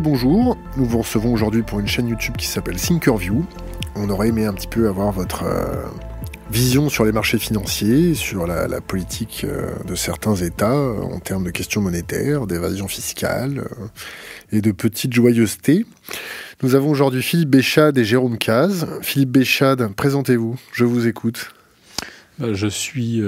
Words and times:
Bonjour. 0.00 0.56
Nous 0.78 0.86
vous 0.86 0.98
recevons 0.98 1.34
aujourd'hui 1.34 1.62
pour 1.62 1.78
une 1.78 1.86
chaîne 1.86 2.08
YouTube 2.08 2.36
qui 2.38 2.46
s'appelle 2.46 2.76
Thinkerview. 2.76 3.44
On 3.94 4.08
aurait 4.08 4.28
aimé 4.28 4.46
un 4.46 4.54
petit 4.54 4.66
peu 4.66 4.88
avoir 4.88 5.12
votre 5.12 5.42
euh, 5.42 5.84
vision 6.50 6.88
sur 6.88 7.04
les 7.04 7.12
marchés 7.12 7.38
financiers, 7.38 8.14
sur 8.14 8.46
la, 8.46 8.80
politique 8.80 9.44
euh, 9.44 9.70
de 9.86 9.94
certains 9.94 10.34
États 10.34 10.72
euh, 10.72 11.02
en 11.02 11.18
termes 11.18 11.44
de 11.44 11.50
questions 11.50 11.82
monétaires, 11.82 12.46
d'évasion 12.46 12.88
fiscale 12.88 13.64
et 14.50 14.62
de 14.62 14.72
petites 14.72 15.12
joyeusetés. 15.12 15.84
Nous 16.62 16.74
avons 16.74 16.88
aujourd'hui 16.88 17.22
Philippe 17.22 17.50
Béchade 17.50 17.98
et 17.98 18.04
Jérôme 18.04 18.38
Caz. 18.38 18.86
Philippe 19.02 19.30
Béchade, 19.30 19.92
présentez-vous, 19.94 20.56
je 20.72 20.84
vous 20.84 21.06
écoute. 21.06 21.52
Je 22.40 22.66
suis 22.66 23.22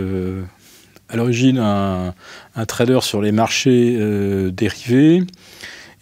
à 1.11 1.17
l'origine 1.17 1.59
un, 1.59 2.15
trader 2.67 3.01
sur 3.03 3.21
les 3.21 3.33
marchés 3.33 3.99
dérivés. 4.51 5.25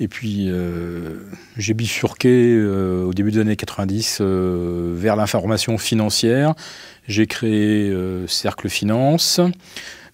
Et 0.00 0.08
puis, 0.08 0.46
euh, 0.48 1.28
j'ai 1.56 1.74
bifurqué 1.74 2.54
euh, 2.54 3.04
au 3.04 3.12
début 3.12 3.30
des 3.30 3.40
années 3.40 3.56
90 3.56 4.18
euh, 4.20 4.92
vers 4.96 5.16
l'information 5.16 5.78
financière. 5.78 6.54
J'ai 7.08 7.26
créé 7.26 7.92
Cercle 8.28 8.68
Finance. 8.68 9.40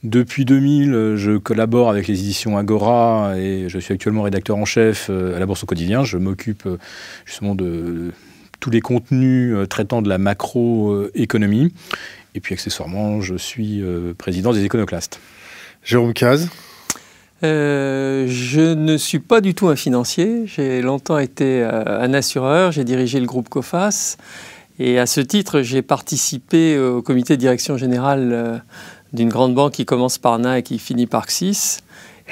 Depuis 0.05 0.45
2000, 0.45 1.15
je 1.17 1.37
collabore 1.37 1.91
avec 1.91 2.07
les 2.07 2.19
éditions 2.21 2.57
Agora 2.57 3.35
et 3.37 3.69
je 3.69 3.79
suis 3.79 3.93
actuellement 3.93 4.23
rédacteur 4.23 4.57
en 4.57 4.65
chef 4.65 5.11
à 5.11 5.39
la 5.39 5.45
Bourse 5.45 5.65
au 5.65 5.67
quotidien. 5.67 6.05
Je 6.05 6.17
m'occupe 6.17 6.67
justement 7.27 7.55
de 7.55 8.13
tous 8.59 8.71
les 8.71 8.81
contenus 8.81 9.55
traitant 9.69 10.01
de 10.01 10.09
la 10.09 10.17
macroéconomie. 10.17 11.75
Et 12.35 12.41
puis 12.41 12.55
accessoirement, 12.55 13.21
je 13.21 13.35
suis 13.35 13.83
président 14.17 14.55
des 14.55 14.65
éconoclastes. 14.65 15.21
Jérôme 15.85 16.15
Caz 16.15 16.49
euh, 17.45 18.27
je 18.29 18.61
ne 18.61 18.97
suis 18.97 19.21
pas 19.21 19.41
du 19.41 19.55
tout 19.55 19.69
un 19.69 19.77
financier. 19.77 20.45
J'ai 20.47 20.83
longtemps 20.83 21.19
été 21.19 21.63
euh, 21.63 22.01
un 22.01 22.13
assureur. 22.15 22.73
J'ai 22.73 22.85
dirigé 22.85 23.21
le 23.21 23.27
groupe 23.27 23.49
COFAS. 23.49 24.17
Et 24.81 24.99
à 24.99 25.07
ce 25.07 25.21
titre, 25.21 25.63
j'ai 25.63 25.83
participé 25.83 26.79
au 26.79 27.03
comité 27.03 27.37
de 27.37 27.41
direction 27.41 27.77
générale 27.77 28.31
euh, 28.33 28.59
d'une 29.13 29.29
grande 29.29 29.55
banque 29.55 29.73
qui 29.73 29.85
commence 29.85 30.19
par 30.19 30.39
NA 30.39 30.59
et 30.59 30.63
qui 30.63 30.79
finit 30.79 31.07
par 31.07 31.27
XIS. 31.27 31.79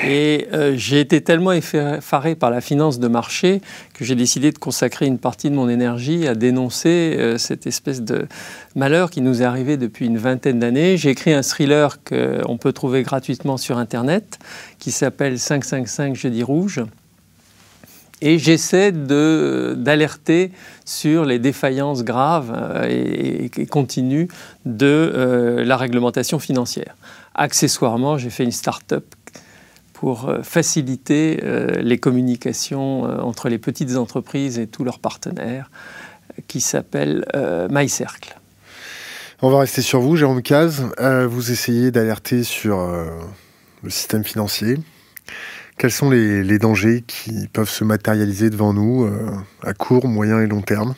Et 0.02 0.47
euh, 0.52 0.75
j'ai 0.77 1.00
été 1.00 1.22
tellement 1.22 1.52
effaré 1.52 2.34
par 2.34 2.50
la 2.50 2.61
finance 2.61 2.98
de 2.98 3.08
marché 3.08 3.62
que 3.94 4.05
j'ai 4.05 4.14
décidé 4.14 4.52
de 4.52 4.58
consacrer 4.58 5.06
une 5.06 5.19
partie 5.19 5.48
de 5.48 5.55
mon 5.55 5.70
énergie 5.70 6.27
à 6.27 6.34
dénoncer 6.34 7.16
euh, 7.19 7.39
cette 7.39 7.66
espèce 7.66 8.02
de 8.02 8.27
malheur 8.74 9.11
qui 9.11 9.22
nous 9.22 9.41
est 9.41 9.44
arrivé 9.44 9.78
depuis 9.78 10.06
une 10.06 10.19
vingtaine 10.19 10.58
d'années. 10.58 10.98
J'ai 10.98 11.11
écrit 11.11 11.33
un 11.33 11.42
thriller 11.42 11.98
qu'on 12.05 12.58
peut 12.58 12.72
trouver 12.72 13.05
gratuitement 13.05 13.56
sur 13.56 13.78
Internet 13.78 14.39
qui 14.78 14.91
s'appelle 14.91 15.39
555 15.39 16.14
Jeudi 16.14 16.42
Rouge. 16.42 16.83
Et 18.22 18.39
j'essaie 18.39 18.92
d'alerter 18.92 20.50
sur 20.86 21.27
les 21.27 21.39
défaillances 21.39 22.02
graves 22.02 22.52
euh, 22.55 22.86
et, 22.89 23.50
et, 23.56 23.67
continues 23.67 24.28
de 24.67 25.62
la 25.64 25.77
réglementation 25.77 26.39
financière. 26.39 26.97
Accessoirement, 27.34 28.17
j'ai 28.17 28.30
fait 28.30 28.44
une 28.44 28.52
start-up 28.52 29.05
pour 29.96 30.29
euh, 30.29 30.42
faciliter 30.42 31.40
euh, 31.42 31.80
les 31.80 31.96
communications 31.96 33.07
euh, 33.07 33.18
entre 33.20 33.48
les 33.48 33.57
petites 33.57 33.96
entreprises 33.96 34.58
et 34.58 34.67
tous 34.67 34.84
leurs 34.84 34.98
partenaires, 34.98 35.70
qui 36.48 36.61
s'appelle 36.61 37.24
MyCircle. 37.70 38.39
On 39.40 39.48
va 39.48 39.61
rester 39.61 39.80
sur 39.80 40.01
vous, 40.01 40.17
Jérôme 40.17 40.42
Caz. 40.42 40.83
vous 41.27 41.51
essayez 41.51 41.90
d'alerter 41.90 42.42
sur 42.42 42.77
le 43.83 43.90
système 43.90 44.23
financier. 44.23 44.77
Quels 45.79 45.92
sont 45.92 46.11
les, 46.11 46.58
dangers 46.58 47.05
qui 47.06 47.48
peuvent 47.51 47.70
se 47.70 47.85
matérialiser 47.85 48.51
devant 48.51 48.74
nous 48.74 49.08
à 49.62 49.73
court, 49.73 50.06
moyen 50.06 50.40
et 50.40 50.46
long 50.46 50.61
terme? 50.61 50.95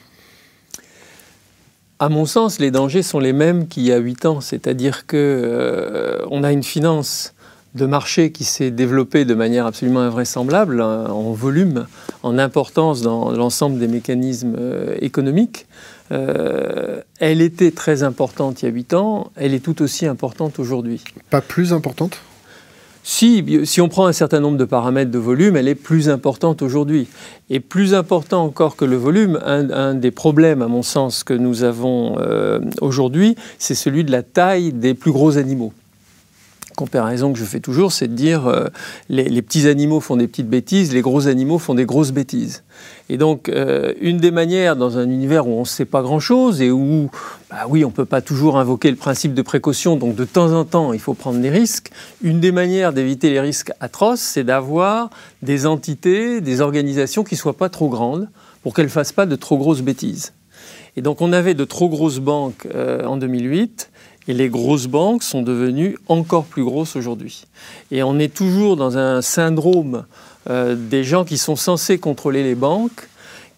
À 2.01 2.09
mon 2.09 2.27
sens, 2.27 2.59
les 2.59 2.73
dangers 2.73 3.05
sont 3.05 3.21
les 3.21 3.33
mêmes 3.33 3.69
qu'il 3.69 3.85
y 3.85 3.93
a 3.93 3.99
huit 3.99 4.27
ans, 4.27 4.41
c'est-à-dire 4.41 5.07
que 5.07 6.25
on 6.31 6.43
a 6.43 6.51
une 6.51 6.65
finance 6.65 7.35
de 7.75 7.87
marché 7.87 8.33
qui 8.33 8.45
s'est 8.45 8.71
développé 8.71 9.25
de 9.25 9.35
manière 9.35 9.67
absolument 9.67 10.01
invraisemblable 10.01 10.81
hein, 10.81 11.07
en 11.09 11.33
volume, 11.33 11.87
en 12.23 12.39
importance 12.39 13.03
dans 13.03 13.31
l'ensemble 13.31 13.79
des 13.79 13.89
mécanismes 13.89 14.57
euh, 14.59 14.97
économiques. 15.01 15.67
Euh, 16.11 17.03
elle 17.21 17.43
était 17.43 17.71
très 17.71 18.03
importante 18.03 18.63
il 18.63 18.67
y 18.67 18.69
a 18.69 18.73
8 18.73 18.95
ans, 18.95 19.31
elle 19.37 19.53
est 19.53 19.61
tout 19.63 19.83
aussi 19.83 20.07
importante 20.07 20.59
aujourd'hui. 20.59 21.03
Pas 21.31 21.43
plus 21.43 21.73
importante? 21.73 22.19
Si, 23.05 23.43
si 23.65 23.81
on 23.81 23.89
prend 23.89 24.07
un 24.07 24.13
certain 24.13 24.41
nombre 24.41 24.59
de 24.59 24.67
paramètres 24.67 25.11
de 25.11 25.19
volume, 25.19 25.57
elle 25.57 25.69
est 25.69 25.75
plus 25.75 26.11
importante 26.11 26.61
aujourd'hui. 26.61 27.09
Et 27.49 27.59
plus 27.59 27.95
important 27.95 28.45
encore 28.45 28.77
que 28.77 28.85
le 28.85 28.97
volume, 28.97 29.39
un, 29.47 29.95
des 29.95 30.11
problèmes, 30.11 30.61
à 30.61 30.69
mon 30.69 30.83
sens, 30.83 31.25
que 31.25 31.33
nous 31.33 31.63
avons 31.63 32.19
euh, 32.19 32.61
aujourd'hui, 32.83 33.35
c'est 33.59 33.75
celui 33.75 34.05
de 34.05 34.13
la 34.13 34.23
taille 34.23 34.75
des 34.75 34.93
plus 34.93 35.13
gros 35.13 35.39
animaux 35.39 35.73
comparaison 36.79 37.33
que 37.33 37.39
je 37.41 37.45
fais 37.45 37.59
toujours, 37.59 37.91
c'est 37.91 38.07
de 38.07 38.15
dire 38.15 38.47
euh, 38.47 38.69
les, 39.09 39.43
petits 39.43 39.67
animaux 39.67 39.99
font 39.99 40.17
des 40.17 40.29
petites 40.29 40.49
bêtises, 40.49 40.95
les 40.95 41.01
gros 41.01 41.27
animaux 41.27 41.59
font 41.59 41.75
des 41.75 41.85
grosses 41.85 42.13
bêtises. 42.13 42.63
Et 43.09 43.17
donc, 43.17 43.49
euh, 43.49 43.95
une 44.01 44.19
des 44.19 44.31
manières 44.31 44.77
dans 44.77 44.97
un 44.97 45.11
univers 45.11 45.49
où 45.49 45.55
on 45.55 45.61
ne 45.61 45.67
sait 45.67 45.85
pas 45.85 46.03
grand-chose 46.03 46.63
et 46.63 46.71
où, 46.71 47.11
bah 47.51 47.67
oui, 47.69 47.85
on 47.85 47.89
ne 47.89 47.93
peut 47.93 48.05
pas 48.05 48.21
toujours 48.21 48.59
invoquer 48.59 48.91
le 48.91 48.97
principe 48.97 49.35
de 49.35 49.43
précaution, 49.43 49.97
donc 49.97 50.15
de 50.15 50.25
temps 50.25 50.53
en 50.53 50.65
temps, 50.65 50.93
il 50.93 51.01
faut 51.01 51.15
prendre 51.15 51.41
des 51.41 51.51
risques. 51.51 51.91
Une 52.23 52.39
des 52.39 52.53
manières 52.53 52.93
d'éviter 52.93 53.29
les 53.31 53.41
risques 53.41 53.73
atroces, 53.81 54.21
c'est 54.21 54.45
d'avoir 54.45 55.11
des 55.43 55.67
entités, 55.67 56.41
des 56.41 56.61
organisations 56.61 57.25
qui 57.25 57.35
ne 57.35 57.41
soient 57.41 57.57
pas 57.57 57.71
trop 57.71 57.89
grandes 57.89 58.29
pour 58.63 58.73
qu'elles 58.73 58.87
ne 58.87 58.91
fassent 58.91 59.13
pas 59.13 59.27
de 59.27 59.35
trop 59.35 59.59
grosses 59.59 59.83
bêtises. 59.83 60.33
Et 60.97 61.03
donc, 61.03 61.21
on 61.23 61.33
avait 61.33 61.55
de 61.55 61.65
trop 61.65 61.89
grosses 61.89 62.21
banques 62.21 62.69
euh, 62.73 63.05
en 63.05 63.17
2008 63.17 63.91
et 64.29 64.35
les 64.35 64.51
grosses 64.51 64.87
banques 64.87 65.23
sont 65.23 65.43
devenues 65.43 65.97
encore 66.07 66.45
plus 66.45 66.63
grosses 66.63 66.95
aujourd'hui. 66.95 67.47
Et 67.91 68.03
on 68.03 68.19
est 68.19 68.33
toujours 68.33 68.77
dans 68.77 68.99
un 68.99 69.23
syndrome 69.23 70.05
euh, 70.51 70.77
des 70.77 71.03
gens 71.03 71.25
qui 71.25 71.39
sont 71.39 71.57
censés 71.57 71.99
contrôler 71.99 72.45
les 72.45 72.55
banques, 72.55 73.09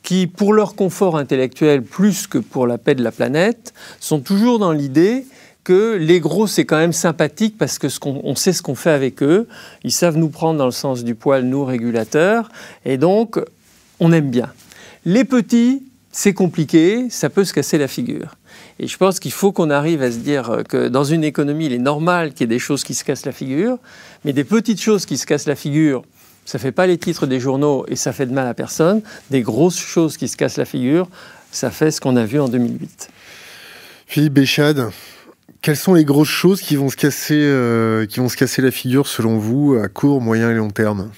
qui, 0.05 0.29
pour 0.29 0.55
leur 0.55 0.77
confort 0.77 1.19
intellectuel 1.19 1.83
plus 1.83 2.27
que 2.27 2.39
pour 2.39 2.67
la 2.67 2.79
paix 2.79 2.95
de 2.95 3.03
la 3.03 3.11
planète, 3.11 3.75
sont 3.99 4.21
toujours 4.21 4.61
dans 4.61 4.73
l'idée 4.73 5.27
que 5.65 5.97
les 5.97 6.21
gros, 6.21 6.47
c'est 6.47 6.65
quand 6.65 6.79
même 6.79 6.93
sympathique 6.93 7.59
parce 7.59 7.79
que 7.79 7.89
on 8.05 8.35
sait 8.35 8.53
ce 8.53 8.63
qu'on 8.63 8.75
fait 8.75 8.91
avec 8.91 9.23
eux. 9.23 9.47
Ils 9.85 9.93
savent 9.93 10.17
nous 10.17 10.31
prendre 10.31 10.59
dans 10.59 10.65
le 10.65 10.71
sens 10.71 11.05
du 11.05 11.15
poil, 11.15 11.45
nous, 11.45 11.65
régulateurs, 11.65 12.49
et 12.85 12.97
donc 12.97 13.39
on 13.99 14.13
aime 14.13 14.31
bien. 14.31 14.51
Les 15.05 15.25
petits, 15.25 15.83
c'est 16.13 16.33
compliqué, 16.33 17.11
ça 17.11 17.29
peut 17.29 17.45
se 17.45 17.53
casser 17.53 17.77
la 17.77 17.89
figure. 17.89 18.37
Et 18.83 18.87
je 18.87 18.97
pense 18.97 19.21
qu'il 19.21 19.33
faut 19.33 19.53
qu'on 19.53 19.69
arrive 19.69 20.01
à 20.03 20.11
se 20.11 20.17
dire 20.17 20.63
que 20.67 20.89
dans 20.89 21.05
une 21.05 21.23
économie, 21.23 21.67
il 21.67 21.75
est 21.75 21.79
normal 21.79 22.33
qu'il 22.33 22.41
y 22.41 22.45
ait 22.45 22.47
des 22.47 22.59
choses 22.59 22.83
qui 22.83 22.95
se 22.95 23.05
cassent 23.05 23.27
la 23.27 23.33
figure, 23.33 23.77
mais 24.25 24.33
des 24.33 24.43
petites 24.43 24.81
choses 24.81 25.05
qui 25.05 25.19
se 25.19 25.27
cassent 25.27 25.47
la 25.47 25.55
figure, 25.55 26.03
ça 26.47 26.57
ne 26.57 26.63
fait 26.63 26.73
pas 26.73 26.87
les 26.87 26.97
titres 26.97 27.27
des 27.27 27.41
journaux 27.41 27.85
et 27.89 27.95
ça 27.95 28.15
fait 28.15 28.25
de 28.25 28.33
mal 28.33 28.47
à 28.47 28.55
personne. 28.55 29.03
Des 29.31 29.43
grosses 29.43 29.79
choses 29.79 30.17
qui 30.17 30.29
se 30.29 30.37
cassent 30.39 30.57
la 30.57 30.65
figure, 30.65 31.11
ça 31.53 31.71
fait 31.71 31.91
ce 31.91 32.01
qu'on 32.01 32.17
a 32.17 32.25
vu 32.25 32.41
en 32.41 32.49
2008. 32.49 33.11
Philippe 34.07 34.33
Béchade, 34.33 34.89
quelles 35.61 35.77
sont 35.77 35.93
les 35.93 36.07
grosses 36.07 36.29
choses 36.29 36.63
qui 36.63 36.77
vont 36.77 36.89
se 36.89 36.97
casser, 36.97 37.39
euh, 37.39 38.07
qui 38.07 38.21
vont 38.21 38.31
se 38.31 38.37
casser 38.39 38.63
la 38.63 38.71
figure 38.71 39.07
selon 39.07 39.37
vous 39.37 39.75
à 39.75 39.89
court, 39.89 40.23
moyen 40.23 40.51
et 40.51 40.55
long 40.55 40.71
terme? 40.71 41.11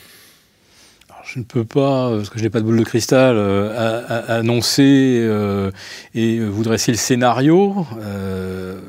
Je 1.24 1.38
ne 1.38 1.44
peux 1.44 1.64
pas, 1.64 2.10
parce 2.16 2.30
que 2.30 2.38
je 2.38 2.44
n'ai 2.44 2.50
pas 2.50 2.60
de 2.60 2.64
boule 2.64 2.78
de 2.78 2.84
cristal, 2.84 3.36
euh, 3.36 4.24
annoncer 4.28 5.18
euh, 5.20 5.70
et 6.14 6.40
vous 6.40 6.62
dresser 6.62 6.92
le 6.92 6.98
scénario. 6.98 7.86
Euh, 8.00 8.80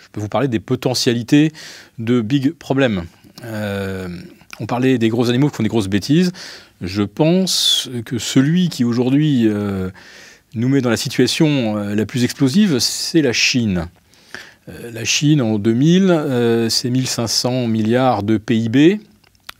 je 0.00 0.08
peux 0.12 0.20
vous 0.20 0.28
parler 0.28 0.48
des 0.48 0.60
potentialités 0.60 1.52
de 1.98 2.20
big 2.20 2.52
problèmes. 2.52 3.04
on 3.42 4.66
parlait 4.66 4.98
des 4.98 5.08
gros 5.08 5.28
animaux 5.28 5.50
qui 5.50 5.56
font 5.56 5.62
des 5.62 5.68
grosses 5.68 5.88
bêtises. 5.88 6.32
Je 6.80 7.02
pense 7.02 7.90
que 8.04 8.18
celui 8.18 8.68
qui 8.68 8.84
aujourd'hui 8.84 9.48
nous 10.54 10.68
met 10.68 10.80
dans 10.80 10.90
la 10.90 10.96
situation 10.96 11.76
la 11.76 12.06
plus 12.06 12.24
explosive, 12.24 12.78
c'est 12.78 13.20
la 13.20 13.32
Chine. 13.32 13.88
la 14.66 15.04
Chine, 15.04 15.42
en 15.42 15.58
2000, 15.58 16.66
c'est 16.70 16.88
1500 16.88 17.66
milliards 17.66 18.22
de 18.22 18.38
PIB. 18.38 19.00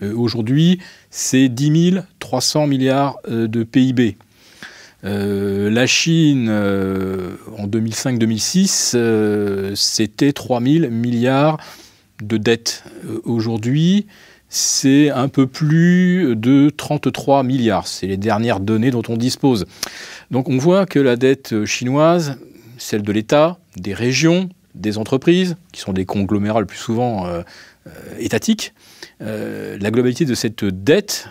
Aujourd'hui, 0.02 0.78
c'est 1.10 1.48
10 1.48 2.02
300 2.26 2.66
milliards 2.66 3.18
euh, 3.28 3.46
de 3.46 3.62
PIB. 3.62 4.16
Euh, 5.04 5.70
la 5.70 5.86
Chine, 5.86 6.48
euh, 6.50 7.36
en 7.56 7.68
2005-2006, 7.68 9.76
c'était 9.76 10.32
3 10.32 10.60
000 10.60 10.90
milliards 10.90 11.58
de 12.20 12.36
dettes. 12.36 12.82
Aujourd'hui, 13.24 14.06
c'est 14.48 15.10
un 15.10 15.28
peu 15.28 15.46
plus 15.46 16.34
de 16.34 16.72
33 16.76 17.44
milliards. 17.44 17.86
C'est 17.86 18.08
les 18.08 18.16
dernières 18.16 18.58
données 18.58 18.90
dont 18.90 19.02
on 19.08 19.16
dispose. 19.16 19.66
Donc 20.32 20.48
on 20.48 20.58
voit 20.58 20.86
que 20.86 20.98
la 20.98 21.14
dette 21.14 21.64
chinoise, 21.64 22.38
celle 22.78 23.02
de 23.02 23.12
l'État, 23.12 23.58
des 23.76 23.94
régions, 23.94 24.48
des 24.74 24.98
entreprises, 24.98 25.56
qui 25.72 25.80
sont 25.80 25.92
des 25.92 26.06
conglomérats 26.06 26.60
le 26.60 26.66
plus 26.66 26.78
souvent 26.78 27.28
étatiques. 28.18 28.72
La 29.20 29.90
globalité 29.90 30.24
de 30.24 30.34
cette 30.34 30.64
dette, 30.64 31.28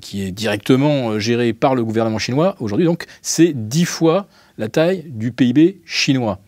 qui 0.00 0.22
est 0.22 0.30
directement 0.30 1.18
gérée 1.18 1.52
par 1.52 1.74
le 1.74 1.84
gouvernement 1.84 2.18
chinois, 2.18 2.56
aujourd'hui, 2.60 2.86
donc, 2.86 3.06
c'est 3.22 3.52
dix 3.54 3.84
fois 3.84 4.28
la 4.58 4.68
taille 4.68 5.04
du 5.06 5.32
PIB 5.32 5.80
chinois. 5.84 6.38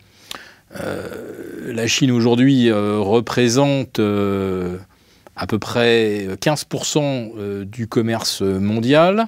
la 0.73 1.87
Chine 1.87 2.11
aujourd'hui 2.11 2.71
représente 2.71 3.99
à 3.99 5.47
peu 5.47 5.59
près 5.59 6.27
15% 6.41 7.65
du 7.65 7.87
commerce 7.87 8.41
mondial 8.41 9.27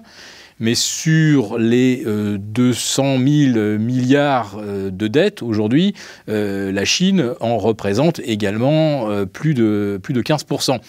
mais 0.60 0.76
sur 0.76 1.58
les 1.58 2.04
200 2.06 3.20
euh, 3.20 3.54
000 3.54 3.78
milliards 3.80 4.58
euh, 4.60 4.90
de 4.90 5.08
dettes 5.08 5.42
aujourd'hui, 5.44 5.94
euh, 6.30 6.72
la 6.72 6.86
Chine 6.86 7.34
en 7.40 7.58
représente 7.58 8.20
également 8.20 9.08
plus, 9.26 9.54
de, 9.54 10.00
plus 10.02 10.14
de 10.14 10.22
15%. 10.22 10.80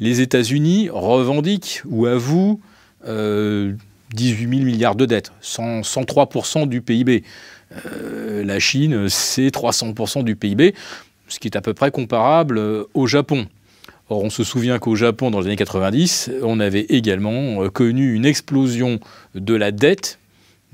Les 0.00 0.20
États-Unis 0.20 0.88
revendiquent 0.90 1.82
ou 1.86 2.06
avouent 2.06 2.60
18 3.04 4.48
000 4.48 4.62
milliards 4.62 4.96
de 4.96 5.06
dettes, 5.06 5.32
103% 5.42 6.68
du 6.68 6.80
PIB. 6.80 7.24
la 8.44 8.58
Chine, 8.58 9.08
c'est 9.08 9.48
300% 9.48 10.24
du 10.24 10.36
PIB, 10.36 10.74
ce 11.28 11.38
qui 11.38 11.48
est 11.48 11.56
à 11.56 11.60
peu 11.60 11.74
près 11.74 11.90
comparable 11.90 12.60
au 12.94 13.06
Japon. 13.06 13.46
Or, 14.10 14.24
on 14.24 14.30
se 14.30 14.42
souvient 14.44 14.78
qu'au 14.78 14.96
Japon, 14.96 15.30
dans 15.30 15.40
les 15.40 15.46
années 15.46 15.56
90, 15.56 16.30
on 16.42 16.60
avait 16.60 16.86
également 16.88 17.62
euh, 17.62 17.68
connu 17.68 18.14
une 18.14 18.24
explosion 18.24 19.00
de 19.34 19.54
la 19.54 19.70
dette, 19.70 20.18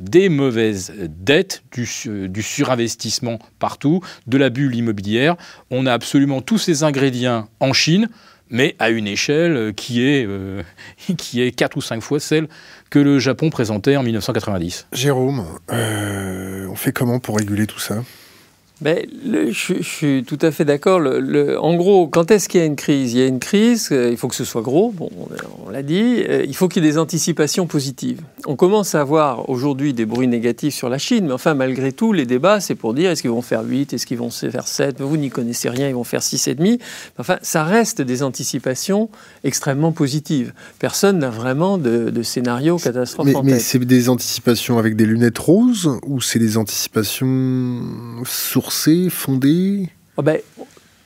des 0.00 0.28
mauvaises 0.28 0.92
dettes, 1.08 1.62
du, 1.72 2.42
surinvestissement 2.42 3.38
partout, 3.58 4.00
de 4.26 4.38
la 4.38 4.50
bulle 4.50 4.75
immobilière. 4.75 5.36
On 5.70 5.86
a 5.86 5.92
absolument 5.92 6.42
tous 6.42 6.58
ces 6.58 6.84
ingrédients 6.84 7.48
en 7.60 7.72
Chine, 7.72 8.08
mais 8.50 8.76
à 8.78 8.90
une 8.90 9.06
échelle 9.06 9.72
qui 9.75 10.04
est, 10.04 10.26
euh, 10.26 10.62
qui 11.16 11.42
est 11.42 11.50
4 11.50 11.76
ou 11.76 11.80
5 11.80 12.00
fois 12.02 12.20
celle 12.20 12.48
que 12.90 12.98
le 12.98 13.19
Japon 13.19 13.50
présentait 13.50 13.96
en 13.96 14.02
1990. 14.02 14.87
Jérôme, 14.92 15.44
euh, 15.72 16.69
on 16.69 16.76
fait 16.76 16.92
comment 16.92 17.19
pour 17.19 17.37
réguler 17.38 17.66
tout 17.66 17.80
ça? 17.80 18.02
Ben, 18.81 19.06
je, 19.25 19.82
suis 19.82 20.25
tout 20.25 20.38
à 20.43 20.50
fait 20.50 20.65
d'accord. 20.65 21.00
en 21.00 21.75
gros, 21.76 22.09
quand 22.09 22.32
est-ce 22.32 22.49
qu'il 22.49 22.59
y 22.59 22.62
a 22.62 22.67
une 22.67 22.75
crise? 22.75 23.15
Il 23.15 23.21
y 23.21 23.23
a 23.23 23.26
une 23.26 23.38
crise, 23.38 23.91
euh, 23.93 24.11
il 24.11 24.17
faut 24.17 24.26
que 24.26 24.35
ce 24.35 24.44
soit 24.44 24.62
gros, 24.62 24.91
bon, 24.91 25.09
on, 25.65 25.71
l'a 25.71 25.82
dit, 25.85 26.25
euh, 26.29 26.44
il 26.44 26.56
faut 26.56 26.67
qu'il 26.67 26.82
y 26.82 26.87
ait 26.87 26.91
des 26.91 26.99
anticipations 26.99 27.69
positives. 27.69 28.21
On 28.47 28.56
commence 28.56 28.97
à 28.97 29.00
avoir 29.00 29.49
aujourd'hui 29.49 29.94
des 29.94 30.06
bruits 30.06 30.26
négatifs 30.26 30.75
sur 30.75 30.88
la 30.88 30.99
Chine, 30.99 31.26
mais 31.26 31.32
enfin, 31.32 31.55
malgré 31.55 31.93
tout, 31.93 32.12
les 32.12 32.26
débats, 32.26 32.59
c'est 32.59 32.75
pour 32.75 32.94
dire 32.94 33.12
est-ce 33.12 33.23
qu'ils 33.23 33.31
vont 33.31 33.43
faire 33.43 33.62
8, 33.65 33.93
est-ce 33.93 34.06
qu'ils 34.06 34.19
vont 34.19 34.31
faire 34.31 34.67
7 34.67 35.00
Vous 35.00 35.17
n'y 35.17 35.31
connaissez 35.31 35.69
rien, 35.69 35.88
ils 35.88 35.94
vont 35.94 36.03
faire 36.03 36.21
6,5. 36.21 36.81
Enfin, 37.19 37.38
ça 37.43 37.62
reste 37.62 38.03
des 38.03 38.25
anticipations 38.25 39.09
extrêmement 39.44 39.93
positives. 39.93 40.53
Personne 40.81 41.21
n'a 41.21 41.31
vraiment 41.31 41.79
de, 41.79 42.23
scénario 42.23 42.79
catastrophe 42.79 43.29
mais, 43.29 43.37
en 43.37 43.44
Mais 43.44 43.61
c'est 43.61 43.79
des 43.79 44.09
anticipations 44.09 44.79
avec 44.79 44.97
des 44.97 45.06
lunettes 45.06 45.38
roses 45.38 45.97
ou 46.06 46.21
c'est 46.21 46.41
des 46.41 46.56
anticipations 46.56 47.81
ah 50.17 50.23
ben, 50.23 50.38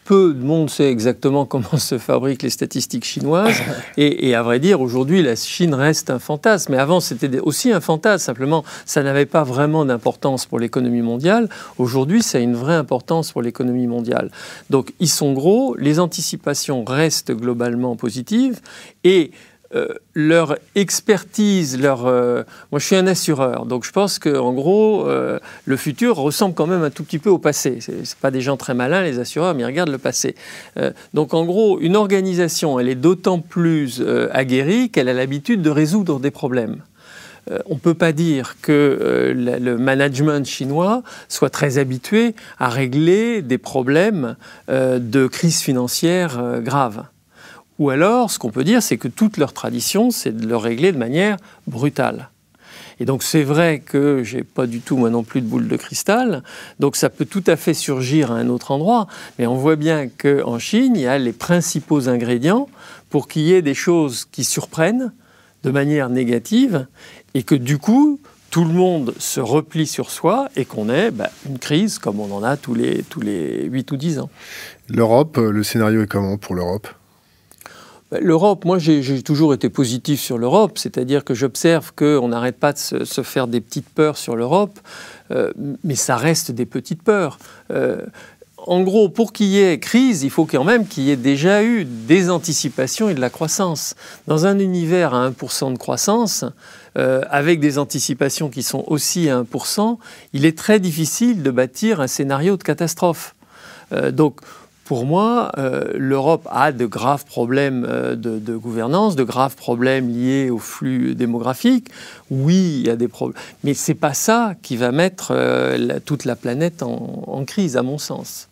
peu 0.09 0.33
de 0.33 0.43
monde 0.43 0.71
sait 0.71 0.91
exactement 0.91 1.45
comment 1.47 1.77
se 1.77 1.99
fabriquent 1.99 2.43
les 2.43 2.51
statistiques 2.51 3.05
chinoises. 3.05 3.59
Et, 3.99 4.35
à 4.35 4.43
vrai 4.43 4.59
dire, 4.59 4.81
aujourd'hui, 4.81 5.23
la 5.23 5.37
Chine 5.37 5.75
reste 5.75 6.09
un 6.09 6.19
fantasme. 6.19 6.73
Mais 6.73 6.79
avant, 6.79 7.01
c'était 7.01 7.39
aussi 7.41 7.73
un 7.73 7.81
fantasme. 7.81 8.25
Simplement, 8.25 8.65
ça 8.87 9.03
n'avait 9.03 9.27
pas 9.27 9.45
vraiment 9.45 9.85
d'importance 9.85 10.47
pour 10.47 10.59
l'économie 10.59 11.03
mondiale. 11.03 11.51
Aujourd'hui, 11.77 12.23
ça 12.23 12.39
a 12.39 12.41
une 12.41 12.57
vraie 12.57 12.75
importance 12.75 13.33
pour 13.33 13.43
l'économie 13.43 13.87
mondiale. 13.87 14.31
Donc, 14.71 14.95
ils 14.99 15.11
sont 15.11 15.35
gros. 15.35 15.77
Les 15.79 16.01
anticipations 16.01 16.85
restent 16.85 17.33
globalement 17.33 17.95
positives. 17.95 18.61
Et 19.05 19.31
euh, 19.75 19.89
leur 20.15 20.57
expertise, 20.77 21.79
leur. 21.79 22.07
Euh, 22.07 22.43
moi, 22.73 22.79
je 22.79 22.87
suis 22.87 22.97
un 22.97 23.07
assureur, 23.07 23.67
donc 23.67 23.85
je 23.85 23.93
pense 23.93 24.19
qu'en 24.19 24.55
gros, 24.55 25.07
euh, 25.07 25.39
le 25.67 25.77
futur 25.77 26.17
ressemble 26.17 26.55
quand 26.55 26.67
même 26.67 26.83
un 26.83 26.89
tout 26.89 27.05
petit 27.05 27.19
peu 27.19 27.29
au 27.29 27.37
passé. 27.37 27.81
C'est 27.81 28.17
pas 28.17 28.31
des 28.31 28.41
gens 28.41 28.57
très 28.57 28.73
malins, 28.73 29.03
les 29.03 29.19
assureurs, 29.19 29.55
mais 29.55 29.65
ils 29.65 29.67
regardent 29.67 29.91
le 29.91 29.99
passé. 29.99 30.37
donc, 31.13 31.35
en 31.35 31.45
gros, 31.45 31.79
une 31.81 31.97
organisation, 31.97 32.81
elle 32.81 32.89
est 32.89 32.95
d'autant 32.95 33.41
plus 33.41 34.03
aguerrie 34.33 34.89
qu'elle 34.89 35.09
a 35.09 35.13
l'habitude 35.13 35.61
de 35.61 35.71
résoudre 35.71 36.19
des 36.19 36.31
problèmes. 36.31 36.83
on 37.67 37.75
ne 37.75 37.79
peut 37.79 37.95
pas 37.95 38.13
dire 38.13 38.57
que 38.63 39.35
le 39.37 39.77
management 39.77 40.47
chinois 40.47 41.03
soit 41.29 41.51
très 41.51 41.77
habitué 41.77 42.35
à 42.59 42.71
régler 42.71 43.43
des 43.43 43.59
problèmes 43.59 44.37
de 44.69 45.27
crise 45.27 45.61
financière 45.61 46.61
grave. 46.63 47.05
Ou 47.79 47.91
alors, 47.91 48.31
ce 48.31 48.39
qu'on 48.39 48.51
peut 48.51 48.65
dire, 48.65 48.83
c'est 48.83 48.97
que 48.97 49.09
toute 49.09 49.37
leur 49.37 49.53
tradition, 49.53 50.11
c'est 50.11 50.37
de 50.37 50.47
le 50.47 50.57
régler 50.57 50.93
de 50.93 50.99
manière 50.99 51.37
brutale. 51.67 52.31
Et 53.01 53.05
donc 53.05 53.23
c'est 53.23 53.45
vrai 53.45 53.81
que 53.85 54.23
j'ai 54.25 54.43
pas 54.43 54.67
du 54.67 54.81
tout 54.81 54.97
moi 54.97 55.11
non 55.11 55.23
plus 55.23 55.41
de 55.41 55.47
boule 55.47 55.69
de 55.69 55.77
cristal, 55.77 56.43
donc 56.81 56.97
ça 56.97 57.11
peut 57.11 57.25
tout 57.25 57.45
à 57.47 57.57
fait 57.57 57.75
surgir 57.75 58.33
à 58.33 58.35
un 58.35 58.49
autre 58.49 58.73
endroit, 58.73 59.07
mais 59.39 59.47
on 59.47 59.55
voit 59.55 59.77
bien 59.77 60.09
qu'en 60.09 60.59
Chine, 60.59 60.95
il 60.97 61.03
y 61.03 61.07
a 61.07 61.19
les 61.19 61.33
principaux 61.33 62.09
ingrédients 62.09 62.69
pour 63.11 63.29
qu'il 63.29 63.43
y 63.43 63.53
ait 63.53 63.63
des 63.63 63.75
choses 63.75 64.27
qui 64.31 64.43
surprennent 64.45 65.13
de 65.63 65.71
manière 65.71 66.09
négative 66.09 66.87
et 67.35 67.43
que 67.43 67.55
du 67.55 67.79
coup, 67.79 68.21
tout 68.51 68.65
le 68.65 68.73
monde 68.73 69.15
se 69.19 69.41
replie 69.41 69.87
sur 69.87 70.11
soi 70.11 70.49
et 70.57 70.65
qu'on 70.65 70.89
ait 70.89 71.11
bah, 71.11 71.31
une 71.47 71.59
crise 71.59 71.99
comme 71.99 72.19
on 72.19 72.33
en 72.33 72.43
a 72.43 72.57
tous 72.57 72.75
les, 72.75 73.03
tous 73.03 73.21
les 73.21 73.65
8 73.65 73.93
ou 73.93 73.97
10 73.97 74.19
ans. 74.21 74.31
L'Europe, 74.89 75.37
le 75.37 75.63
scénario 75.63 76.03
est 76.03 76.07
comment 76.07 76.39
pour 76.39 76.55
l'Europe? 76.55 76.89
L'Europe, 78.11 78.65
moi 78.65 78.79
j'ai 78.79 79.23
toujours 79.23 79.53
été 79.53 79.69
positif 79.69 80.19
sur 80.19 80.39
l'Europe, 80.39 80.79
c'est-à-dire 80.79 81.25
que 81.25 81.35
j'observe 81.35 81.93
qu'on 81.95 82.29
n'arrête 82.29 82.57
pas 82.57 82.73
de 82.73 82.79
se, 82.79 83.23
faire 83.23 83.47
des 83.47 83.61
petites 83.61 83.89
peurs 83.89 84.17
sur 84.17 84.35
l'Europe, 84.35 84.81
euh, 85.31 85.53
mais 85.85 85.95
ça 85.95 86.17
reste 86.17 86.51
des 86.51 86.65
petites 86.65 87.03
peurs. 87.03 87.39
Euh, 87.71 88.01
en 88.57 88.81
gros, 88.81 89.11
pour 89.11 89.35
qu'il 89.35 89.49
y 89.49 89.61
ait 89.61 89.79
crise, 89.79 90.23
il 90.23 90.31
faut 90.31 90.47
quand 90.47 90.65
même 90.65 90.87
qu'il 90.87 91.05
y 91.05 91.11
ait 91.11 91.17
déjà 91.17 91.63
eu 91.63 91.85
des 91.85 92.31
anticipations 92.31 93.11
et 93.11 93.15
de 93.15 93.21
la 93.21 93.31
croissance. 93.31 93.95
Dans 94.27 94.47
un 94.47 94.59
univers 94.59 95.13
à 95.13 95.29
1% 95.29 95.75
de 95.75 95.79
croissance, 95.79 96.47
euh, 96.97 97.23
avec 97.29 97.61
des 97.61 97.79
anticipations 97.79 98.49
qui 98.49 98.63
sont 98.63 98.85
aussi 98.87 99.29
à 99.29 99.43
1%, 99.43 99.99
il 100.33 100.47
est 100.47 100.57
très 100.57 100.81
difficile 100.81 101.43
de 101.43 101.51
bâtir 101.51 102.01
un 102.01 102.07
scénario 102.07 102.57
de 102.57 102.63
catastrophe. 102.63 103.35
donc, 104.13 104.41
pour 104.89 105.05
moi, 105.05 105.53
euh, 105.59 105.93
l'Europe 105.99 106.49
a 106.51 106.73
de 106.73 106.87
graves 106.87 107.27
problèmes 107.27 107.85
euh, 107.87 108.17
de, 108.17 108.57
gouvernance, 108.57 109.17
de 109.17 109.23
graves 109.23 109.55
problèmes 109.55 110.09
liés 110.09 110.49
au 110.49 110.59
flux 110.59 111.15
démographique. 111.15 111.91
Oui, 112.31 112.79
il 112.81 112.87
y 112.87 112.89
a 112.89 112.97
des 112.97 113.07
problèmes, 113.07 113.39
mais 113.65 113.75
c'est 113.75 113.93
pas 113.93 114.15
ça 114.15 114.55
qui 114.63 114.79
va 114.79 114.91
mettre 114.91 115.33
euh, 115.33 115.99
toute 116.07 116.25
la 116.25 116.37
planète 116.37 116.83
en, 116.83 117.45
crise, 117.45 117.77
à 117.77 117.83
mon 117.83 117.99
sens. 117.99 118.49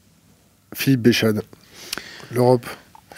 Philippe 0.74 1.00
Béchade, 1.00 1.40
l'Europe. 2.30 2.66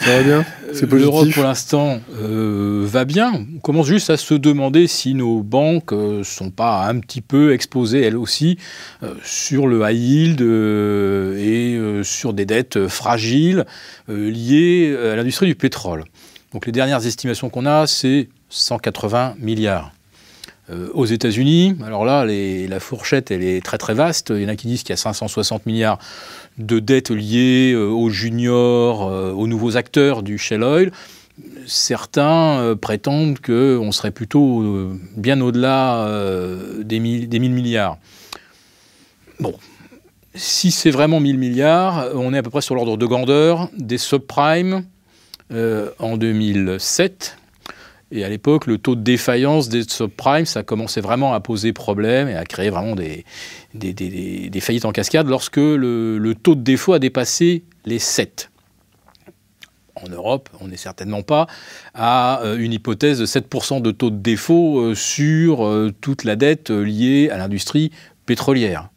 Ça 0.01 0.17
va 0.17 0.23
bien 0.23 0.45
positif 0.87 0.91
L'Europe, 0.91 1.31
pour 1.33 1.45
l'instant, 1.45 2.01
euh, 2.21 2.85
va 2.87 3.05
bien. 3.05 3.33
On 3.57 3.59
commence 3.59 3.87
juste 3.87 4.11
à 4.11 4.17
se 4.17 4.35
demander 4.35 4.87
si 4.87 5.15
nos 5.15 5.43
banques 5.43 5.93
ne 5.93 6.21
euh, 6.21 6.25
sont 6.25 6.51
pas 6.51 6.87
un 6.87 6.99
petit 7.01 7.21
peu 7.21 7.53
exposées, 7.53 8.03
elles 8.03 8.17
aussi, 8.17 8.59
euh, 9.03 9.15
sur 9.25 9.67
le 9.67 9.83
high 9.89 9.99
yield 9.99 10.41
et 10.41 11.81
sur 12.03 12.33
des 12.33 12.47
dettes 12.47 12.89
fragiles 12.89 13.65
liées 14.09 14.97
à 14.97 15.17
l'industrie 15.17 15.47
du 15.47 15.55
pétrole. 15.55 16.05
Donc 16.53 16.67
les 16.67 16.73
dernières 16.73 17.07
estimations 17.07 17.51
qu'on 17.51 17.67
a, 17.67 17.87
c'est 17.87 18.29
180 18.49 19.35
milliards. 19.39 19.93
Aux 20.93 21.07
États-Unis, 21.07 21.77
alors 21.85 22.05
là, 22.05 22.27
la 22.27 22.81
fourchette, 22.81 23.31
elle 23.31 23.43
est 23.43 23.65
très 23.65 23.79
très 23.79 23.95
vaste. 23.95 24.33
Il 24.37 24.43
y 24.43 24.45
en 24.45 24.49
a 24.49 24.57
qui 24.57 24.67
disent 24.67 24.83
qu'il 24.83 24.91
y 24.91 24.95
a 24.95 24.97
560 24.99 25.65
milliards 25.65 25.99
de 26.59 26.81
dettes 26.81 27.11
liées 27.11 27.73
euh, 27.73 27.89
aux 27.89 28.11
juniors, 28.11 29.09
euh, 29.09 29.33
aux 29.33 29.47
nouveaux 29.47 29.77
acteurs 29.77 30.23
du 30.23 30.39
Shell 30.39 30.63
Oil. 30.63 30.93
Certains 31.67 32.59
euh, 32.59 32.75
prétendent 32.75 33.39
qu'on 33.39 33.93
serait 33.93 34.11
plutôt 34.11 34.91
bien 35.17 35.41
au-delà 35.41 36.09
des, 36.81 36.99
des 36.99 37.39
1000 37.39 37.53
milliards. 37.53 37.99
Bon, 39.39 39.55
si 40.35 40.73
c'est 40.73 40.91
vraiment 40.91 41.21
1000 41.21 41.39
milliards, 41.39 42.09
on 42.15 42.35
est 42.35 42.39
à 42.39 42.43
peu 42.43 42.51
près 42.51 42.61
sur 42.61 42.75
l'ordre 42.75 42.97
de 42.97 43.07
grandeur 43.07 43.71
des 43.77 43.99
subprimes 43.99 44.85
en 45.51 46.17
2007 46.17 47.37
et 48.11 48.25
à 48.25 48.29
l'époque, 48.29 48.67
le 48.67 48.79
taux 48.79 48.95
de 48.95 49.03
défaillance 49.03 49.69
des 49.69 49.83
subprimes, 49.83 50.47
ça 50.47 50.63
commençait 50.63 51.03
vraiment 51.03 51.35
à 51.35 51.41
poser 51.41 51.75
problème 51.75 52.29
et 52.29 52.35
à 52.35 52.45
créer 52.45 52.71
vraiment 52.71 52.97
des, 52.97 53.25
faillites 54.61 54.87
en 54.87 54.93
cascade 54.93 55.29
lorsque 55.29 55.59
le, 55.59 56.33
taux 56.43 56.55
de 56.55 56.63
défaut 56.63 56.95
a 56.95 56.99
dépassé 56.99 57.65
les 57.85 57.99
7. 57.99 58.51
En 59.95 60.09
Europe, 60.09 60.49
on 60.61 60.69
n'est 60.69 60.77
certainement 60.77 61.23
pas 61.23 61.49
à 61.93 62.41
euh, 62.43 62.57
une 62.57 62.73
hypothèse 62.73 63.19
de 63.19 63.27
7% 63.27 63.83
de 63.83 63.91
taux 63.91 64.11
de 64.11 64.17
défaut 64.17 64.79
euh, 64.79 64.95
sur 64.95 65.67
euh, 65.67 65.93
toute 66.01 66.23
la 66.23 66.37
dette 66.37 66.71
liée 66.71 67.31
à 67.31 67.37
l'industrie 67.37 67.91
pétrolière. 68.25 68.91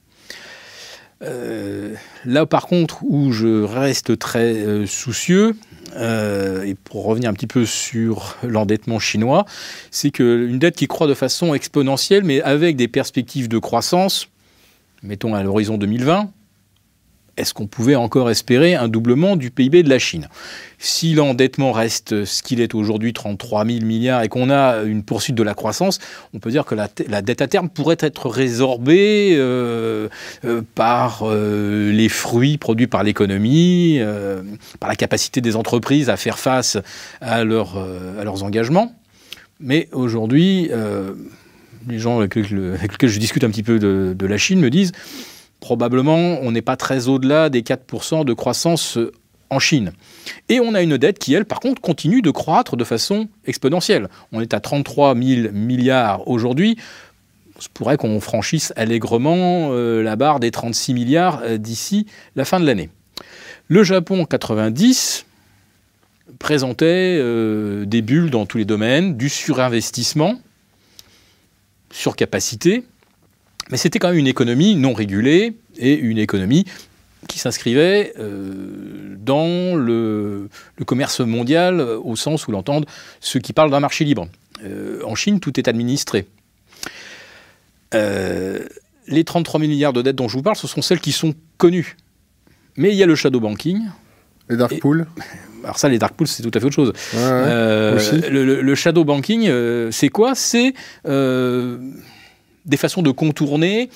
là, 1.22 2.46
par 2.46 2.68
contre, 2.68 3.03
où 3.03 3.32
je 3.32 3.63
reste 3.63 4.18
très 4.20 4.86
soucieux, 4.86 5.56
et 5.98 6.75
pour 6.75 7.05
revenir 7.05 7.29
un 7.29 7.33
petit 7.33 7.48
peu 7.48 7.65
sur 7.65 8.38
l'endettement 8.43 9.00
chinois, 9.00 9.45
c'est 9.91 10.12
qu'une 10.12 10.60
dette 10.60 10.75
qui 10.75 10.88
croît 10.88 11.07
de 11.07 11.13
façon 11.13 11.53
exponentielle, 11.53 12.24
mais 12.24 12.41
avec 12.41 12.75
des 12.75 12.88
perspectives 12.88 13.48
de 13.48 13.57
croissance, 13.57 14.29
mettons 15.03 15.33
à 15.33 15.43
l'horizon 15.43 15.77
2020, 15.77 16.31
est-ce 17.38 17.53
qu'on 17.53 17.67
pouvait 17.67 17.95
encore 17.95 18.29
espérer 18.29 18.75
un 18.75 18.88
doublement 18.88 19.35
du 19.35 19.51
PIB 19.51 19.83
de 19.83 19.89
la 19.89 20.00
Chine? 20.00 20.27
Si 20.79 21.13
l'endettement 21.13 21.71
reste 21.71 22.25
ce 22.25 22.43
qu'il 22.43 22.59
est 22.59 22.75
aujourd'hui, 22.75 23.13
33 23.13 23.65
000 23.65 23.85
milliards, 23.85 24.23
et 24.23 24.29
qu'on 24.29 24.50
a 24.50 24.81
une 24.83 25.03
poursuite 25.03 25.35
de 25.35 25.43
la 25.43 25.53
croissance, 25.53 26.00
on 26.33 26.39
peut 26.39 26.51
dire 26.51 26.65
que 26.65 26.75
la, 26.75 27.21
dette 27.21 27.41
à 27.41 27.47
terme 27.47 27.69
pourrait 27.69 27.97
être 28.00 28.29
résorbée 28.29 29.31
euh, 29.33 30.09
euh, 30.43 30.61
par 30.75 31.21
euh, 31.23 31.91
les 31.91 32.09
fruits 32.09 32.57
produits 32.57 32.88
par 32.88 33.03
l'économie, 33.03 34.00
par 34.79 34.89
la 34.89 34.95
capacité 34.95 35.39
des 35.39 35.55
entreprises 35.55 36.09
à 36.09 36.17
faire 36.17 36.38
face 36.38 36.77
à, 37.21 37.43
leurs 37.43 38.43
engagements. 38.43 38.93
Mais 39.59 39.88
aujourd'hui, 39.93 40.69
les 41.88 42.00
gens 42.00 42.19
avec, 42.19 42.35
lesquels 42.35 43.09
je 43.09 43.19
discute 43.19 43.43
un 43.43 43.50
petit 43.50 43.63
peu 43.63 43.79
de 43.79 44.25
la 44.25 44.38
Chine 44.38 44.59
me 44.59 44.69
disent 44.69 44.91
probablement 45.62 46.39
on 46.41 46.51
n'est 46.51 46.62
pas 46.62 46.75
très 46.75 47.08
au-delà 47.08 47.50
des 47.50 47.62
4% 47.62 48.25
de 48.25 48.34
croissance 48.34 48.98
euh, 48.98 49.13
en 49.50 49.60
Chine. 49.60 49.94
Et 50.50 50.60
on 50.60 50.74
a 50.74 50.82
une 50.82 50.98
dette 50.98 51.20
qui, 51.20 51.34
elle, 51.34 51.46
par 51.46 51.60
contre, 51.60 51.82
continue 51.82 52.22
de 52.22 52.32
croître 52.32 52.75
de 52.75 52.84
façon 52.84 53.30
exponentielle. 53.46 54.10
On 54.34 54.41
est 54.41 54.53
à 54.53 54.60
33 54.60 55.15
000 55.15 55.53
milliards 55.53 56.27
aujourd'hui. 56.27 56.77
Il 57.62 57.70
pourrait 57.74 57.98
qu'on 57.98 58.20
franchisse 58.20 58.74
allègrement 58.75 59.70
euh, 59.72 60.01
la 60.03 60.15
barre 60.15 60.39
des 60.39 60.51
36 60.51 60.94
milliards 60.94 61.41
euh, 61.44 61.58
d'ici 61.58 62.08
la 62.36 62.44
fin 62.44 62.60
de 62.60 62.65
l'année. 62.65 62.89
Le 63.68 63.84
Japon, 63.84 64.24
en 64.24 64.25
90, 64.25 65.25
présentait 66.39 67.18
des 67.86 68.01
bulles 68.01 68.32
dans 68.32 68.46
tous 68.46 68.58
les 68.58 68.65
domaines, 68.65 69.15
du 69.15 69.30
surinvestissement, 69.30 70.41
surcapacité, 71.91 72.84
mais 73.71 73.77
c'était 73.77 73.99
quand 73.99 74.09
même 74.09 74.17
une 74.17 74.27
économie 74.27 74.75
non 74.75 74.93
régulée 74.93 75.53
et 75.77 75.93
une 75.93 76.17
économie 76.17 76.65
qui 77.27 77.39
s'inscrivait 77.39 78.13
euh, 78.19 79.15
dans 79.17 79.75
le, 79.75 80.49
commerce 80.85 81.21
mondial 81.21 81.79
au 81.79 82.15
sens 82.15 82.47
où 82.47 82.51
l'entendent 82.51 82.85
ceux 83.21 83.39
qui 83.39 83.53
parlent 83.53 83.71
d'un 83.71 83.79
marché 83.79 84.03
libre. 84.03 84.27
Euh, 84.63 85.01
en 85.05 85.15
Chine, 85.15 85.39
tout 85.39 85.57
est 85.59 85.67
administré. 85.67 86.27
Euh, 87.93 88.65
les 89.07 89.23
33 89.23 89.59
000 89.59 89.69
milliards 89.71 89.93
de 89.93 90.01
dettes 90.01 90.15
dont 90.15 90.27
je 90.27 90.37
vous 90.37 90.43
parle, 90.43 90.55
ce 90.55 90.67
sont 90.67 90.81
celles 90.81 90.99
qui 90.99 91.11
sont 91.11 91.33
connues. 91.57 91.97
Mais 92.75 92.89
il 92.89 92.95
y 92.95 93.03
a 93.03 93.05
le 93.05 93.15
shadow 93.15 93.39
banking. 93.39 93.81
Les 94.49 94.57
dark 94.57 94.79
pools 94.79 95.07
alors 95.63 95.77
ça, 95.77 95.87
les 95.89 95.99
dark 95.99 96.15
pools, 96.15 96.27
c'est 96.27 96.41
tout 96.41 96.51
à 96.55 96.59
fait 96.59 96.65
autre 96.65 96.75
chose. 96.75 96.93
le, 97.13 98.61
le, 98.61 98.75
shadow 98.75 99.03
banking, 99.03 99.47
c'est 99.91 100.09
quoi? 100.09 100.33
C'est 100.33 100.73
des 102.65 102.77
façons 102.77 103.01
de 103.01 103.12
contourner 103.12 103.89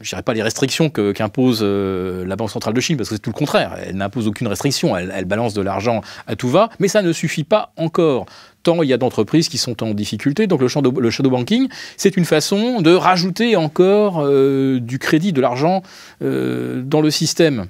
je 0.00 0.10
dirais 0.10 0.22
pas 0.22 0.32
les 0.32 0.42
restrictions 0.42 0.90
qu'impose 0.90 1.60
euh, 1.62 2.24
la 2.24 2.36
Banque 2.36 2.50
centrale 2.50 2.74
de 2.74 2.80
Chine, 2.80 2.96
parce 2.96 3.08
que 3.08 3.16
c'est 3.16 3.20
tout 3.20 3.30
le 3.30 3.34
contraire. 3.34 3.76
Elle 3.84 3.96
n'impose 3.96 4.28
aucune 4.28 4.46
restriction, 4.46 4.96
elle, 4.96 5.24
balance 5.24 5.54
de 5.54 5.62
l'argent 5.62 6.02
à 6.26 6.36
tout 6.36 6.48
va, 6.48 6.70
mais 6.78 6.88
ça 6.88 7.02
ne 7.02 7.12
suffit 7.12 7.44
pas 7.44 7.72
encore. 7.76 8.26
Tant 8.62 8.82
il 8.82 8.88
y 8.88 8.92
a 8.92 8.96
d'entreprises 8.96 9.48
qui 9.48 9.58
sont 9.58 9.82
en 9.82 9.94
difficulté. 9.94 10.46
Donc 10.46 10.60
le 10.60 10.68
shadow, 10.68 11.30
banking, 11.30 11.68
c'est 11.96 12.16
une 12.16 12.24
façon 12.24 12.80
de 12.80 12.92
rajouter 12.92 13.56
encore 13.56 14.20
euh, 14.20 14.78
du 14.80 14.98
crédit, 14.98 15.32
de 15.32 15.40
l'argent 15.40 15.82
euh, 16.22 16.82
dans 16.82 17.00
le 17.00 17.10
système. 17.10 17.66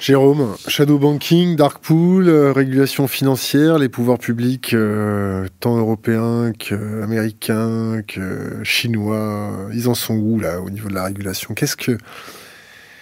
Jérôme, 0.00 0.54
shadow 0.68 0.98
banking, 0.98 1.56
dark 1.56 1.78
pool, 1.78 2.28
euh, 2.28 2.52
régulation 2.52 3.08
financière, 3.08 3.78
les 3.78 3.88
pouvoirs 3.88 4.18
publics, 4.18 4.74
euh, 4.74 5.46
tant 5.60 5.78
européens 5.78 6.52
qu'américains, 6.52 8.02
que 8.06 8.62
chinois, 8.64 9.50
ils 9.72 9.88
en 9.88 9.94
sont 9.94 10.16
où 10.16 10.38
là 10.38 10.60
au 10.60 10.68
niveau 10.68 10.88
de 10.88 10.94
la 10.94 11.04
régulation? 11.04 11.54
Qu'est-ce 11.54 11.76
que 11.76 11.96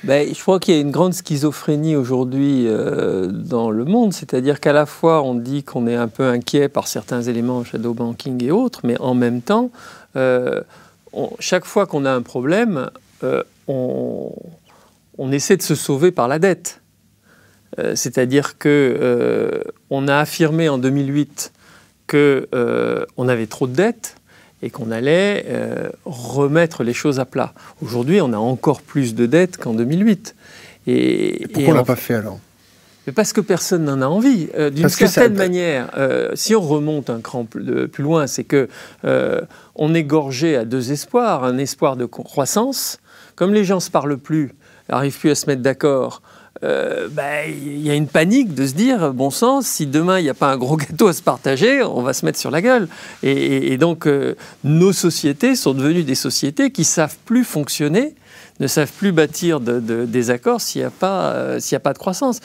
ben, 0.05 0.29
je 0.35 0.41
crois 0.41 0.59
qu'il 0.59 0.75
y 0.75 0.79
a 0.79 0.81
une 0.81 0.91
grande 0.91 1.15
schizophrénie 1.15 1.95
aujourd'hui 1.95 2.67
euh, 2.67 3.29
dans 3.29 3.71
le 3.71 3.85
monde, 3.85 4.13
c'est-à-dire 4.13 4.59
qu'à 4.59 4.73
la 4.73 4.85
fois 4.85 5.23
on 5.23 5.37
dit 5.37 5.63
qu'on 5.63 5.87
est 5.87 5.95
un 5.95 6.09
peu 6.09 6.25
inquiet 6.29 6.69
par 6.69 6.89
certains 6.89 7.23
éléments 7.23 7.63
shadow 7.63 7.95
banking 7.95 8.43
et 8.43 8.51
autres, 8.51 8.81
mais 8.83 8.99
en 8.99 9.15
même 9.15 9.43
temps, 9.43 9.71
chaque 11.39 11.65
fois 11.65 11.87
qu'on 11.87 12.05
a 12.05 12.13
un 12.13 12.23
problème, 12.23 12.91
on, 13.69 14.33
on 15.19 15.33
essaie 15.33 15.57
de 15.57 15.63
se 15.63 15.77
sauver 15.77 16.11
par 16.11 16.27
la 16.27 16.41
dette. 16.41 16.82
Euh, 17.79 17.95
c'est-à-dire 17.97 18.59
que 18.59 18.69
euh, 19.01 19.63
on 19.91 20.09
a 20.09 20.17
affirmé 20.17 20.69
en 20.69 20.79
2008 20.79 21.53
que 22.07 22.49
euh, 22.55 23.05
on 23.17 23.29
avait 23.29 23.47
trop 23.47 23.67
de 23.67 23.75
dettes 23.75 24.17
et 24.63 24.71
qu'on 24.71 24.93
allait 24.93 25.45
remettre 26.05 26.85
les 26.85 26.93
choses 26.93 27.19
à 27.19 27.25
plat. 27.25 27.53
Aujourd'hui, 27.83 28.21
on 28.21 28.33
a 28.33 28.37
encore 28.37 28.81
plus 28.81 29.17
de 29.17 29.27
dettes 29.27 29.57
qu'en 29.57 29.75
2008. 29.75 30.37
Et, 30.87 31.49
pourquoi 31.53 31.73
on 31.73 31.77
l'a 31.79 31.85
pas 31.85 31.97
fait 31.97 32.15
alors? 32.15 32.39
Mais 33.05 33.13
parce 33.13 33.33
que 33.33 33.41
personne 33.41 33.85
n'en 33.85 34.01
a 34.01 34.07
envie. 34.07 34.51
D'une 34.73 34.89
certaine 34.89 35.35
manière, 35.35 35.91
si 36.35 36.55
on 36.55 36.61
remonte 36.61 37.11
un 37.11 37.21
cran 37.21 37.45
plus, 37.45 37.89
plus 37.89 38.05
loin, 38.05 38.29
c'est 38.29 38.45
que 38.45 38.69
on 39.75 39.95
est 39.95 40.05
gorgé 40.05 40.55
à 40.55 40.65
deux 40.65 40.93
espoirs. 40.93 41.43
Un 41.43 41.59
espoir 41.59 41.97
de 41.97 42.05
croissance. 42.05 43.01
Comme 43.35 43.55
les 43.55 43.65
gens 43.65 43.77
ne 43.77 43.81
se 43.81 43.91
parlent 43.91 44.17
plus, 44.17 44.55
n'arrivent 44.89 45.19
plus 45.19 45.31
à 45.31 45.35
se 45.35 45.47
mettre 45.47 45.63
d'accord, 45.63 46.23
euh, 46.65 47.09
bah, 47.11 47.47
il 47.47 47.81
y 47.81 47.91
a 47.91 47.95
une 47.95 48.07
panique 48.07 48.55
de 48.55 48.67
se 48.67 48.75
dire, 48.75 49.13
bon 49.13 49.31
sang, 49.31 49.63
si 49.63 49.87
demain 49.87 50.21
il 50.21 50.23
n'y 50.23 50.29
a 50.29 50.35
pas 50.35 50.53
un 50.53 50.57
gros 50.57 50.77
gâteau 50.79 51.09
à 51.09 51.13
se 51.13 51.23
partager, 51.23 51.83
on 51.83 52.03
va 52.03 52.13
se 52.13 52.25
mettre 52.25 52.39
sur 52.39 52.51
la 52.51 52.63
gueule. 52.63 52.89
Et, 53.23 53.77
donc, 53.79 54.07
euh, 54.07 54.35
nos 54.63 54.93
sociétés 54.93 55.57
sont 55.57 55.75
devenues 55.75 56.05
des 56.05 56.15
sociétés 56.15 56.71
qui 56.71 56.85
savent 56.85 57.17
plus 57.25 57.45
fonctionner, 57.45 58.15
ne 58.61 58.67
savent 58.67 58.93
plus 58.93 59.13
bâtir 59.13 59.61
des 59.61 60.31
accords 60.31 60.61
s'il 60.61 60.83
n'y 60.83 60.87
a, 60.87 60.91
pas, 60.91 61.33
euh, 61.33 61.61
a 61.73 61.81
pas 61.81 61.93
de 61.93 61.99
croissance. 61.99 62.41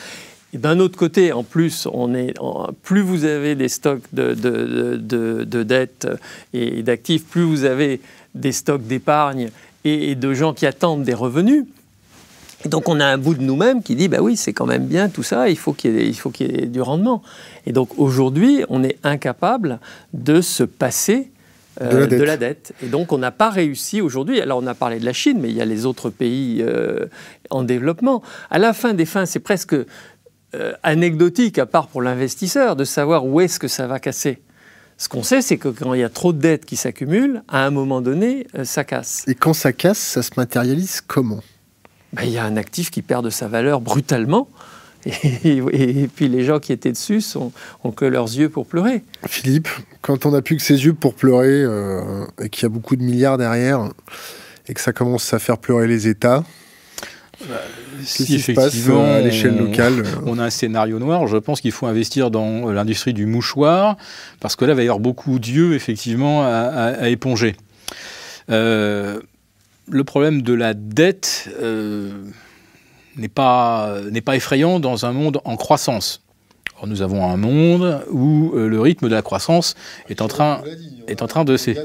Et 0.53 0.57
d'un 0.57 0.79
autre 0.79 0.97
côté, 0.97 1.33
en 1.33 1.43
plus, 1.43 1.87
on 1.91 2.15
est, 2.15 2.33
plus 2.81 3.01
vous 3.01 3.25
avez 3.25 3.53
des 3.53 3.67
stocks 3.67 4.03
de, 4.13 4.33
de 4.33 5.63
dettes 5.63 6.07
et 6.53 6.81
d'actifs, 6.83 7.25
plus 7.25 7.43
vous 7.43 7.65
avez 7.65 7.99
des 8.33 8.53
stocks 8.53 8.87
d'épargne 8.87 9.49
et 9.83 10.15
de 10.15 10.33
gens 10.33 10.53
qui 10.53 10.65
attendent 10.65 11.03
des 11.03 11.13
revenus, 11.13 11.65
donc 12.65 12.89
on 12.89 12.99
a 12.99 13.05
un 13.05 13.17
bout 13.17 13.35
de 13.35 13.43
nous-mêmes 13.43 13.83
qui 13.83 13.95
dit, 13.95 14.07
bah 14.07 14.17
oui, 14.21 14.35
c'est 14.35 14.53
quand 14.53 14.65
même 14.65 14.85
bien 14.85 15.09
tout 15.09 15.23
ça, 15.23 15.49
il 15.49 15.57
faut 15.57 15.73
qu'il 15.73 15.95
y, 15.95 16.09
ait, 16.09 16.65
du 16.65 16.81
rendement. 16.81 17.21
Et 17.65 17.71
donc 17.71 17.89
aujourd'hui, 17.97 18.63
on 18.69 18.83
est 18.83 18.97
incapable 19.03 19.79
de 20.13 20.41
se 20.41 20.63
passer 20.63 21.31
euh, 21.81 22.07
de, 22.07 22.23
la 22.23 22.37
dette. 22.37 22.73
Et 22.81 22.87
donc 22.87 23.11
on 23.11 23.19
n'a 23.19 23.31
pas 23.31 23.51
réussi 23.51 24.01
aujourd'hui, 24.01 24.41
alors 24.41 24.59
on 24.63 24.67
a 24.67 24.73
parlé 24.73 24.99
de 24.99 25.05
la 25.05 25.13
Chine, 25.13 25.37
mais 25.39 25.49
il 25.49 25.55
y 25.55 25.61
a 25.61 25.65
les 25.65 25.85
autres 25.85 26.09
pays 26.09 26.61
euh, 26.61 27.05
en 27.51 27.63
développement. 27.63 28.23
À 28.49 28.57
la 28.57 28.73
fin 28.73 28.95
des 28.95 29.05
fins, 29.05 29.27
c'est 29.27 29.39
presque 29.39 29.75
euh, 29.75 30.73
anecdotique, 30.81 31.59
à 31.59 31.67
part 31.67 31.87
pour 31.87 32.01
l'investisseur, 32.01 32.75
de 32.75 32.83
savoir 32.83 33.25
où 33.25 33.39
est-ce 33.41 33.59
que 33.59 33.67
ça 33.67 33.85
va 33.85 33.99
casser. 33.99 34.41
Ce 34.97 35.07
qu'on 35.07 35.21
sait, 35.21 35.43
c'est 35.43 35.59
que 35.59 35.67
quand 35.67 35.93
il 35.93 35.99
y 35.99 36.03
a 36.03 36.09
trop 36.09 36.33
de 36.33 36.39
dettes 36.39 36.65
qui 36.65 36.75
s'accumulent, 36.75 37.43
à 37.47 37.63
un 37.63 37.69
moment 37.69 38.01
donné, 38.01 38.47
ça 38.63 38.83
casse. 38.83 39.23
Et 39.27 39.35
quand 39.35 39.53
ça 39.53 39.71
casse, 39.71 39.99
ça 39.99 40.23
se 40.23 40.31
matérialise 40.37 41.01
comment? 41.01 41.43
Ben, 42.13 42.23
il 42.23 42.31
y 42.31 42.37
a 42.37 42.45
un 42.45 42.57
actif 42.57 42.91
qui 42.91 43.01
perd 43.01 43.25
de 43.25 43.29
sa 43.29 43.47
valeur 43.47 43.81
brutalement. 43.81 44.47
Et, 45.45 46.09
puis 46.13 46.27
les 46.27 46.43
gens 46.43 46.59
qui 46.59 46.73
étaient 46.73 46.91
dessus 46.91 47.21
sont, 47.21 47.51
ont 47.83 47.91
que 47.91 48.03
leurs 48.03 48.25
yeux 48.25 48.49
pour 48.49 48.65
pleurer. 48.65 49.03
Philippe, 49.27 49.69
quand 50.01 50.25
on 50.25 50.31
n'a 50.31 50.41
plus 50.41 50.57
que 50.57 50.63
ses 50.63 50.85
yeux 50.85 50.93
pour 50.93 51.13
pleurer 51.13 51.61
euh, 51.63 52.25
et 52.41 52.49
qu'il 52.49 52.63
y 52.63 52.65
a 52.65 52.69
beaucoup 52.69 52.95
de 52.95 53.03
milliards 53.03 53.37
derrière 53.37 53.89
et 54.67 54.73
que 54.73 54.81
ça 54.81 54.91
commence 54.91 55.33
à 55.33 55.39
faire 55.39 55.59
pleurer 55.59 55.87
les 55.87 56.07
États, 56.07 56.43
bah, 57.47 57.55
Qu'est-ce 57.99 58.23
qui 58.23 58.39
se 58.39 58.51
passe 58.51 58.75
euh, 58.89 59.19
à 59.19 59.21
l'échelle 59.21 59.57
locale? 59.57 60.03
On 60.25 60.39
a 60.39 60.45
un 60.45 60.49
scénario 60.49 60.99
noir. 60.99 61.27
Je 61.27 61.37
pense 61.37 61.61
qu'il 61.61 61.71
faut 61.71 61.85
investir 61.85 62.31
dans 62.31 62.71
l'industrie 62.71 63.13
du 63.13 63.25
mouchoir 63.25 63.97
parce 64.39 64.55
que 64.55 64.65
là, 64.65 64.73
il 64.73 64.75
va 64.75 64.81
y 64.81 64.85
avoir 64.85 64.99
beaucoup 64.99 65.39
d'yeux, 65.39 65.73
effectivement, 65.73 66.43
à, 66.43 66.47
à 66.99 67.09
éponger. 67.09 67.55
Euh, 68.49 69.19
le 69.89 70.03
problème 70.03 70.41
de 70.41 70.53
la 70.53 70.73
dette 70.73 71.49
euh, 71.61 72.11
n'est 73.15 73.27
pas, 73.27 73.99
effrayant 74.33 74.79
dans 74.79 75.05
un 75.05 75.11
monde 75.11 75.39
en 75.45 75.55
croissance. 75.55 76.23
Nous 76.85 77.01
avons 77.01 77.27
un 77.27 77.37
monde 77.37 78.05
où 78.11 78.51
euh, 78.53 78.67
le 78.67 78.79
rythme 78.79 79.09
de 79.09 79.15
la 79.15 79.23
croissance 79.23 79.73
est 80.09 80.21
en 80.21 80.27
train, 80.27 80.61
de, 80.61 81.57
chuter. 81.57 81.79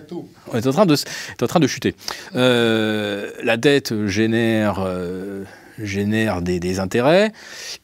Euh, 2.35 3.31
la 3.43 3.57
dette 3.57 4.07
génère 4.07 4.87
génère 5.79 6.43
des, 6.43 6.79
intérêts. 6.79 7.33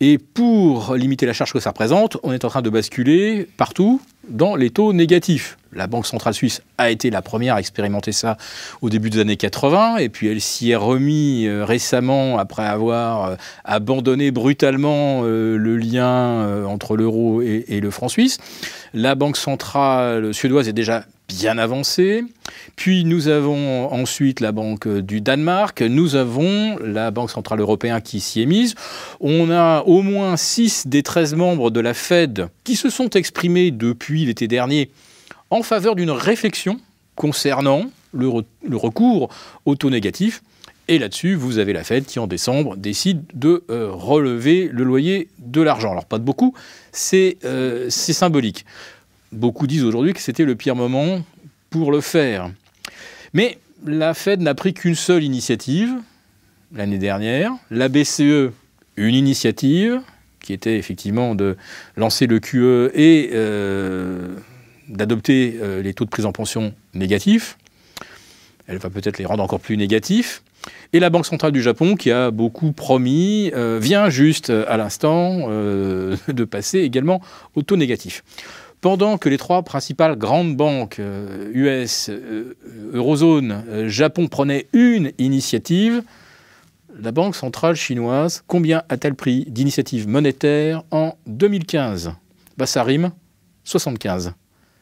Et 0.00 0.18
pour 0.18 0.94
limiter 0.94 1.24
la 1.24 1.32
charge 1.32 1.54
que 1.54 1.60
ça 1.60 1.70
représente, 1.70 2.18
on 2.22 2.32
est 2.32 2.44
en 2.44 2.48
train 2.48 2.60
de 2.60 2.68
basculer 2.68 3.48
partout 3.56 4.02
dans 4.28 4.56
les 4.56 4.70
taux 4.70 4.92
négatifs. 4.92 5.58
La 5.72 5.86
Banque 5.86 6.06
centrale 6.06 6.32
suisse 6.32 6.62
a 6.78 6.90
été 6.90 7.10
la 7.10 7.20
première 7.20 7.56
à 7.56 7.60
expérimenter 7.60 8.12
ça 8.12 8.36
au 8.80 8.88
début 8.88 9.10
des 9.10 9.20
années 9.20 9.36
80, 9.36 9.98
et 9.98 10.08
puis 10.08 10.28
elle 10.28 10.40
s'y 10.40 10.70
est 10.70 10.76
remis 10.76 11.46
euh, 11.46 11.64
récemment 11.64 12.38
après 12.38 12.64
avoir 12.64 13.24
euh, 13.24 13.36
abandonné 13.64 14.30
brutalement 14.30 15.20
euh, 15.24 15.56
le 15.58 15.76
lien 15.76 16.64
entre 16.66 16.96
l'euro 16.96 17.42
et, 17.42 17.80
le 17.80 17.90
franc 17.90 18.08
suisse. 18.08 18.38
La 18.94 19.14
Banque 19.14 19.36
centrale 19.36 20.32
suédoise 20.32 20.68
est 20.68 20.72
déjà 20.72 21.04
bien 21.28 21.58
avancée. 21.58 22.24
Puis 22.74 23.04
nous 23.04 23.28
avons 23.28 23.92
ensuite 23.92 24.40
la 24.40 24.52
Banque 24.52 24.88
du 24.88 25.20
Danemark, 25.20 25.82
nous 25.82 26.16
avons 26.16 26.78
la 26.78 27.10
Banque 27.10 27.30
centrale 27.30 27.60
européenne 27.60 28.00
qui 28.02 28.20
s'y 28.20 28.42
est 28.42 28.46
mise. 28.46 28.74
On 29.20 29.50
a 29.50 29.82
au 29.82 30.02
moins 30.02 30.36
6 30.36 30.86
des 30.86 31.02
13 31.02 31.34
membres 31.34 31.70
de 31.70 31.80
la 31.80 31.92
Fed 31.92 32.48
qui 32.64 32.76
se 32.76 32.88
sont 32.88 33.10
exprimés 33.10 33.70
depuis 33.70 34.17
l'été 34.24 34.48
dernier 34.48 34.90
en 35.50 35.62
faveur 35.62 35.94
d'une 35.94 36.10
réflexion 36.10 36.80
concernant 37.14 37.84
le, 38.12 38.28
recours 38.76 39.28
au 39.64 39.74
taux 39.74 39.90
négatif. 39.90 40.42
Et 40.86 40.98
là-dessus, 40.98 41.34
vous 41.34 41.58
avez 41.58 41.74
la 41.74 41.84
Fed 41.84 42.06
qui, 42.06 42.18
en 42.18 42.26
décembre, 42.26 42.76
décide 42.76 43.22
de 43.34 43.64
euh, 43.70 43.90
relever 43.90 44.70
le 44.72 44.84
loyer 44.84 45.28
de 45.38 45.60
l'argent. 45.60 45.92
Alors, 45.92 46.06
pas 46.06 46.18
de 46.18 46.24
beaucoup, 46.24 46.54
c'est 46.92 47.36
euh, 47.44 47.90
symbolique. 47.90 48.64
Beaucoup 49.32 49.66
disent 49.66 49.84
aujourd'hui 49.84 50.14
que 50.14 50.20
c'était 50.20 50.44
le 50.44 50.54
pire 50.54 50.76
moment 50.76 51.22
pour 51.68 51.92
le 51.92 52.00
faire. 52.00 52.50
Mais 53.34 53.58
la 53.84 54.14
Fed 54.14 54.40
n'a 54.40 54.54
pris 54.54 54.72
qu'une 54.72 54.94
seule 54.94 55.22
initiative 55.22 55.90
l'année 56.74 56.98
dernière. 56.98 57.52
La 57.70 57.88
BCE, 57.88 58.50
une 58.96 59.14
initiative 59.14 60.00
qui 60.48 60.54
était 60.54 60.78
effectivement 60.78 61.34
de 61.34 61.58
lancer 61.94 62.26
le 62.26 62.40
QE 62.40 62.90
et 62.94 63.28
euh, 63.34 64.28
d'adopter 64.88 65.58
euh, 65.60 65.82
les 65.82 65.92
taux 65.92 66.06
de 66.06 66.08
prise 66.08 66.24
en 66.24 66.32
pension 66.32 66.72
négatifs. 66.94 67.58
Elle 68.66 68.78
va 68.78 68.88
peut-être 68.88 69.18
les 69.18 69.26
rendre 69.26 69.42
encore 69.42 69.60
plus 69.60 69.76
négatifs. 69.76 70.42
Et 70.94 71.00
la 71.00 71.10
Banque 71.10 71.26
centrale 71.26 71.52
du 71.52 71.60
Japon, 71.60 71.96
qui 71.96 72.10
a 72.10 72.30
beaucoup 72.30 72.72
promis, 72.72 73.52
euh, 73.54 73.78
vient 73.78 74.08
juste 74.08 74.48
à 74.48 74.78
l'instant 74.78 75.48
de 75.50 76.44
passer 76.44 76.78
également 76.78 77.20
au 77.54 77.60
taux 77.60 77.76
négatif. 77.76 78.24
Pendant 78.80 79.18
que 79.18 79.28
les 79.28 79.36
trois 79.36 79.62
principales 79.64 80.16
grandes 80.16 80.56
banques 80.56 80.98
US, 81.52 82.10
Eurozone, 82.94 83.64
Japon 83.86 84.28
prenaient 84.28 84.66
une 84.72 85.12
initiative, 85.18 86.02
la 87.00 87.12
Banque 87.12 87.34
centrale 87.34 87.76
chinoise, 87.76 88.42
combien 88.46 88.82
a-t-elle 88.88 89.14
pris 89.14 89.44
d'initiatives 89.48 90.08
monétaires 90.08 90.82
en 90.90 91.14
2015 91.26 92.12
bah, 92.56 92.66
Ça 92.66 92.82
rime 92.82 93.10
75. 93.64 94.32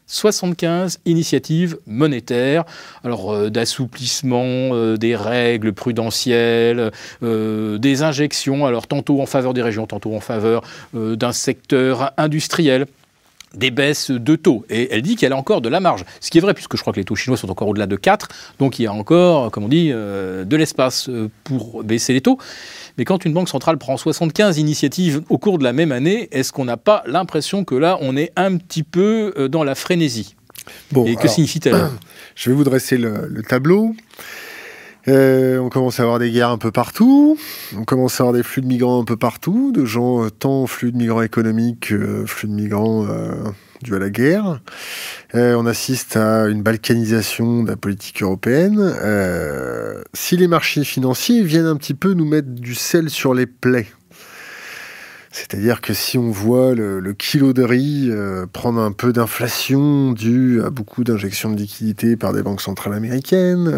75 0.06 1.00
initiatives 1.04 1.78
monétaires, 1.86 2.64
alors 3.02 3.32
euh, 3.32 3.50
d'assouplissement 3.50 4.44
euh, 4.44 4.96
des 4.96 5.16
règles 5.16 5.72
prudentielles, 5.72 6.92
euh, 7.22 7.78
des 7.78 8.02
injections, 8.02 8.66
alors 8.66 8.86
tantôt 8.86 9.20
en 9.20 9.26
faveur 9.26 9.52
des 9.52 9.62
régions, 9.62 9.86
tantôt 9.86 10.14
en 10.14 10.20
faveur 10.20 10.62
d'un 10.94 11.32
secteur 11.32 12.12
industriel 12.16 12.86
des 13.56 13.70
baisses 13.70 14.10
de 14.10 14.36
taux. 14.36 14.64
Et 14.70 14.92
elle 14.92 15.02
dit 15.02 15.16
qu'elle 15.16 15.32
a 15.32 15.36
encore 15.36 15.60
de 15.60 15.68
la 15.68 15.80
marge. 15.80 16.04
Ce 16.20 16.30
qui 16.30 16.38
est 16.38 16.40
vrai, 16.40 16.54
puisque 16.54 16.76
je 16.76 16.80
crois 16.80 16.92
que 16.92 16.98
les 16.98 17.04
taux 17.04 17.16
chinois 17.16 17.36
sont 17.36 17.50
encore 17.50 17.68
au-delà 17.68 17.86
de 17.86 17.96
4. 17.96 18.28
Donc 18.58 18.78
il 18.78 18.84
y 18.84 18.86
a 18.86 18.92
encore, 18.92 19.50
comme 19.50 19.64
on 19.64 19.68
dit, 19.68 19.90
euh, 19.92 20.44
de 20.44 20.56
l'espace 20.56 21.08
euh, 21.08 21.28
pour 21.44 21.82
baisser 21.82 22.12
les 22.12 22.20
taux. 22.20 22.38
Mais 22.98 23.04
quand 23.04 23.24
une 23.24 23.32
banque 23.32 23.48
centrale 23.48 23.78
prend 23.78 23.96
75 23.96 24.58
initiatives 24.58 25.22
au 25.28 25.38
cours 25.38 25.58
de 25.58 25.64
la 25.64 25.72
même 25.72 25.92
année, 25.92 26.28
est-ce 26.32 26.52
qu'on 26.52 26.64
n'a 26.64 26.76
pas 26.76 27.02
l'impression 27.06 27.64
que 27.64 27.74
là, 27.74 27.98
on 28.00 28.16
est 28.16 28.32
un 28.36 28.56
petit 28.56 28.82
peu 28.82 29.32
euh, 29.36 29.48
dans 29.48 29.64
la 29.64 29.74
frénésie? 29.74 30.36
Bon, 30.92 31.06
Et 31.06 31.16
que 31.16 31.28
signifie-t-elle? 31.28 31.88
Je 32.34 32.50
vais 32.50 32.56
vous 32.56 32.64
dresser 32.64 32.98
le 32.98 33.42
tableau. 33.48 33.94
Euh, 35.08 35.58
on 35.58 35.68
commence 35.68 36.00
à 36.00 36.02
avoir 36.02 36.18
des 36.18 36.30
guerres 36.30 36.50
un 36.50 36.58
peu 36.58 36.72
partout, 36.72 37.38
on 37.76 37.84
commence 37.84 38.20
à 38.20 38.24
avoir 38.24 38.34
des 38.34 38.42
flux 38.42 38.60
de 38.60 38.66
migrants 38.66 39.00
un 39.00 39.04
peu 39.04 39.16
partout, 39.16 39.70
de 39.70 39.84
gens, 39.84 40.24
euh, 40.24 40.30
tant 40.30 40.66
flux 40.66 40.90
de 40.90 40.96
migrants 40.96 41.22
économiques 41.22 41.88
que 41.88 42.24
flux 42.26 42.48
de 42.48 42.54
migrants 42.54 43.06
euh, 43.08 43.30
dus 43.82 43.94
à 43.94 43.98
la 44.00 44.10
guerre. 44.10 44.60
on 45.34 45.66
assiste 45.66 46.16
à 46.16 46.48
une 46.48 46.62
balkanisation 46.62 47.62
de 47.62 47.68
la 47.68 47.76
politique 47.76 48.22
européenne. 48.22 48.94
si 50.14 50.36
les 50.36 50.48
marchés 50.48 50.82
financiers 50.82 51.42
viennent 51.42 51.66
un 51.66 51.76
petit 51.76 51.94
peu 51.94 52.14
nous 52.14 52.24
mettre 52.24 52.48
du 52.48 52.74
sel 52.74 53.10
sur 53.10 53.34
les 53.34 53.46
plaies, 53.46 53.88
c'est-à-dire 55.30 55.82
que 55.82 55.92
si 55.92 56.16
on 56.16 56.30
voit 56.30 56.74
le, 56.74 57.12
kilo 57.12 57.52
de 57.52 57.62
riz 57.62 58.10
prendre 58.52 58.80
un 58.80 58.92
peu 58.92 59.12
d'inflation 59.12 60.12
due 60.12 60.62
à 60.62 60.70
beaucoup 60.70 61.04
d'injections 61.04 61.52
de 61.52 61.58
liquidités 61.58 62.16
par 62.16 62.32
des 62.32 62.42
banques 62.42 62.62
centrales 62.62 62.94
américaines, 62.94 63.70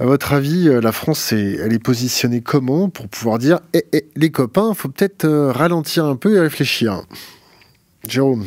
à 0.00 0.06
votre 0.06 0.32
avis, 0.32 0.66
euh, 0.66 0.80
la 0.80 0.92
France, 0.92 1.30
elle 1.32 1.74
est 1.74 1.78
positionnée 1.78 2.40
comment 2.40 2.88
pour 2.88 3.06
pouvoir 3.06 3.38
dire 3.38 3.60
eh, 3.74 3.84
eh, 3.92 4.06
les 4.16 4.30
copains, 4.30 4.70
il 4.70 4.74
faut 4.74 4.88
peut-être 4.88 5.26
euh, 5.26 5.52
ralentir 5.52 6.06
un 6.06 6.16
peu 6.16 6.36
et 6.36 6.40
réfléchir 6.40 7.02
Jérôme 8.08 8.46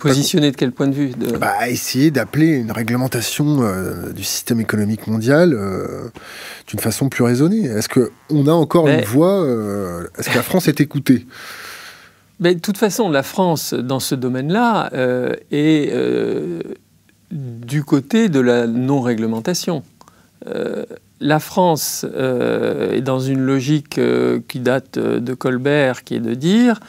Positionner 0.00 0.52
de 0.52 0.56
quel 0.56 0.72
point 0.72 0.88
de 0.88 0.94
vue 0.94 1.12
bah, 1.38 1.68
Essayer 1.68 2.10
d'appeler 2.10 2.46
une 2.46 2.72
réglementation 2.72 3.58
euh, 3.60 4.10
du 4.10 4.24
système 4.24 4.58
économique 4.58 5.06
mondial 5.06 5.54
d'une 6.66 6.80
façon 6.80 7.10
plus 7.10 7.22
raisonnée. 7.22 7.66
Est-ce 7.66 7.90
qu'on 7.90 8.46
a 8.46 8.52
encore 8.52 8.88
une 8.88 9.04
voix 9.04 9.46
Est-ce 10.16 10.30
que 10.30 10.34
la 10.34 10.42
France 10.42 10.68
est 10.68 10.80
écoutée? 10.80 11.26
Mais 12.40 12.54
De 12.54 12.60
toute 12.60 12.78
façon, 12.78 13.10
la 13.10 13.22
France, 13.22 13.74
dans 13.74 14.00
ce 14.00 14.14
domaine-là, 14.14 14.90
est 15.50 15.92
du 17.30 17.84
côté 17.84 18.30
de 18.30 18.40
la 18.40 18.66
non-réglementation. 18.66 19.82
Euh, 20.48 20.84
la 21.20 21.40
France 21.40 22.04
euh, 22.14 22.92
est 22.92 23.00
dans 23.00 23.20
une 23.20 23.40
logique 23.40 23.98
euh, 23.98 24.40
qui 24.48 24.60
date 24.60 24.98
de 24.98 25.34
Colbert, 25.34 26.04
qui 26.04 26.14
est 26.14 26.20
de 26.20 26.34
dire 26.34 26.80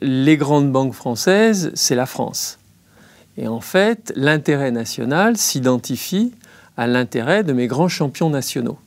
les 0.00 0.36
grandes 0.36 0.70
banques 0.70 0.94
françaises, 0.94 1.72
c'est 1.74 1.96
la 1.96 2.06
France. 2.06 2.58
Et 3.36 3.48
en 3.48 3.60
fait, 3.60 4.12
l'intérêt 4.14 4.70
national 4.70 5.36
s'identifie 5.36 6.32
à 6.76 6.86
l'intérêt 6.86 7.42
de 7.42 7.52
mes 7.52 7.66
grands 7.66 7.88
champions 7.88 8.30
nationaux. 8.30 8.78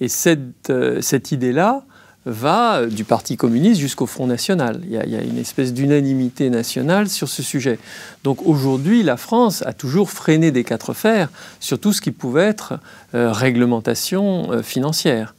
Et 0.00 0.08
cette, 0.08 0.72
cette 1.00 1.32
idée-là, 1.32 1.84
va 2.26 2.78
euh, 2.78 2.86
du 2.86 3.04
Parti 3.04 3.36
communiste 3.36 3.80
jusqu'au 3.80 4.06
Front 4.06 4.26
National. 4.26 4.80
Il 4.84 4.92
y, 4.92 4.98
a, 4.98 5.22
une 5.22 5.38
espèce 5.38 5.72
d'unanimité 5.72 6.50
nationale 6.50 7.08
sur 7.08 7.28
ce 7.28 7.42
sujet. 7.42 7.78
Donc 8.24 8.46
aujourd'hui, 8.46 9.02
la 9.02 9.16
France 9.16 9.62
a 9.66 9.72
toujours 9.72 10.10
freiné 10.10 10.50
des 10.50 10.64
quatre 10.64 10.92
fers 10.92 11.28
sur 11.60 11.78
tout 11.78 11.92
ce 11.92 12.00
qui 12.00 12.10
pouvait 12.10 12.44
être 12.44 12.74
euh, 13.14 13.32
réglementation 13.32 14.52
euh, 14.52 14.62
financière. 14.62 15.34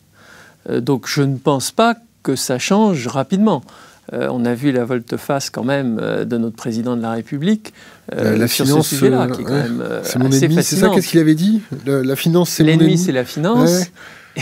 donc 0.70 1.08
je 1.08 1.22
ne 1.22 1.38
pense 1.38 1.72
pas 1.72 1.96
que 2.24 2.36
ça 2.36 2.60
change 2.60 3.08
rapidement. 3.08 3.64
on 4.12 4.46
a 4.46 4.54
vu 4.54 4.72
la 4.72 4.86
volte-face 4.86 5.50
quand 5.50 5.64
même 5.64 5.96
de 5.98 6.38
notre 6.38 6.56
président 6.56 6.96
de 6.96 7.02
la 7.02 7.12
République 7.12 7.74
la 8.12 8.48
sur 8.48 8.66
finance, 8.66 8.88
ce 8.88 8.96
sujet-là, 8.96 9.28
qui 9.28 9.42
est 9.42 9.44
quand 9.44 9.54
même 9.54 9.84
c'est 10.04 10.20
mon 10.20 10.30
ennemi. 10.30 10.64
C'est 10.64 10.76
ça, 10.76 10.90
qu'est-ce 10.90 11.08
qu'il 11.08 11.20
avait 11.20 11.36
dit? 11.36 11.62
La 11.86 12.16
finance, 12.16 12.50
c'est 12.50 12.64
mon 12.64 12.70
ennemi. 12.70 12.84
L'ennemi, 12.84 12.98
c'est 13.00 13.12
la 13.12 13.26
finance. 13.26 13.90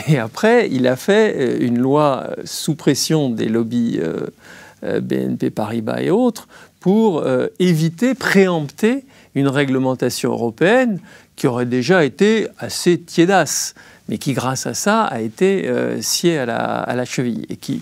Et 0.07 0.17
après, 0.17 0.69
il 0.71 0.87
a 0.87 0.95
fait 0.95 1.35
euh, 1.35 1.57
une 1.61 1.79
loi 1.79 2.25
euh, 2.27 2.41
sous 2.45 2.75
pression 2.75 3.29
des 3.29 3.47
lobbies 3.47 3.99
euh, 4.01 5.01
BNP 5.01 5.49
Paribas 5.49 6.01
et 6.01 6.11
autres 6.11 6.47
pour 6.79 7.25
éviter, 7.59 8.15
préempter 8.15 9.03
une 9.35 9.49
réglementation 9.49 10.31
européenne 10.31 11.01
qui 11.35 11.45
aurait 11.45 11.65
déjà 11.65 12.05
été 12.05 12.47
assez 12.57 12.97
tiédasse, 12.97 13.75
mais 14.07 14.17
qui, 14.17 14.31
grâce 14.31 14.65
à 14.65 14.73
ça, 14.73 15.03
a 15.03 15.19
été 15.19 15.69
sciée 15.99 16.37
à 16.37 16.45
la, 16.45 17.03
cheville 17.03 17.45
et 17.49 17.57
qui 17.57 17.81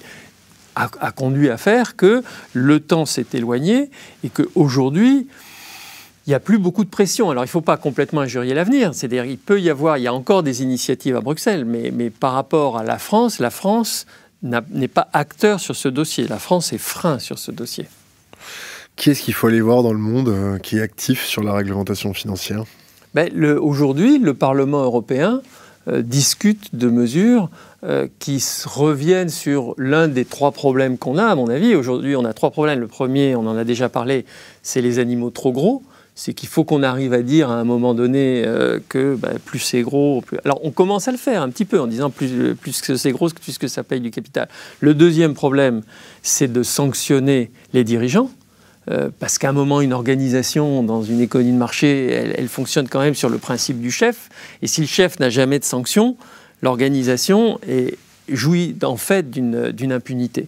a, 0.75 1.11
conduit 1.11 1.51
à 1.51 1.57
faire 1.57 1.95
que 1.95 2.23
le 2.53 2.79
temps 2.79 3.05
s'est 3.05 3.27
éloigné 3.33 3.91
et 4.23 4.29
qu'aujourd'hui, 4.29 5.27
il 6.27 6.31
n'y 6.31 6.35
a 6.35 6.41
plus 6.41 6.59
beaucoup 6.59 6.83
de 6.83 6.89
pression. 6.89 7.29
Alors 7.29 7.43
il 7.43 7.47
ne 7.47 7.51
faut 7.51 7.61
pas 7.61 7.77
complètement 7.77 8.21
injurier 8.21 8.53
l'avenir, 8.53 8.93
c'est-à-dire 8.93 9.23
il 9.23 9.37
peut 9.37 9.61
y 9.61 9.69
avoir, 9.69 9.97
il 9.97 10.03
y 10.03 10.07
a 10.07 10.13
encore 10.13 10.43
des 10.43 10.61
initiatives 10.61 11.15
à 11.15 11.21
Bruxelles, 11.21 11.63
mais, 11.63 11.89
mais 11.91 12.09
par 12.09 12.33
rapport 12.33 12.77
à 12.77 12.83
la 12.83 12.99
France, 12.99 13.39
la 13.39 13.49
France 13.49 14.05
n'est 14.43 14.89
pas 14.89 15.07
acteur 15.13 15.61
sur 15.61 15.75
ce 15.75 15.87
dossier. 15.87 16.27
La 16.27 16.37
France 16.37 16.73
est 16.73 16.77
frein 16.77 17.17
sur 17.17 17.39
ce 17.39 17.49
dossier. 17.51 17.85
Qui 18.97 19.11
est-ce 19.11 19.21
qu'il 19.21 19.33
faut 19.33 19.47
aller 19.47 19.61
voir 19.61 19.83
dans 19.83 19.93
le 19.93 19.99
monde 19.99 20.27
euh, 20.27 20.57
qui 20.57 20.77
est 20.77 20.81
actif 20.81 21.23
sur 21.23 21.43
la 21.43 21.53
réglementation 21.53 22.13
financière? 22.13 22.65
Ben, 23.13 23.31
Aujourd'hui, 23.59 24.19
le 24.19 24.33
Parlement 24.33 24.83
européen 24.83 25.41
euh, 25.87 26.01
discute 26.01 26.75
de 26.75 26.89
mesures 26.89 27.49
euh, 27.83 28.07
qui 28.19 28.43
reviennent 28.65 29.29
sur 29.29 29.75
l'un 29.77 30.07
des 30.07 30.25
trois 30.25 30.51
problèmes 30.51 30.97
qu'on 30.97 31.17
a, 31.17 31.25
à 31.25 31.35
mon 31.35 31.47
avis. 31.47 31.73
Aujourd'hui, 31.73 32.15
on 32.15 32.25
a 32.25 32.33
trois 32.33 32.51
problèmes. 32.51 32.79
Le 32.79 32.87
premier, 32.87 33.35
on 33.35 33.47
en 33.47 33.55
a 33.55 33.63
déjà 33.63 33.87
parlé, 33.87 34.25
c'est 34.61 34.81
les 34.81 34.99
animaux 34.99 35.29
trop 35.29 35.53
gros 35.53 35.83
c'est 36.17 36.33
qu'il 36.33 36.49
faut 36.49 36.63
qu'on 36.63 36.81
arrive 36.81 37.13
à 37.13 37.21
dire 37.21 37.51
à 37.51 37.53
un 37.53 37.63
moment 37.63 37.93
donné 37.93 38.43
euh, 38.43 38.79
que 38.89 39.15
bah, 39.15 39.33
plus 39.45 39.59
c'est 39.59 39.83
gros, 39.83 40.21
plus... 40.21 40.39
alors 40.43 40.59
on 40.63 40.71
commence 40.71 41.07
à 41.07 41.11
le 41.11 41.17
faire 41.17 41.43
un 41.43 41.49
petit 41.49 41.63
peu 41.63 41.79
en 41.79 41.85
disant 41.85 42.09
plus, 42.09 42.55
plus 42.55 42.81
que 42.81 42.95
c'est 42.95 43.11
gros, 43.11 43.29
plus 43.29 43.59
que 43.59 43.67
ça 43.67 43.83
paye 43.83 44.01
du 44.01 44.09
capital. 44.09 44.49
Le 44.79 44.95
deuxième 44.95 45.35
problème, 45.35 45.83
c'est 46.23 46.51
de 46.51 46.63
sanctionner 46.63 47.51
les 47.73 47.83
dirigeants. 47.83 48.31
Euh, 48.89 49.09
parce 49.19 49.37
qu'à 49.37 49.49
un 49.49 49.53
moment, 49.53 49.81
une 49.81 49.93
organisation 49.93 50.81
dans 50.81 51.03
une 51.03 51.19
économie 51.19 51.51
de 51.51 51.57
marché, 51.57 52.09
elle, 52.09 52.33
elle, 52.37 52.47
fonctionne 52.47 52.87
quand 52.87 53.01
même 53.01 53.15
sur 53.15 53.29
le 53.29 53.37
principe 53.37 53.79
du 53.79 53.91
chef. 53.91 54.29
Et 54.61 54.67
si 54.67 54.81
le 54.81 54.87
chef 54.87 55.19
n'a 55.19 55.29
jamais 55.29 55.59
de 55.59 55.65
sanction, 55.65 56.15
l'organisation 56.61 57.59
jouit 58.29 58.75
en 58.83 58.95
fait 58.95 59.29
d'une 59.29 59.91
impunité. 59.91 60.47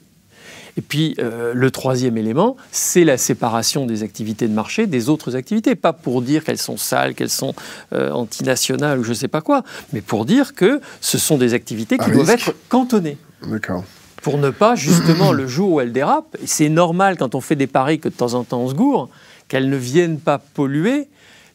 Et 0.77 0.82
puis 0.82 1.15
euh, 1.19 1.53
le 1.53 1.71
troisième 1.71 2.17
élément, 2.17 2.55
c'est 2.71 3.03
la 3.03 3.17
séparation 3.17 3.86
des 3.86 4.03
activités 4.03 4.47
de 4.47 4.53
marché 4.53 4.88
des 4.88 5.10
autres 5.10 5.36
activités. 5.36 5.75
Pas 5.75 5.93
pour 5.93 6.21
dire 6.21 6.43
qu'elles 6.43 6.58
sont 6.58 6.77
sales, 6.77 7.15
qu'elles 7.15 7.29
sont 7.29 7.53
euh, 7.93 8.12
antinationales 8.12 8.99
ou 8.99 9.03
je 9.03 9.10
ne 9.10 9.15
sais 9.15 9.27
pas 9.27 9.41
quoi, 9.41 9.63
mais 9.93 10.01
pour 10.01 10.25
dire 10.25 10.53
que 10.55 10.82
ce 11.01 11.17
sont 11.17 11.38
des 11.38 11.53
activités 11.53 11.97
qui 11.97 12.12
doivent 12.12 12.29
être 12.29 12.53
cantonnées. 12.69 13.17
D'accord. 13.47 13.84
Pour 14.21 14.38
ne 14.38 14.49
pas, 14.49 14.75
justement, 14.75 15.32
le 15.32 15.47
jour 15.47 15.71
où 15.73 15.82
elles 15.82 15.93
dérapent, 15.93 16.36
et 16.43 16.47
c'est 16.47 16.67
normal 16.67 17.17
quand 17.17 17.36
on 17.36 17.41
fait 17.41 17.55
des 17.55 17.67
paris 17.67 17.99
que 17.99 18.10
de 18.10 18.13
temps 18.13 18.34
en 18.34 18.43
temps 18.43 18.60
on 18.60 18.69
se 18.69 18.73
gourre, 18.73 19.10
qu'elles 19.47 19.69
ne 19.69 19.77
viennent 19.77 20.19
pas 20.19 20.38
polluer 20.38 21.08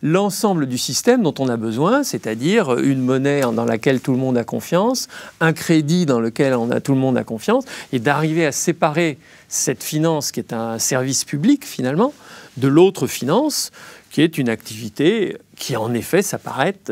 l'ensemble 0.05 0.67
du 0.67 0.77
système 0.77 1.23
dont 1.23 1.35
on 1.38 1.49
a 1.49 1.57
besoin, 1.57 2.05
c'est-à-dire 2.05 2.79
une 2.79 3.01
monnaie 3.01 3.40
dans 3.40 3.64
laquelle 3.64 4.01
tout 4.01 4.12
le 4.12 4.19
monde 4.19 4.37
a 4.37 4.45
confiance, 4.45 5.09
un 5.40 5.55
crédit 5.55 6.05
dans 6.05 6.21
lequel 6.21 6.55
on 6.55 6.71
a, 6.71 6.81
tout 6.81 6.93
le 6.93 7.01
monde 7.01 7.17
a 7.17 7.25
confiance, 7.25 7.64
et 7.90 7.99
d'arriver 7.99 8.45
à 8.45 8.53
séparer 8.53 9.19
cette 9.49 9.83
finance 9.83 10.31
qui 10.31 10.40
est 10.40 10.53
un 10.53 10.79
service 10.79 11.25
public 11.25 11.64
finalement 11.64 12.12
de 12.59 12.69
l'autre 12.69 13.07
finance 13.07 13.73
qui 14.11 14.21
est 14.21 14.37
une 14.38 14.51
activité 14.51 15.38
qui 15.57 15.75
en 15.75 15.93
effet 15.95 16.23
s'apparente 16.23 16.90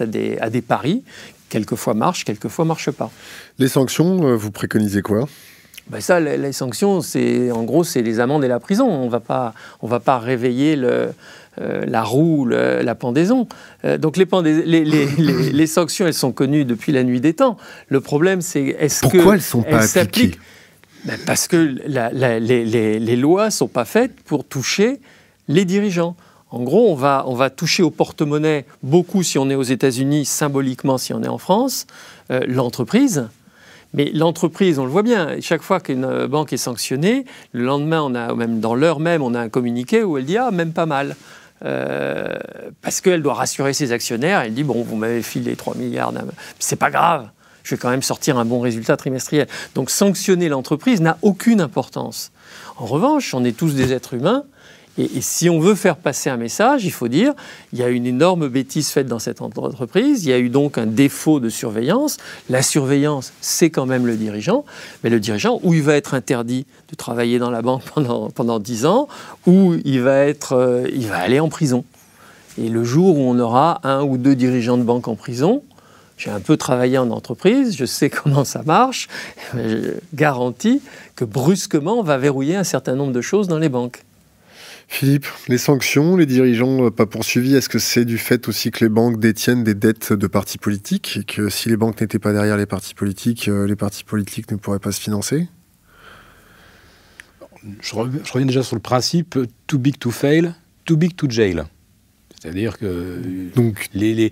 à 0.00 0.06
des, 0.06 0.38
à 0.38 0.50
des 0.50 0.62
paris, 0.62 1.02
quelquefois 1.48 1.94
marche, 1.94 2.24
quelquefois 2.24 2.64
marche 2.64 2.90
pas. 2.92 3.10
Les 3.58 3.68
sanctions, 3.68 4.24
euh, 4.24 4.36
vous 4.36 4.52
préconisez 4.52 5.02
quoi? 5.02 5.26
Ben 5.88 6.00
ça, 6.00 6.18
les, 6.18 6.52
sanctions, 6.52 7.02
c'est 7.02 7.50
en 7.50 7.62
gros, 7.62 7.84
c'est 7.84 8.00
les 8.00 8.18
amendes 8.18 8.42
et 8.42 8.48
la 8.48 8.58
prison. 8.58 8.88
On 8.88 9.08
va 9.08 9.20
pas, 9.20 9.52
on 9.82 9.86
va 9.86 10.00
pas 10.00 10.18
réveiller 10.18 10.76
le, 10.76 11.12
euh, 11.60 11.84
la 11.86 12.02
roue, 12.02 12.46
la 12.46 12.94
pendaison. 12.94 13.46
Euh, 13.84 13.98
donc 13.98 14.16
les, 14.16 14.84
les, 14.84 15.66
sanctions, 15.66 16.06
elles 16.06 16.14
sont 16.14 16.32
connues 16.32 16.64
depuis 16.64 16.92
la 16.92 17.04
nuit 17.04 17.20
des 17.20 17.34
temps. 17.34 17.56
Le 17.88 18.00
problème, 18.00 18.40
c'est 18.40 18.76
est-ce 18.78 19.02
que 19.02 19.08
pourquoi 19.08 19.34
elles 19.34 19.42
sont 19.42 19.62
pas 19.62 19.98
appliquées? 19.98 20.38
Ben 21.04 21.18
Parce 21.26 21.48
que 21.48 21.56
les, 21.56 23.16
lois 23.16 23.50
sont 23.50 23.68
pas 23.68 23.84
faites 23.84 24.14
pour 24.22 24.44
toucher 24.44 25.00
les 25.48 25.64
dirigeants. 25.64 26.16
En 26.50 26.62
gros, 26.62 26.90
on 26.90 26.94
va, 26.94 27.24
on 27.26 27.34
va 27.34 27.50
toucher 27.50 27.82
au 27.82 27.90
porte-monnaie 27.90 28.64
beaucoup 28.82 29.22
si 29.22 29.38
on 29.38 29.50
est 29.50 29.54
aux 29.54 29.62
États-Unis, 29.62 30.24
symboliquement 30.24 30.98
si 30.98 31.12
on 31.12 31.22
est 31.22 31.28
en 31.28 31.38
France, 31.38 31.86
euh, 32.30 32.40
l'entreprise. 32.46 33.28
Mais 33.92 34.10
l'entreprise, 34.12 34.78
on 34.78 34.84
le 34.84 34.90
voit 34.90 35.02
bien, 35.02 35.36
chaque 35.40 35.62
fois 35.62 35.78
qu'une 35.78 36.26
banque 36.26 36.52
est 36.52 36.56
sanctionnée, 36.56 37.26
le 37.52 37.64
lendemain, 37.64 38.02
on 38.02 38.14
a, 38.14 38.34
même 38.34 38.58
dans 38.58 38.74
l'heure 38.74 38.98
même, 38.98 39.22
on 39.22 39.34
a 39.34 39.40
un 39.40 39.48
communiqué 39.48 40.02
où 40.02 40.18
elle 40.18 40.24
dit 40.24 40.36
Ah, 40.36 40.50
même 40.50 40.72
pas 40.72 40.86
mal. 40.86 41.14
Euh, 41.64 42.34
parce 42.82 43.00
qu'elle 43.00 43.22
doit 43.22 43.34
rassurer 43.34 43.72
ses 43.72 43.92
actionnaires. 43.92 44.40
Elle 44.40 44.54
dit 44.54 44.64
Bon, 44.64 44.82
vous 44.82 44.96
m'avez 44.96 45.22
filé 45.22 45.56
3 45.56 45.76
milliards, 45.76 46.12
c'est 46.58 46.76
pas 46.76 46.90
grave, 46.90 47.28
je 47.62 47.74
vais 47.74 47.78
quand 47.78 47.90
même 47.90 48.02
sortir 48.02 48.38
un 48.38 48.44
bon 48.44 48.60
résultat 48.60 48.96
trimestriel. 48.96 49.48
Donc 49.74 49.90
sanctionner 49.90 50.48
l'entreprise 50.48 51.00
n'a 51.00 51.18
aucune 51.22 51.60
importance. 51.60 52.30
En 52.76 52.86
revanche, 52.86 53.34
on 53.34 53.44
est 53.44 53.56
tous 53.56 53.74
des 53.74 53.92
êtres 53.92 54.14
humains 54.14 54.44
et, 54.96 55.20
si 55.20 55.50
on 55.50 55.58
veut 55.58 55.74
faire 55.74 55.96
passer 55.96 56.30
un 56.30 56.36
message, 56.36 56.84
il 56.84 56.92
faut 56.92 57.08
dire, 57.08 57.32
il 57.72 57.78
y 57.78 57.82
a 57.82 57.88
une 57.88 58.06
énorme 58.06 58.48
bêtise 58.48 58.90
faite 58.90 59.06
dans 59.06 59.18
cette 59.18 59.42
entreprise, 59.42 60.24
il 60.24 60.30
y 60.30 60.32
a 60.32 60.38
eu 60.38 60.48
donc 60.48 60.78
un 60.78 60.86
défaut 60.86 61.40
de 61.40 61.48
surveillance. 61.48 62.16
La 62.48 62.62
surveillance, 62.62 63.32
c'est 63.40 63.70
quand 63.70 63.86
même 63.86 64.06
le 64.06 64.16
dirigeant, 64.16 64.64
mais 65.02 65.10
le 65.10 65.18
dirigeant, 65.18 65.58
où 65.64 65.74
il 65.74 65.82
va 65.82 65.96
être 65.96 66.14
interdit 66.14 66.66
de 66.90 66.94
travailler 66.94 67.38
dans 67.38 67.50
la 67.50 67.62
banque 67.62 67.82
pendant, 67.94 68.30
pendant 68.30 68.60
10 68.60 68.86
ans, 68.86 69.08
ou 69.46 69.74
il 69.84 70.00
va, 70.00 70.18
être, 70.18 70.52
euh, 70.52 70.88
il 70.92 71.08
va 71.08 71.18
aller 71.18 71.40
en 71.40 71.48
prison. 71.48 71.84
Et 72.56 72.68
le 72.68 72.84
jour 72.84 73.18
où 73.18 73.22
on 73.22 73.38
aura 73.40 73.80
un 73.82 74.02
ou 74.02 74.16
deux 74.16 74.36
dirigeants 74.36 74.78
de 74.78 74.84
banque 74.84 75.08
en 75.08 75.16
prison, 75.16 75.62
j'ai 76.16 76.30
un 76.30 76.38
peu 76.38 76.56
travaillé 76.56 76.98
en 76.98 77.10
entreprise, 77.10 77.76
je 77.76 77.84
sais 77.84 78.10
comment 78.10 78.44
ça 78.44 78.62
marche, 78.62 79.08
je 79.54 79.94
garantis 80.14 80.80
que 81.16 81.24
brusquement, 81.24 81.98
on 81.98 82.04
va 82.04 82.16
verrouiller 82.16 82.54
un 82.54 82.64
certain 82.64 82.94
nombre 82.94 83.12
de 83.12 83.20
choses 83.20 83.48
dans 83.48 83.58
les 83.58 83.68
banques. 83.68 84.03
Philippe, 84.88 85.26
les 85.48 85.58
sanctions, 85.58 86.16
les 86.16 86.26
dirigeants 86.26 86.86
euh, 86.86 86.90
pas 86.90 87.06
poursuivis, 87.06 87.54
est-ce 87.56 87.68
que 87.68 87.78
c'est 87.78 88.04
du 88.04 88.18
fait 88.18 88.48
aussi 88.48 88.70
que 88.70 88.84
les 88.84 88.88
banques 88.88 89.18
détiennent 89.18 89.64
des 89.64 89.74
dettes 89.74 90.12
de 90.12 90.26
partis 90.26 90.58
politiques 90.58 91.18
et 91.20 91.24
que 91.24 91.48
si 91.48 91.68
les 91.68 91.76
banques 91.76 92.00
n'étaient 92.00 92.18
pas 92.18 92.32
derrière 92.32 92.56
les 92.56 92.66
partis 92.66 92.94
politiques, 92.94 93.48
euh, 93.48 93.66
les 93.66 93.76
partis 93.76 94.04
politiques 94.04 94.50
ne 94.50 94.56
pourraient 94.56 94.78
pas 94.78 94.92
se 94.92 95.00
financer? 95.00 95.48
Je, 97.80 97.94
reviens 97.94 98.46
déjà 98.46 98.62
sur 98.62 98.76
le 98.76 98.82
principe 98.82 99.38
too 99.66 99.78
big 99.78 99.98
to 99.98 100.10
fail, 100.10 100.52
too 100.84 100.96
big 100.96 101.16
to 101.16 101.28
jail. 101.30 101.64
C'est-à-dire 102.44 102.76
que 102.76 103.22
Donc, 103.56 103.88
les, 103.94 104.30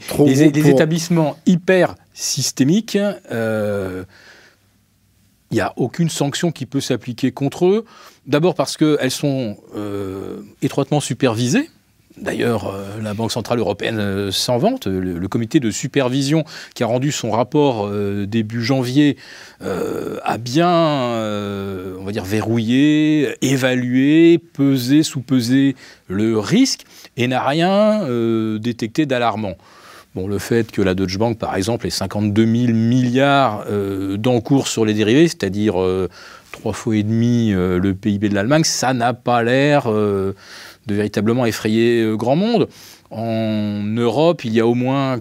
établissements 0.68 1.38
hyper 1.46 1.94
systémiques, 2.12 2.98
euh, 3.30 4.04
il 5.50 5.54
n'y 5.54 5.60
a 5.62 5.72
aucune 5.76 6.10
sanction 6.10 6.52
qui 6.52 6.66
peut 6.66 6.80
s'appliquer 6.80 7.32
contre 7.32 7.66
eux. 7.66 7.84
D'abord 8.26 8.54
parce 8.54 8.76
qu'elles 8.76 9.10
sont 9.10 9.56
euh, 9.76 10.42
étroitement 10.62 11.00
supervisées. 11.00 11.68
D'ailleurs, 12.18 12.68
euh, 12.68 13.00
la 13.02 13.14
Banque 13.14 13.32
Centrale 13.32 13.58
Européenne 13.58 13.98
euh, 13.98 14.30
s'en 14.30 14.58
vante. 14.58 14.86
Le, 14.86 15.26
comité 15.26 15.58
de 15.58 15.70
supervision 15.70 16.44
qui 16.74 16.84
a 16.84 16.86
rendu 16.86 17.10
son 17.10 17.32
rapport 17.32 17.90
début 18.26 18.62
janvier 18.62 19.16
a 19.60 20.38
bien, 20.38 20.68
on 21.98 22.04
va 22.04 22.12
dire, 22.12 22.24
verrouillé, 22.24 23.34
évalué, 23.40 24.38
pesé, 24.38 25.02
sous-pesé 25.02 25.74
le 26.08 26.38
risque 26.38 26.82
et 27.16 27.26
n'a 27.26 27.42
rien 27.42 28.06
détecté 28.58 29.06
d'alarmant. 29.06 29.56
Bon, 30.14 30.28
le 30.28 30.38
fait 30.38 30.70
que 30.70 30.82
la 30.82 30.94
Deutsche 30.94 31.16
Bank, 31.16 31.38
par 31.38 31.56
exemple, 31.56 31.86
ait 31.86 31.90
52 31.90 32.44
000 32.44 32.72
milliards 32.74 33.64
d'encours 34.18 34.68
sur 34.68 34.84
les 34.84 34.92
dérivés, 34.92 35.28
c'est-à-dire 35.28 35.76
trois 36.52 36.72
fois 36.72 36.96
et 36.96 37.02
demi 37.02 37.52
euh, 37.52 37.80
le 37.80 37.94
PIB 37.94 38.28
de 38.28 38.34
l'Allemagne, 38.34 38.62
ça 38.64 38.94
n'a 38.94 39.14
pas 39.14 39.42
l'air 39.42 39.90
euh, 39.90 40.36
de 40.86 40.94
véritablement 40.94 41.44
effrayer 41.46 42.02
euh, 42.02 42.16
grand 42.16 42.36
monde. 42.36 42.68
En 43.10 43.82
Europe, 43.82 44.44
il 44.44 44.52
y 44.52 44.60
a 44.60 44.66
au 44.66 44.74
moins 44.74 45.18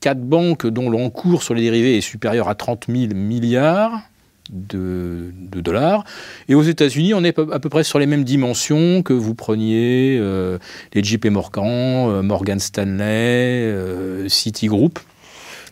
quatre 0.00 0.22
banques 0.22 0.66
dont 0.66 0.88
l'encours 0.88 1.42
sur 1.42 1.54
les 1.54 1.62
dérivés 1.62 1.98
est 1.98 2.02
supérieur 2.02 2.48
à 2.48 2.54
30 2.54 2.86
000 2.88 3.14
milliards. 3.14 4.00
De, 4.50 5.30
dollars. 5.60 6.04
Et 6.48 6.54
aux 6.54 6.62
États-Unis, 6.62 7.12
on 7.12 7.22
est 7.22 7.38
à 7.38 7.58
peu 7.58 7.68
près 7.68 7.84
sur 7.84 7.98
les 7.98 8.06
mêmes 8.06 8.24
dimensions 8.24 9.02
que 9.02 9.12
vous 9.12 9.34
preniez 9.34 10.18
les 10.94 11.04
JP 11.04 11.26
Morgan, 11.26 12.22
Morgan 12.22 12.58
Stanley, 12.58 13.74
Citigroup. 14.28 15.00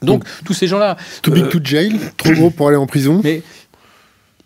Donc, 0.03 0.25
tous 0.45 0.53
ces 0.53 0.66
gens-là. 0.66 0.97
Too 1.23 1.33
big 1.33 1.49
to 1.49 1.59
jail, 1.62 1.99
trop 2.19 2.33
gros 2.33 2.51
pour 2.51 2.69
aller 2.69 2.77
en 2.77 2.87
prison. 2.87 3.21
Mais 3.25 3.42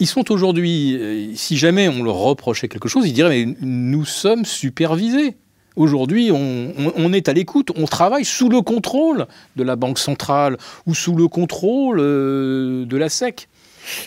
ils 0.01 0.07
sont 0.07 0.33
aujourd'hui, 0.33 0.97
euh, 0.97 1.33
si 1.37 1.57
jamais 1.57 1.89
on 1.89 2.03
leur 2.03 2.17
reprochait 2.17 2.69
quelque 2.69 2.89
chose, 2.89 3.07
ils 3.07 3.13
diraient 3.13 3.45
mais 3.47 3.55
nous 3.61 4.05
sommes 4.05 4.45
supervisés. 4.45 5.37
Aujourd'hui, 5.77 6.31
on, 6.33 7.13
est 7.13 7.29
à 7.29 7.33
l'écoute, 7.33 7.71
on 7.77 7.87
travaille 7.87 8.25
sous 8.25 8.49
le 8.49 8.61
contrôle 8.61 9.27
de 9.55 9.63
la 9.63 9.77
Banque 9.77 9.99
centrale 9.99 10.59
ou 10.87 10.95
sous 10.95 11.15
le 11.15 11.29
contrôle 11.29 12.01
euh, 12.01 12.85
de 12.85 12.97
la 12.97 13.09
SEC. 13.09 13.49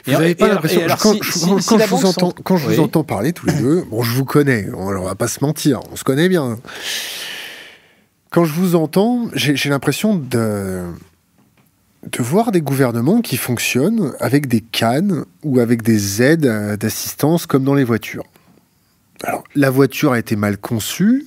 Vous 0.06 0.12
n'avez 0.12 0.36
pas 0.36 0.50
l'impression. 0.50 0.82
Quand, 1.00 1.16
je 1.22 1.86
vous, 1.86 2.06
entends, 2.06 2.34
quand 2.44 2.58
je 2.58 2.68
vous 2.68 2.80
entends 2.80 3.04
parler 3.04 3.32
tous 3.32 3.48
les 3.48 3.54
deux, 3.54 3.84
bon, 3.90 4.04
je 4.04 4.12
vous 4.12 4.26
connais, 4.26 4.68
on 4.76 4.92
ne 4.92 5.04
va 5.04 5.16
pas 5.16 5.28
se 5.28 5.44
mentir, 5.44 5.80
on 5.92 5.96
se 5.96 6.04
connaît 6.04 6.30
bien. 6.30 6.60
Quand 8.30 8.46
je 8.46 8.54
vous 8.54 8.76
entends, 8.76 9.30
j'ai 9.34 9.70
l'impression 9.70 10.16
de 10.16 10.84
de 12.12 12.24
voir 12.24 12.52
des 12.52 12.62
gouvernements 12.62 13.22
qui 13.22 13.38
fonctionnent 13.38 14.14
avec 14.20 14.48
des 14.48 14.62
cannes 14.62 15.26
ou 15.44 15.60
avec 15.60 15.82
des 15.82 16.22
aides 16.22 16.78
d'assistance 16.78 17.46
comme 17.46 17.64
dans 17.64 17.74
les 17.74 17.84
voitures. 17.84 18.26
Alors, 19.24 19.44
la 19.56 19.70
voiture 19.70 20.12
a 20.12 20.20
été 20.20 20.36
mal 20.36 20.58
conçue. 20.58 21.26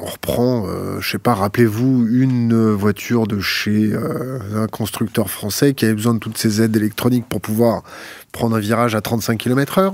On 0.00 0.06
reprend, 0.06 0.66
euh, 0.66 1.00
je 1.00 1.12
sais 1.12 1.18
pas, 1.18 1.34
rappelez-vous 1.34 2.08
une 2.08 2.72
voiture 2.72 3.28
de 3.28 3.38
chez 3.38 3.92
euh, 3.92 4.40
un 4.56 4.66
constructeur 4.66 5.30
français 5.30 5.74
qui 5.74 5.84
avait 5.84 5.94
besoin 5.94 6.14
de 6.14 6.18
toutes 6.18 6.38
ces 6.38 6.60
aides 6.60 6.76
électroniques 6.76 7.26
pour 7.28 7.40
pouvoir 7.40 7.84
prendre 8.32 8.56
un 8.56 8.58
virage 8.58 8.96
à 8.96 9.00
35 9.00 9.38
km/h. 9.38 9.92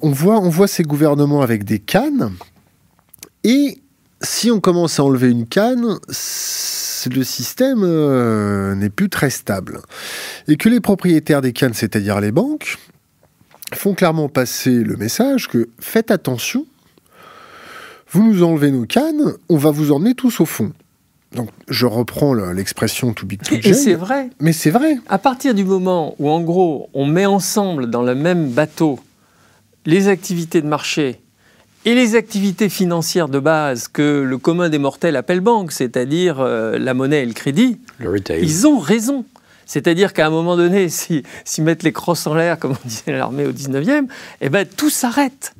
on 0.00 0.10
voit, 0.10 0.38
on 0.38 0.48
voit 0.48 0.68
ces 0.68 0.84
gouvernements 0.84 1.42
avec 1.42 1.64
des 1.64 1.80
cannes. 1.80 2.32
Et 3.42 3.80
si 4.22 4.50
on 4.50 4.60
commence 4.60 5.00
à 5.00 5.04
enlever 5.04 5.30
une 5.30 5.46
canne, 5.46 5.98
le 7.12 7.24
système 7.24 7.82
euh, 7.82 8.74
n'est 8.74 8.90
plus 8.90 9.08
très 9.08 9.30
stable. 9.30 9.80
Et 10.48 10.56
que 10.56 10.68
les 10.68 10.80
propriétaires 10.80 11.40
des 11.40 11.52
cannes, 11.52 11.74
c'est-à-dire 11.74 12.20
les 12.20 12.32
banques, 12.32 12.78
font 13.74 13.94
clairement 13.94 14.28
passer 14.28 14.82
le 14.82 14.96
message 14.96 15.48
que 15.48 15.68
faites 15.78 16.10
attention, 16.10 16.66
vous 18.10 18.22
nous 18.22 18.42
enlevez 18.42 18.70
nos 18.70 18.86
cannes, 18.86 19.34
on 19.48 19.56
va 19.56 19.70
vous 19.70 19.92
emmener 19.92 20.14
tous 20.14 20.40
au 20.40 20.46
fond. 20.46 20.72
Donc, 21.32 21.50
je 21.68 21.86
reprends 21.86 22.34
l'expression 22.34 23.12
too 23.12 23.26
big 23.26 23.42
to 23.42 23.56
Et 23.56 23.74
c'est 23.74 23.94
vrai. 23.94 24.30
Mais 24.40 24.52
c'est 24.52 24.70
vrai. 24.70 24.98
À 25.08 25.18
partir 25.18 25.54
du 25.54 25.64
moment 25.64 26.14
où, 26.18 26.30
en 26.30 26.40
gros, 26.40 26.88
on 26.94 27.04
met 27.04 27.26
ensemble 27.26 27.90
dans 27.90 28.02
le 28.02 28.14
même 28.14 28.50
bateau 28.50 29.00
les 29.84 30.08
activités 30.08 30.62
de 30.62 30.66
marché 30.66 31.20
et 31.86 31.94
les 31.94 32.16
activités 32.16 32.68
financières 32.68 33.28
de 33.28 33.38
base 33.38 33.86
que 33.86 34.20
le 34.22 34.38
commun 34.38 34.68
des 34.68 34.78
mortels 34.78 35.14
appelle 35.14 35.40
banque, 35.40 35.70
c'est-à-dire 35.70 36.40
euh, 36.40 36.78
la 36.78 36.94
monnaie 36.94 37.22
et 37.22 37.26
le 37.26 37.32
crédit, 37.32 37.78
ils 38.28 38.66
ont 38.66 38.80
raison. 38.80 39.24
C'est-à-dire 39.66 40.12
qu'à 40.12 40.26
un 40.26 40.30
moment 40.30 40.56
donné, 40.56 40.88
s'ils 40.90 41.22
si, 41.44 41.62
mettent 41.62 41.84
les 41.84 41.92
crosses 41.92 42.26
en 42.26 42.34
l'air, 42.34 42.58
comme 42.58 42.72
on 42.72 42.88
disait 42.88 43.12
l'armée 43.12 43.46
au 43.46 43.52
19e, 43.52 44.08
eh 44.40 44.48
ben, 44.48 44.66
tout 44.66 44.90
s'arrête. 44.90 45.54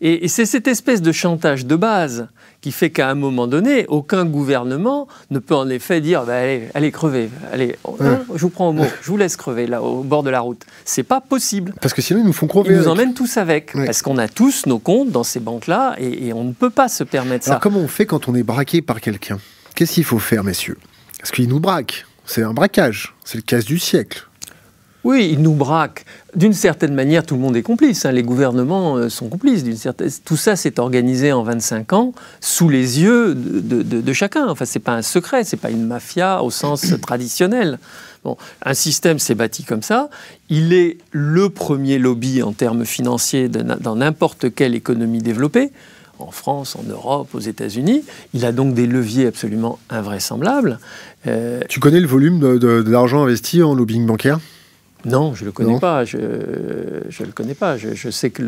Et, 0.00 0.26
c'est 0.26 0.46
cette 0.46 0.66
espèce 0.66 1.02
de 1.02 1.12
chantage 1.12 1.66
de 1.66 1.76
base 1.76 2.28
qui 2.62 2.72
fait 2.72 2.90
qu'à 2.90 3.10
un 3.10 3.14
moment 3.14 3.46
donné, 3.46 3.84
aucun 3.88 4.24
gouvernement 4.24 5.08
ne 5.30 5.40
peut 5.40 5.54
en 5.54 5.68
effet 5.68 6.00
dire 6.00 6.24
bah, 6.24 6.36
allez, 6.36 6.68
allez, 6.74 6.92
crevez, 6.92 7.28
allez, 7.52 7.76
hein, 8.00 8.20
je 8.34 8.40
vous 8.40 8.50
prends 8.50 8.68
au 8.68 8.72
mot, 8.72 8.84
je 9.02 9.10
vous 9.10 9.16
laisse 9.16 9.36
crever 9.36 9.66
là 9.66 9.82
au 9.82 10.02
bord 10.02 10.22
de 10.22 10.30
la 10.30 10.40
route. 10.40 10.64
C'est 10.84 11.02
pas 11.02 11.20
possible. 11.20 11.74
Parce 11.80 11.92
que 11.92 12.00
sinon 12.00 12.20
ils 12.20 12.26
nous 12.26 12.32
font 12.32 12.46
crever. 12.46 12.72
Ils 12.72 12.78
nous 12.78 12.88
emmènent 12.88 13.14
tous 13.14 13.36
avec, 13.36 13.72
parce 13.74 14.00
qu'on 14.00 14.16
a 14.16 14.28
tous 14.28 14.66
nos 14.66 14.78
comptes 14.78 15.10
dans 15.10 15.24
ces 15.24 15.40
banques-là 15.40 15.96
et, 15.98 16.32
on 16.32 16.44
ne 16.44 16.52
peut 16.52 16.70
pas 16.70 16.88
se 16.88 17.04
permettre 17.04 17.44
ça. 17.44 17.50
Alors 17.50 17.60
comment 17.60 17.80
on 17.80 17.88
fait 17.88 18.06
quand 18.06 18.28
on 18.28 18.34
est 18.34 18.42
braqué 18.42 18.80
par 18.80 19.00
quelqu'un? 19.00 19.38
Qu'est-ce 19.74 19.94
qu'il 19.94 20.04
faut 20.04 20.18
faire, 20.18 20.44
messieurs? 20.44 20.78
Parce 21.18 21.30
qu'il 21.30 21.48
nous 21.48 21.60
braque. 21.60 22.06
C'est 22.24 22.42
un 22.42 22.54
braquage. 22.54 23.14
C'est 23.24 23.36
le 23.36 23.42
casse 23.42 23.64
du 23.64 23.78
siècle. 23.78 24.28
Oui, 25.04 25.30
ils 25.32 25.42
nous 25.42 25.54
braquent. 25.54 26.04
D'une 26.36 26.52
certaine 26.52 26.94
manière, 26.94 27.26
tout 27.26 27.34
le 27.34 27.40
monde 27.40 27.56
est 27.56 27.62
complice. 27.62 28.06
Hein. 28.06 28.12
Les 28.12 28.22
gouvernements 28.22 28.96
euh, 28.96 29.08
sont 29.08 29.28
complices. 29.28 29.64
Certaine... 29.76 30.08
Tout 30.24 30.36
ça 30.36 30.54
s'est 30.54 30.78
organisé 30.78 31.32
en 31.32 31.42
25 31.42 31.92
ans 31.92 32.12
sous 32.40 32.68
les 32.68 33.00
yeux 33.00 33.34
de, 33.34 34.12
chacun. 34.12 34.48
Enfin, 34.48 34.64
c'est 34.64 34.78
pas 34.78 34.94
un 34.94 35.02
secret, 35.02 35.44
c'est 35.44 35.56
pas 35.56 35.70
une 35.70 35.86
mafia 35.86 36.42
au 36.42 36.50
sens 36.50 36.86
traditionnel. 37.02 37.78
Bon, 38.24 38.36
un 38.64 38.74
système 38.74 39.18
s'est 39.18 39.34
bâti 39.34 39.64
comme 39.64 39.82
ça. 39.82 40.08
Il 40.48 40.72
est 40.72 40.98
le 41.10 41.48
premier 41.48 41.98
lobby 41.98 42.42
en 42.42 42.52
termes 42.52 42.84
financiers 42.84 43.48
dans 43.48 43.96
n'importe 43.96 44.54
quelle 44.54 44.76
économie 44.76 45.20
développée 45.20 45.72
en 46.22 46.30
France, 46.30 46.76
en 46.76 46.84
Europe, 46.88 47.34
aux 47.34 47.40
États-Unis. 47.40 48.04
Il 48.34 48.44
a 48.44 48.52
donc 48.52 48.74
des 48.74 48.86
leviers 48.86 49.26
absolument 49.26 49.78
invraisemblables. 49.90 50.78
Euh, 51.26 51.60
tu 51.68 51.80
connais 51.80 52.00
le 52.00 52.06
volume 52.06 52.58
de, 52.58 52.84
l'argent 52.88 53.22
investi 53.22 53.62
en 53.62 53.74
lobbying 53.74 54.06
bancaire? 54.06 54.38
Non, 55.04 55.34
je 55.34 55.42
ne 55.42 55.46
le 55.46 55.52
connais 55.52 55.78
pas. 55.78 56.04
Je 56.04 56.16
ne 56.16 57.26
le 57.26 57.32
connais 57.32 57.54
pas. 57.54 57.76
Je, 57.76 58.10
sais 58.10 58.30
que 58.30 58.42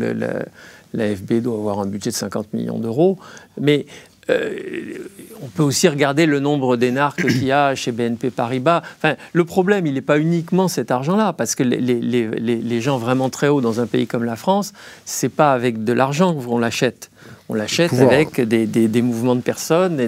l'AFB 0.93 1.41
doit 1.41 1.55
avoir 1.55 1.79
un 1.79 1.87
budget 1.87 2.11
de 2.11 2.15
50 2.15 2.53
millions 2.53 2.79
d'euros. 2.79 3.17
Mais 3.59 3.85
euh, 4.29 4.97
on 5.43 5.47
peut 5.47 5.63
aussi 5.63 5.87
regarder 5.87 6.25
le 6.25 6.39
nombre 6.39 6.77
d'énarques 6.77 7.21
qu'il 7.21 7.45
y 7.45 7.51
a 7.51 7.75
chez 7.75 7.91
BNP 7.91 8.31
Paribas. 8.31 8.81
Enfin, 8.97 9.15
le 9.33 9.45
problème, 9.45 9.85
il 9.85 9.93
n'est 9.93 10.01
pas 10.01 10.17
uniquement 10.17 10.67
cet 10.67 10.91
argent-là, 10.91 11.33
parce 11.33 11.55
que 11.55 11.63
les, 11.63 11.79
les, 11.79 12.81
gens 12.81 12.97
vraiment 12.97 13.29
très 13.29 13.47
hauts 13.47 13.61
dans 13.61 13.79
un 13.79 13.85
pays 13.85 14.07
comme 14.07 14.23
la 14.23 14.35
France, 14.35 14.73
c'est 15.05 15.29
pas 15.29 15.53
avec 15.53 15.83
de 15.83 15.93
l'argent 15.93 16.33
qu'on 16.33 16.57
l'achète. 16.57 17.11
On 17.47 17.53
l'achète 17.53 17.93
avec 17.93 18.41
des, 18.41 19.01
mouvements 19.01 19.35
de 19.35 19.41
personnes 19.41 19.99
et 19.99 20.07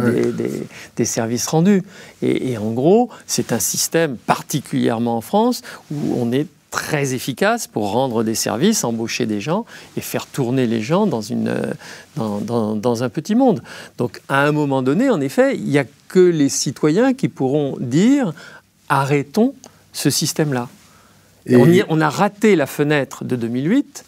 des, 0.96 1.06
services 1.06 1.48
rendus. 1.48 1.84
Et, 2.22 2.58
en 2.58 2.72
gros, 2.72 3.10
c'est 3.28 3.52
un 3.52 3.60
système, 3.60 4.18
particulièrement 4.18 5.18
en 5.18 5.22
France, 5.22 5.62
où 5.92 6.16
on 6.18 6.32
est 6.32 6.48
très 6.72 7.14
efficace 7.14 7.68
pour 7.68 7.92
rendre 7.92 8.24
des 8.24 8.36
services, 8.36 8.84
embaucher 8.84 9.26
des 9.26 9.40
gens 9.40 9.66
et 9.96 10.02
faire 10.02 10.26
tourner 10.26 10.68
les 10.68 10.82
gens 10.82 11.08
dans, 11.08 11.22
une, 11.22 11.54
dans, 12.16 13.04
un 13.04 13.10
petit 13.10 13.36
monde. 13.36 13.62
Donc 13.98 14.20
à 14.28 14.44
un 14.44 14.52
moment 14.52 14.82
donné, 14.82 15.10
en 15.10 15.22
effet, 15.22 15.56
il 15.56 15.66
n'y 15.66 15.78
a 15.78 15.86
que 16.08 16.20
les 16.20 16.50
citoyens 16.50 17.14
qui 17.14 17.30
pourront 17.30 17.78
dire 17.80 18.34
arrêtons 18.90 19.54
ce 19.94 20.10
système-là. 20.10 20.68
On, 21.50 21.68
on, 21.88 22.02
a 22.02 22.10
raté 22.10 22.58
la 22.58 22.66
fenêtre 22.66 23.24
de 23.24 23.38
2008 23.38 24.04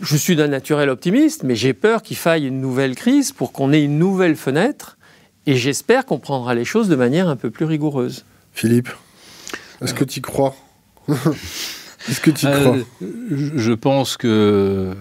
je 0.00 0.16
suis 0.16 0.36
d'un 0.36 0.48
naturel 0.48 0.88
optimiste, 0.88 1.42
mais 1.42 1.54
j'ai 1.54 1.74
peur 1.74 2.02
qu'il 2.02 2.16
faille 2.16 2.46
une 2.46 2.60
nouvelle 2.60 2.94
crise 2.94 3.32
pour 3.32 3.52
qu'on 3.52 3.72
ait 3.72 3.82
une 3.82 3.98
nouvelle 3.98 4.36
fenêtre. 4.36 4.96
Et 5.46 5.54
j'espère 5.54 6.06
qu'on 6.06 6.18
prendra 6.18 6.54
les 6.54 6.64
choses 6.64 6.88
de 6.88 6.96
manière 6.96 7.28
un 7.28 7.36
peu 7.36 7.50
plus 7.50 7.64
rigoureuse. 7.66 8.24
Philippe, 8.52 8.88
est-ce 9.82 9.94
que 9.94 10.04
tu 10.04 10.18
y 10.18 10.22
crois? 10.22 10.54
Est-ce 12.08 12.20
que 12.20 12.30
tu 12.30 12.46
y 12.46 12.50
crois? 12.50 12.76
euh, 13.02 13.50
Je 13.56 13.72
pense 13.72 14.16
que 14.16 14.94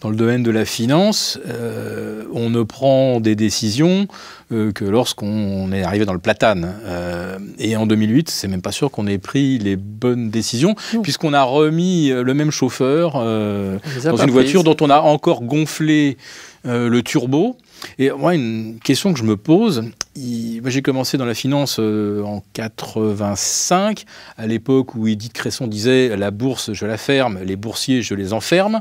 dans 0.00 0.10
le 0.10 0.16
domaine 0.16 0.42
de 0.42 0.50
la 0.50 0.64
finance, 0.64 1.38
euh, 1.46 2.24
on 2.32 2.50
ne 2.50 2.62
prend 2.62 3.20
des 3.20 3.36
décisions 3.36 4.06
euh, 4.52 4.72
que 4.72 4.84
lorsqu'on 4.84 5.72
est 5.72 5.82
arrivé 5.82 6.04
dans 6.04 6.12
le 6.12 6.18
platane. 6.18 6.74
Euh, 6.84 7.38
et 7.58 7.76
en 7.76 7.86
2008, 7.86 8.28
c'est 8.28 8.48
même 8.48 8.62
pas 8.62 8.72
sûr 8.72 8.90
qu'on 8.90 9.06
ait 9.06 9.18
pris 9.18 9.58
les 9.58 9.76
bonnes 9.76 10.30
décisions, 10.30 10.74
puisqu'on 11.02 11.32
a 11.32 11.42
remis 11.42 12.10
le 12.10 12.34
même 12.34 12.50
chauffeur 12.50 13.12
dans 13.14 14.16
une 14.16 14.30
voiture 14.30 14.64
dont 14.64 14.76
on 14.80 14.90
a 14.90 15.00
encore 15.00 15.42
gonflé 15.42 16.16
le 16.64 17.00
turbo. 17.02 17.56
Et 17.98 18.10
moi, 18.10 18.34
une 18.34 18.78
question 18.82 19.12
que 19.12 19.18
je 19.18 19.24
me 19.24 19.36
pose, 19.36 19.84
j'ai 20.16 20.82
commencé 20.82 21.18
dans 21.18 21.26
la 21.26 21.34
finance 21.34 21.78
en 21.78 22.42
85, 22.52 24.04
à 24.36 24.46
l'époque 24.46 24.94
où 24.94 25.06
Edith 25.06 25.32
Cresson 25.32 25.66
disait 25.66 26.16
la 26.16 26.30
bourse, 26.30 26.72
je 26.72 26.86
la 26.86 26.96
ferme, 26.96 27.40
les 27.42 27.56
boursiers, 27.56 28.02
je 28.02 28.14
les 28.14 28.32
enferme. 28.32 28.80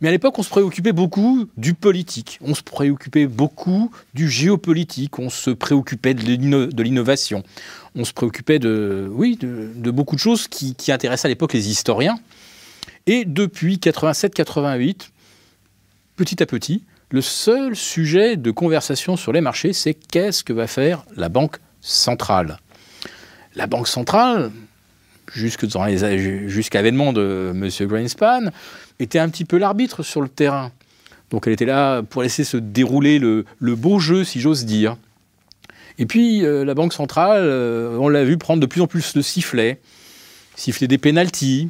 Mais 0.00 0.08
à 0.08 0.10
l'époque, 0.10 0.38
on 0.38 0.42
se 0.42 0.48
préoccupait 0.48 0.92
beaucoup 0.92 1.46
du 1.58 1.74
politique, 1.74 2.38
on 2.42 2.54
se 2.54 2.62
préoccupait 2.62 3.26
beaucoup 3.26 3.90
du 4.14 4.30
géopolitique, 4.30 5.18
on 5.18 5.28
se 5.28 5.50
préoccupait 5.50 6.14
de 6.14 6.82
l'innovation, 6.82 7.42
on 7.94 8.04
se 8.04 8.12
préoccupait 8.12 8.58
de, 8.58 9.10
oui, 9.12 9.36
de, 9.36 9.90
beaucoup 9.90 10.14
de 10.14 10.20
choses 10.20 10.48
qui, 10.48 10.74
intéressaient 10.90 11.26
à 11.26 11.28
l'époque 11.28 11.52
les 11.52 11.68
historiens. 11.68 12.18
Et 13.06 13.24
depuis 13.26 13.76
87-88, 13.76 15.10
petit 16.16 16.42
à 16.42 16.46
petit, 16.46 16.84
le 17.10 17.20
seul 17.20 17.76
sujet 17.76 18.36
de 18.36 18.50
conversation 18.50 19.16
sur 19.16 19.32
les 19.32 19.40
marchés, 19.42 19.72
c'est 19.74 19.94
qu'est-ce 19.94 20.44
que 20.44 20.52
va 20.52 20.66
faire 20.66 21.04
la 21.16 21.28
Banque 21.28 21.58
centrale? 21.82 22.58
La 23.54 23.66
Banque 23.66 23.88
centrale, 23.88 24.50
jusqu'à 25.34 26.78
l'avènement 26.78 27.12
de 27.12 27.52
M. 27.54 27.68
Greenspan, 27.88 28.50
était 28.98 29.18
un 29.18 29.28
petit 29.28 29.44
peu 29.44 29.58
l'arbitre 29.58 30.02
sur 30.02 30.20
le 30.20 30.28
terrain. 30.28 30.72
Donc 31.30 31.46
elle 31.46 31.52
était 31.52 31.64
là 31.64 32.02
pour 32.02 32.22
laisser 32.22 32.44
se 32.44 32.56
dérouler 32.56 33.18
le, 33.18 33.44
beau 33.60 33.98
jeu, 33.98 34.24
si 34.24 34.40
j'ose 34.40 34.64
dire. 34.64 34.96
Et 35.98 36.06
puis 36.06 36.44
euh, 36.44 36.64
la 36.64 36.74
Banque 36.74 36.92
centrale, 36.92 37.42
euh, 37.42 37.96
on 37.98 38.08
l'a 38.08 38.24
vu 38.24 38.36
prendre 38.36 38.60
de 38.60 38.66
plus 38.66 38.80
en 38.80 38.86
plus 38.86 39.14
de 39.14 39.22
sifflets, 39.22 39.80
siffler 40.56 40.88
des 40.88 40.98
pénalties, 40.98 41.68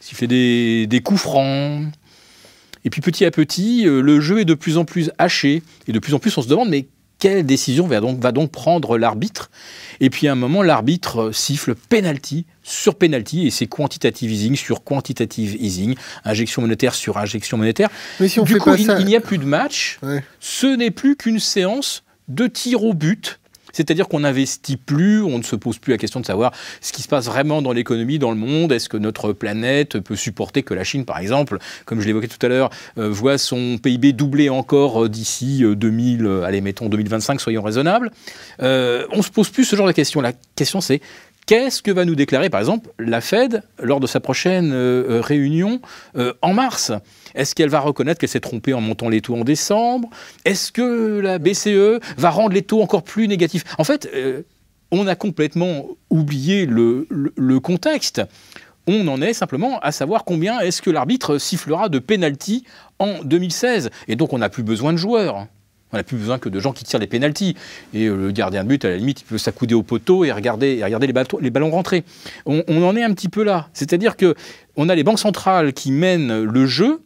siffler 0.00 0.86
des, 0.86 1.00
coups 1.00 1.20
francs. 1.20 1.86
Et 2.84 2.90
puis 2.90 3.00
petit 3.00 3.24
à 3.24 3.30
petit, 3.30 3.86
euh, 3.86 4.00
le 4.00 4.20
jeu 4.20 4.40
est 4.40 4.44
de 4.44 4.54
plus 4.54 4.78
en 4.78 4.84
plus 4.84 5.10
haché, 5.18 5.62
et 5.88 5.92
de 5.92 5.98
plus 5.98 6.14
en 6.14 6.18
plus 6.18 6.36
on 6.38 6.42
se 6.42 6.48
demande 6.48 6.68
mais 6.68 6.86
quelle 7.18 7.44
décision 7.46 7.86
va 7.86 8.00
donc, 8.00 8.20
va 8.20 8.32
donc 8.32 8.50
prendre 8.50 8.98
l'arbitre? 8.98 9.50
Et 10.00 10.10
puis 10.10 10.28
à 10.28 10.32
un 10.32 10.36
moment, 10.36 10.62
l'arbitre 10.62 11.30
siffle 11.32 11.74
penalty 11.74 12.46
sur 12.64 12.96
penalty, 12.96 13.46
et 13.46 13.50
c'est 13.50 13.66
quantitative 13.66 14.32
easing 14.32 14.56
sur 14.56 14.82
quantitative 14.82 15.56
easing, 15.60 15.94
injection 16.24 16.62
monétaire 16.62 16.94
sur 16.94 17.18
injection 17.18 17.56
monétaire. 17.56 17.90
Mais 18.18 18.28
si 18.28 18.40
on 18.40 18.44
du 18.44 18.54
fait 18.54 18.58
coup, 18.58 18.74
il, 18.74 19.04
n'y 19.04 19.14
a 19.14 19.20
plus 19.20 19.38
de 19.38 19.44
match, 19.44 20.00
ce 20.40 20.66
n'est 20.66 20.90
plus 20.90 21.14
qu'une 21.14 21.38
séance 21.38 22.02
de 22.26 22.46
tir 22.46 22.82
au 22.82 22.94
but 22.94 23.38
c'est-à-dire 23.74 24.08
qu'on 24.08 24.20
n'investit 24.20 24.76
plus, 24.76 25.22
on 25.22 25.38
ne 25.38 25.42
se 25.42 25.56
pose 25.56 25.78
plus 25.78 25.90
la 25.90 25.98
question 25.98 26.20
de 26.20 26.24
savoir 26.24 26.52
ce 26.80 26.92
qui 26.92 27.02
se 27.02 27.08
passe 27.08 27.26
vraiment 27.26 27.60
dans 27.60 27.72
l'économie, 27.72 28.18
dans 28.18 28.30
le 28.30 28.36
monde. 28.36 28.72
Est-ce 28.72 28.88
que 28.88 28.96
notre 28.96 29.32
planète 29.32 29.98
peut 29.98 30.16
supporter 30.16 30.62
que 30.62 30.74
la 30.74 30.84
Chine, 30.84 31.04
par 31.04 31.18
exemple, 31.18 31.58
comme 31.84 32.00
je 32.00 32.06
l'évoquais 32.06 32.28
tout 32.28 32.44
à 32.46 32.48
l'heure, 32.48 32.70
euh, 32.98 33.10
voit 33.10 33.36
son 33.36 33.78
PIB 33.82 34.12
doubler 34.12 34.48
encore 34.48 35.04
euh, 35.04 35.08
d'ici 35.08 35.64
2000, 35.64 36.24
euh, 36.24 36.44
allez, 36.44 36.60
mettons 36.60 36.88
2025, 36.88 37.40
soyons 37.40 37.62
raisonnables. 37.62 38.12
on 38.60 39.16
ne 39.16 39.22
se 39.22 39.30
pose 39.30 39.50
plus 39.50 39.64
ce 39.64 39.74
genre 39.74 39.88
de 39.88 39.92
questions. 39.92 40.20
La 40.20 40.32
question, 40.54 40.80
c'est 40.80 41.00
Qu'est-ce 41.46 41.82
que 41.82 41.90
va 41.90 42.04
nous 42.04 42.14
déclarer, 42.14 42.48
par 42.48 42.60
exemple, 42.60 42.90
la 42.98 43.20
Fed 43.20 43.62
lors 43.82 44.00
de 44.00 44.06
sa 44.06 44.20
prochaine 44.20 44.72
réunion 45.20 45.80
en 46.40 46.54
mars? 46.54 46.90
Est-ce 47.34 47.54
qu'elle 47.54 47.68
va 47.68 47.80
reconnaître 47.80 48.20
qu'elle 48.20 48.28
s'est 48.28 48.40
trompée 48.40 48.74
en 48.74 48.80
montant 48.80 49.08
les 49.08 49.20
taux 49.20 49.36
en 49.36 49.44
décembre? 49.44 50.08
Est-ce 50.44 50.72
que 50.72 51.20
la 51.20 51.38
BCE 51.38 52.00
va 52.16 52.30
rendre 52.30 52.54
les 52.54 52.62
taux 52.62 52.80
encore 52.80 53.02
plus 53.02 53.28
négatifs? 53.28 53.64
En 53.78 53.84
fait, 53.84 54.08
euh, 54.14 54.42
on 54.90 55.06
a 55.06 55.16
complètement 55.16 55.86
oublié 56.10 56.66
le, 56.66 57.58
contexte. 57.58 58.22
On 58.86 59.08
en 59.08 59.20
est 59.20 59.32
simplement 59.32 59.80
à 59.80 59.92
savoir 59.92 60.24
combien 60.24 60.60
est-ce 60.60 60.82
que 60.82 60.90
l'arbitre 60.90 61.38
sifflera 61.38 61.88
de 61.88 61.98
penalty 61.98 62.64
en 62.98 63.24
2016. 63.24 63.90
Et 64.08 64.16
donc 64.16 64.32
on 64.32 64.38
n'a 64.38 64.48
plus 64.48 64.62
besoin 64.62 64.92
de 64.92 64.98
joueurs. 64.98 65.46
On 65.94 65.96
n'a 65.96 66.02
plus 66.02 66.16
besoin 66.16 66.40
que 66.40 66.48
de 66.48 66.58
gens 66.58 66.72
qui 66.72 66.82
tirent 66.82 66.98
les 66.98 67.06
pénalties. 67.06 67.54
Et 67.92 68.06
euh, 68.06 68.16
le 68.16 68.32
gardien 68.32 68.64
de 68.64 68.68
but, 68.68 68.84
à 68.84 68.88
la 68.88 68.96
limite, 68.96 69.20
il 69.20 69.24
peut 69.26 69.38
s'accouder 69.38 69.76
au 69.76 69.84
poteau 69.84 70.24
et 70.24 70.32
regarder, 70.32 70.82
regarder 70.82 71.06
les, 71.06 71.14
les, 71.40 71.50
ballons 71.50 71.70
rentrer. 71.70 72.02
On, 72.46 72.64
on, 72.66 72.82
en 72.82 72.96
est 72.96 73.04
un 73.04 73.14
petit 73.14 73.28
peu 73.28 73.44
là. 73.44 73.68
C'est-à-dire 73.74 74.16
que 74.16 74.34
a 74.76 74.94
les 74.96 75.04
banques 75.04 75.20
centrales 75.20 75.72
qui 75.72 75.92
mènent 75.92 76.42
le 76.42 76.66
jeu, 76.66 77.00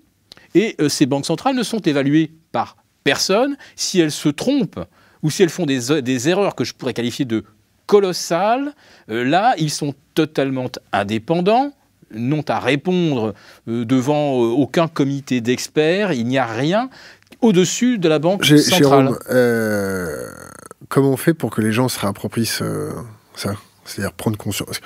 et 0.54 0.74
euh, 0.80 0.88
ces 0.88 1.04
banques 1.04 1.26
centrales 1.26 1.54
ne 1.54 1.62
sont 1.62 1.80
évaluées 1.80 2.30
par 2.50 2.78
personne, 3.04 3.58
si 3.76 4.00
elles 4.00 4.10
se 4.10 4.30
trompent 4.30 4.80
ou 5.22 5.30
si 5.30 5.42
elles 5.42 5.50
font 5.50 5.66
des, 5.66 6.00
des 6.00 6.28
erreurs 6.30 6.54
que 6.54 6.64
je 6.64 6.72
pourrais 6.72 6.94
qualifier 6.94 7.26
de 7.26 7.44
colossales, 7.84 8.72
euh, 9.10 9.22
là, 9.22 9.54
ils 9.58 9.70
sont 9.70 9.94
totalement 10.14 10.70
indépendants, 10.94 11.72
n'ont 12.10 12.44
à 12.48 12.58
répondre 12.58 13.34
devant 13.66 14.32
aucun 14.32 14.88
comité 14.88 15.42
d'experts, 15.42 16.12
il 16.12 16.26
n'y 16.26 16.38
a 16.38 16.46
rien 16.46 16.88
au-dessus 17.40 17.98
de 17.98 18.08
la 18.08 18.18
Banque 18.18 18.44
centrale. 18.44 19.16
comment 20.88 21.10
on 21.10 21.16
fait 21.16 21.34
pour 21.34 21.50
que 21.50 21.60
les 21.60 21.72
gens 21.72 21.88
se 21.88 21.98
réapproprient 21.98 22.46
ça? 22.46 22.64
C'est-à-dire 23.84 24.12
prendre 24.12 24.36
conscience 24.36 24.80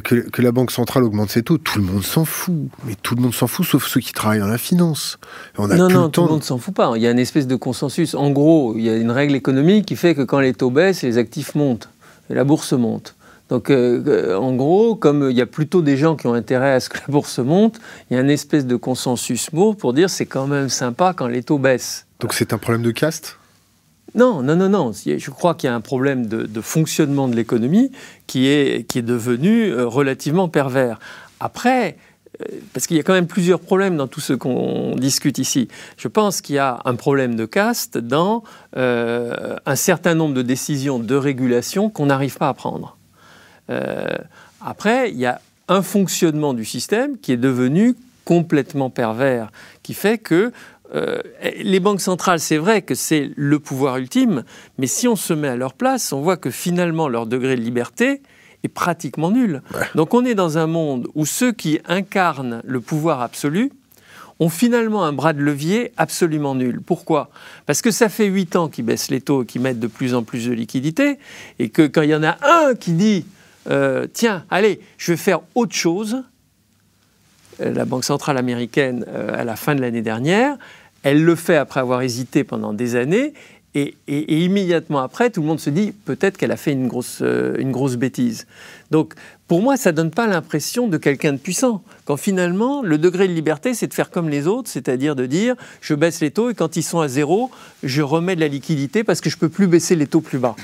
que, 0.00 0.42
la 0.42 0.52
Banque 0.52 0.70
centrale 0.70 1.04
augmente 1.04 1.30
ses 1.30 1.42
taux, 1.42 1.58
tout 1.58 1.78
le 1.78 1.84
monde 1.84 2.02
s'en 2.02 2.24
fout. 2.24 2.54
Mais 2.84 2.94
tout 3.00 3.14
le 3.14 3.22
monde 3.22 3.34
s'en 3.34 3.46
fout, 3.46 3.66
sauf 3.66 3.86
ceux 3.86 4.00
qui 4.00 4.12
travaillent 4.12 4.40
dans 4.40 4.46
la 4.46 4.58
finance. 4.58 5.18
On 5.58 5.70
a 5.70 5.76
non, 5.76 5.88
non, 5.88 6.08
tout 6.08 6.22
le 6.22 6.28
monde 6.28 6.44
s'en 6.44 6.58
fout 6.58 6.74
pas. 6.74 6.92
Il 6.96 7.02
y 7.02 7.06
a 7.06 7.10
une 7.10 7.18
espèce 7.18 7.46
de 7.46 7.56
consensus. 7.56 8.14
En 8.14 8.30
gros, 8.30 8.74
il 8.76 8.82
y 8.82 8.90
a 8.90 8.96
une 8.96 9.10
règle 9.10 9.34
économique 9.34 9.86
qui 9.86 9.96
fait 9.96 10.14
que 10.14 10.22
quand 10.22 10.40
les 10.40 10.54
taux 10.54 10.70
baissent, 10.70 11.02
les 11.02 11.18
actifs 11.18 11.54
montent 11.54 11.88
et 12.30 12.34
la 12.34 12.44
bourse 12.44 12.72
monte. 12.72 13.14
Donc, 13.48 13.70
euh, 13.70 14.02
euh, 14.06 14.36
en 14.36 14.54
gros, 14.54 14.96
comme 14.96 15.30
il 15.30 15.36
y 15.36 15.40
a 15.40 15.46
plutôt 15.46 15.82
des 15.82 15.96
gens 15.96 16.16
qui 16.16 16.26
ont 16.26 16.34
intérêt 16.34 16.72
à 16.72 16.80
ce 16.80 16.88
que 16.88 16.98
la 16.98 17.06
bourse 17.08 17.38
monte, 17.38 17.78
il 18.10 18.14
y 18.14 18.16
a 18.18 18.22
une 18.22 18.30
espèce 18.30 18.66
de 18.66 18.76
consensus 18.76 19.52
mot 19.52 19.74
pour 19.74 19.92
dire 19.92 20.10
c'est 20.10 20.26
quand 20.26 20.46
même 20.46 20.68
sympa 20.68 21.14
quand 21.16 21.28
les 21.28 21.42
taux 21.42 21.58
baissent. 21.58 22.06
Donc, 22.20 22.32
c'est 22.34 22.52
un 22.52 22.58
problème 22.58 22.82
de 22.82 22.90
caste? 22.90 23.38
Non, 24.16 24.42
non, 24.42 24.56
non, 24.56 24.70
non. 24.70 24.92
Je 24.92 25.30
crois 25.30 25.54
qu'il 25.54 25.68
y 25.68 25.70
a 25.70 25.74
un 25.74 25.80
problème 25.80 26.26
de, 26.26 26.60
fonctionnement 26.60 27.28
de 27.28 27.36
l'économie 27.36 27.92
qui 28.26 28.48
est, 28.48 28.88
qui 28.88 28.98
est 28.98 29.02
devenu 29.02 29.66
euh, 29.66 29.86
relativement 29.86 30.48
pervers. 30.48 30.98
Après, 31.38 31.98
euh, 32.40 32.44
parce 32.72 32.86
qu'il 32.86 32.96
y 32.96 33.00
a 33.00 33.02
quand 33.02 33.12
même 33.12 33.26
plusieurs 33.26 33.60
problèmes 33.60 33.96
dans 33.96 34.06
tout 34.06 34.20
ce 34.20 34.32
qu'on 34.32 34.94
discute 34.96 35.38
ici. 35.38 35.68
Je 35.98 36.08
pense 36.08 36.40
qu'il 36.40 36.54
y 36.54 36.58
a 36.58 36.80
un 36.86 36.94
problème 36.94 37.36
de 37.36 37.44
caste 37.44 37.98
dans 37.98 38.42
euh, 38.76 39.56
un 39.66 39.76
certain 39.76 40.14
nombre 40.14 40.34
de 40.34 40.42
décisions 40.42 40.98
de 40.98 41.14
régulation 41.14 41.90
qu'on 41.90 42.06
n'arrive 42.06 42.38
pas 42.38 42.48
à 42.48 42.54
prendre. 42.54 42.95
Après, 43.68 45.10
il 45.10 45.18
y 45.18 45.26
a 45.26 45.40
un 45.68 45.82
fonctionnement 45.82 46.54
du 46.54 46.64
système 46.64 47.18
qui 47.18 47.32
est 47.32 47.36
devenu 47.36 47.94
complètement 48.24 48.90
pervers, 48.90 49.50
qui 49.82 49.94
fait 49.94 50.18
que 50.18 50.52
euh, 50.94 51.20
les 51.60 51.80
banques 51.80 52.00
centrales, 52.00 52.40
c'est 52.40 52.58
vrai 52.58 52.82
que 52.82 52.94
c'est 52.94 53.30
le 53.34 53.58
pouvoir 53.58 53.96
ultime, 53.96 54.44
mais 54.78 54.86
si 54.86 55.08
on 55.08 55.16
se 55.16 55.32
met 55.32 55.48
à 55.48 55.56
leur 55.56 55.74
place, 55.74 56.12
on 56.12 56.20
voit 56.20 56.36
que 56.36 56.50
finalement 56.50 57.08
leur 57.08 57.26
degré 57.26 57.56
de 57.56 57.60
liberté 57.60 58.22
est 58.62 58.68
pratiquement 58.68 59.30
nul. 59.30 59.62
Donc 59.94 60.14
on 60.14 60.24
est 60.24 60.34
dans 60.34 60.58
un 60.58 60.66
monde 60.66 61.08
où 61.14 61.26
ceux 61.26 61.52
qui 61.52 61.80
incarnent 61.86 62.62
le 62.64 62.80
pouvoir 62.80 63.20
absolu 63.20 63.72
ont 64.38 64.48
finalement 64.48 65.04
un 65.04 65.12
bras 65.12 65.32
de 65.32 65.40
levier 65.40 65.92
absolument 65.96 66.54
nul. 66.54 66.80
Pourquoi? 66.84 67.30
Parce 67.64 67.80
que 67.80 67.90
ça 67.90 68.08
fait 68.08 68.26
huit 68.26 68.54
ans 68.54 68.68
qu'ils 68.68 68.84
baissent 68.84 69.10
les 69.10 69.20
taux 69.20 69.42
et 69.42 69.46
qu'ils 69.46 69.62
mettent 69.62 69.80
de 69.80 69.86
plus 69.86 70.14
en 70.14 70.22
plus 70.22 70.46
de 70.46 70.52
liquidités, 70.52 71.18
et 71.58 71.68
que 71.68 71.86
quand 71.86 72.02
il 72.02 72.10
y 72.10 72.14
en 72.14 72.22
a 72.22 72.36
un 72.42 72.74
qui 72.74 72.92
dit 72.92 73.24
euh, 73.68 74.06
Tiens, 74.12 74.44
allez, 74.50 74.80
je 74.98 75.12
vais 75.12 75.16
faire 75.16 75.40
autre 75.54 75.74
chose, 75.74 76.22
euh, 77.60 77.72
la 77.72 77.84
Banque 77.84 78.04
centrale 78.04 78.38
américaine 78.38 79.04
euh, 79.08 79.40
à 79.40 79.44
la 79.44 79.56
fin 79.56 79.74
de 79.74 79.80
l'année 79.80 80.02
dernière. 80.02 80.56
Elle 81.02 81.24
le 81.24 81.34
fait 81.34 81.56
après 81.56 81.80
avoir 81.80 82.02
hésité 82.02 82.44
pendant 82.44 82.72
des 82.72 82.96
années 82.96 83.32
et, 83.74 83.94
immédiatement 84.08 85.00
après, 85.00 85.28
tout 85.28 85.42
le 85.42 85.46
monde 85.46 85.60
se 85.60 85.68
dit 85.68 85.92
peut-être 85.92 86.38
qu'elle 86.38 86.50
a 86.50 86.56
fait 86.56 86.72
une 86.72 86.88
grosse, 86.88 87.20
une 87.20 87.72
grosse 87.72 87.96
bêtise. 87.96 88.46
Donc, 88.90 89.14
pour 89.48 89.62
moi, 89.62 89.76
ça 89.76 89.92
ne 89.92 89.96
donne 89.96 90.10
pas 90.10 90.26
l'impression 90.26 90.88
de 90.88 90.96
quelqu'un 90.96 91.32
de 91.32 91.38
puissant. 91.38 91.82
Quand 92.04 92.16
finalement, 92.16 92.82
le 92.82 92.98
degré 92.98 93.28
de 93.28 93.32
liberté, 93.32 93.74
c'est 93.74 93.86
de 93.86 93.94
faire 93.94 94.10
comme 94.10 94.28
les 94.28 94.48
autres, 94.48 94.68
c'est-à-dire 94.68 95.14
de 95.14 95.24
dire 95.26 95.54
je 95.80 95.94
baisse 95.94 96.20
les 96.20 96.32
taux 96.32 96.50
et 96.50 96.54
quand 96.54 96.76
ils 96.76 96.82
sont 96.82 96.98
à 96.98 97.06
zéro, 97.06 97.50
je 97.84 98.02
remets 98.02 98.34
de 98.34 98.40
la 98.40 98.48
liquidité 98.48 99.04
parce 99.04 99.20
que 99.20 99.30
je 99.30 99.36
ne 99.36 99.40
peux 99.40 99.48
plus 99.48 99.68
baisser 99.68 99.94
les 99.94 100.08
taux 100.08 100.20
plus 100.20 100.38
bas. 100.38 100.56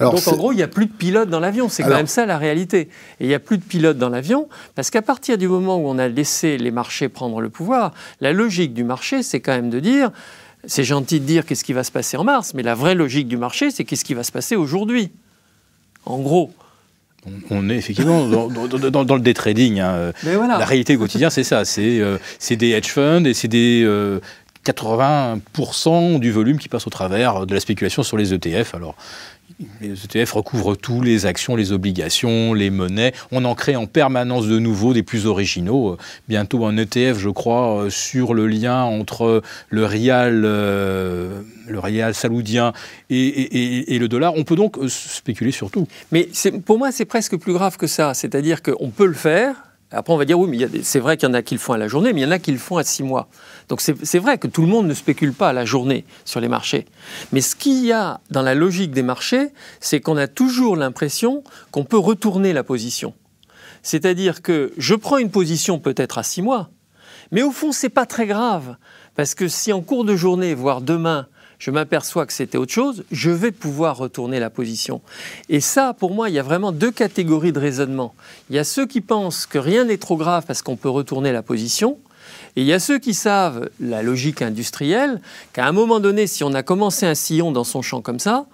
Donc, 0.00 0.28
en 0.28 0.36
gros, 0.36 0.52
il 0.52 0.56
n'y 0.56 0.62
a 0.62 0.68
plus 0.68 0.84
de 0.84 0.92
pilote 0.92 1.30
dans 1.30 1.40
l'avion. 1.40 1.70
C'est 1.70 1.82
quand 1.82 1.88
même 1.90 2.06
ça 2.06 2.26
la 2.26 2.36
réalité. 2.36 2.90
Et 3.20 3.24
il 3.24 3.28
n'y 3.28 3.34
a 3.34 3.38
plus 3.38 3.56
de 3.56 3.64
pilote 3.64 3.96
dans 3.96 4.10
l'avion 4.10 4.48
parce 4.74 4.90
qu'à 4.90 5.02
partir 5.02 5.38
du 5.38 5.48
moment 5.48 5.78
où 5.78 5.88
on 5.88 5.98
a 5.98 6.08
laissé 6.08 6.58
les 6.58 6.70
marchés 6.70 7.08
prendre 7.08 7.40
le 7.40 7.48
pouvoir, 7.48 7.94
la 8.20 8.34
logique 8.34 8.74
du 8.74 8.84
marché, 8.84 9.22
c'est 9.22 9.40
quand 9.40 9.52
même 9.52 9.70
de 9.70 9.80
dire 9.80 10.10
c'est 10.66 10.84
gentil 10.84 11.20
de 11.20 11.24
dire 11.24 11.46
qu'est-ce 11.46 11.64
qui 11.64 11.72
va 11.72 11.84
se 11.84 11.92
passer 11.92 12.16
en 12.16 12.24
mars, 12.24 12.52
mais 12.52 12.62
la 12.62 12.74
vraie 12.74 12.96
logique 12.96 13.28
du 13.28 13.36
marché, 13.36 13.70
c'est 13.70 13.84
qu'est-ce 13.84 14.04
qui 14.04 14.14
va 14.14 14.24
se 14.24 14.32
passer 14.32 14.56
aujourd'hui. 14.56 15.10
En 16.04 16.18
gros. 16.18 16.52
On 17.50 17.68
est 17.70 17.76
effectivement 17.76 18.26
dans, 18.26 19.14
le 19.14 19.20
day 19.20 19.34
trading. 19.34 19.80
Hein. 19.80 20.12
La 20.24 20.64
réalité 20.64 20.96
quotidienne, 20.96 21.30
c'est 21.30 21.44
ça. 21.44 21.62
Euh, 21.78 22.18
c'est 22.38 22.56
des 22.56 22.70
hedge 22.70 22.88
funds 22.88 23.24
et 23.24 23.34
c'est 23.34 23.48
des 23.48 23.86
80% 24.64 26.16
euh, 26.16 26.18
du 26.18 26.30
volume 26.30 26.58
qui 26.58 26.68
passe 26.68 26.86
au 26.86 26.90
travers 26.90 27.46
de 27.46 27.54
la 27.54 27.60
spéculation 27.60 28.02
sur 28.02 28.16
les 28.16 28.32
ETF. 28.32 28.74
Alors, 28.74 28.94
les 29.80 29.92
ETF 29.92 30.32
recouvrent 30.32 30.74
tous 30.76 31.00
les 31.00 31.24
actions, 31.24 31.56
les 31.56 31.72
obligations, 31.72 32.52
les 32.52 32.70
monnaies. 32.70 33.12
On 33.32 33.44
en 33.44 33.54
crée 33.54 33.76
en 33.76 33.86
permanence 33.86 34.46
de 34.46 34.58
nouveaux, 34.58 34.92
des 34.92 35.02
plus 35.02 35.26
originaux. 35.26 35.92
Euh, 35.92 35.98
bientôt 36.28 36.66
un 36.66 36.76
ETF, 36.76 37.18
je 37.18 37.30
crois, 37.30 37.86
sur 37.88 38.34
le 38.34 38.46
lien 38.46 38.82
entre 38.82 39.42
le 39.70 39.84
rial, 39.84 40.42
euh, 40.44 41.42
le 41.86 41.92
rial 41.92 42.14
saoudien 42.14 42.72
et, 43.10 43.98
le 43.98 44.08
dollar. 44.08 44.34
On 44.34 44.44
peut 44.44 44.56
donc 44.56 44.78
spéculer 44.88 45.52
sur 45.52 45.70
tout. 45.70 45.86
Mais 46.12 46.28
pour 46.64 46.78
moi, 46.78 46.92
c'est 46.92 47.04
presque 47.04 47.36
plus 47.36 47.52
grave 47.52 47.76
que 47.76 47.86
ça. 47.86 48.14
C'est-à-dire 48.14 48.62
qu'on 48.62 48.90
peut 48.90 49.06
le 49.06 49.14
faire, 49.14 49.56
après, 49.92 50.12
on 50.12 50.16
va 50.16 50.24
dire, 50.24 50.38
oui, 50.38 50.48
mais 50.50 50.82
c'est 50.82 50.98
vrai 50.98 51.16
qu'il 51.16 51.28
y 51.28 51.30
en 51.30 51.34
a 51.34 51.42
qui 51.42 51.54
le 51.54 51.60
font 51.60 51.72
à 51.72 51.78
la 51.78 51.86
journée, 51.86 52.12
mais 52.12 52.20
il 52.20 52.24
y 52.24 52.26
en 52.26 52.32
a 52.32 52.40
qui 52.40 52.50
le 52.50 52.58
font 52.58 52.76
à 52.76 52.84
six 52.84 53.04
mois. 53.04 53.28
Donc 53.68 53.80
c'est 53.80 54.18
vrai 54.18 54.38
que 54.38 54.48
tout 54.48 54.62
le 54.62 54.68
monde 54.68 54.86
ne 54.86 54.94
spécule 54.94 55.32
pas 55.32 55.50
à 55.50 55.52
la 55.52 55.64
journée 55.64 56.04
sur 56.24 56.40
les 56.40 56.48
marchés. 56.48 56.86
Mais 57.32 57.40
ce 57.40 57.54
qu'il 57.54 57.84
y 57.84 57.92
a 57.92 58.20
dans 58.30 58.42
la 58.42 58.54
logique 58.54 58.90
des 58.90 59.04
marchés, 59.04 59.48
c'est 59.80 60.00
qu'on 60.00 60.16
a 60.16 60.26
toujours 60.26 60.76
l'impression 60.76 61.44
qu'on 61.70 61.84
peut 61.84 61.98
retourner 61.98 62.52
la 62.52 62.64
position. 62.64 63.14
C'est-à-dire 63.82 64.42
que 64.42 64.72
je 64.76 64.96
prends 64.96 65.18
une 65.18 65.30
position 65.30 65.78
peut-être 65.78 66.18
à 66.18 66.24
six 66.24 66.42
mois, 66.42 66.70
mais 67.30 67.42
au 67.42 67.52
fond, 67.52 67.70
c'est 67.72 67.88
pas 67.88 68.06
très 68.06 68.26
grave. 68.26 68.76
Parce 69.14 69.34
que 69.34 69.48
si 69.48 69.72
en 69.72 69.80
cours 69.80 70.04
de 70.04 70.16
journée, 70.16 70.54
voire 70.54 70.80
demain, 70.80 71.26
je 71.58 71.70
m'aperçois 71.70 72.26
que 72.26 72.32
c'était 72.32 72.58
autre 72.58 72.72
chose, 72.72 73.04
je 73.10 73.30
vais 73.30 73.52
pouvoir 73.52 73.96
retourner 73.96 74.40
la 74.40 74.50
position. 74.50 75.00
Et 75.48 75.60
ça, 75.60 75.94
pour 75.94 76.12
moi, 76.12 76.28
il 76.28 76.34
y 76.34 76.38
a 76.38 76.42
vraiment 76.42 76.72
deux 76.72 76.90
catégories 76.90 77.52
de 77.52 77.58
raisonnement. 77.58 78.14
Il 78.50 78.56
y 78.56 78.58
a 78.58 78.64
ceux 78.64 78.86
qui 78.86 79.00
pensent 79.00 79.46
que 79.46 79.58
rien 79.58 79.84
n'est 79.84 79.98
trop 79.98 80.16
grave 80.16 80.44
parce 80.46 80.62
qu'on 80.62 80.76
peut 80.76 80.90
retourner 80.90 81.32
la 81.32 81.42
position, 81.42 81.98
et 82.56 82.62
il 82.62 82.66
y 82.66 82.72
a 82.72 82.78
ceux 82.78 82.98
qui 82.98 83.14
savent 83.14 83.68
la 83.80 84.02
logique 84.02 84.42
industrielle, 84.42 85.20
qu'à 85.52 85.66
un 85.66 85.72
moment 85.72 86.00
donné, 86.00 86.26
si 86.26 86.42
on 86.42 86.54
a 86.54 86.62
commencé 86.62 87.06
un 87.06 87.14
sillon 87.14 87.52
dans 87.52 87.64
son 87.64 87.82
champ 87.82 88.00
comme 88.00 88.18
ça, 88.18 88.46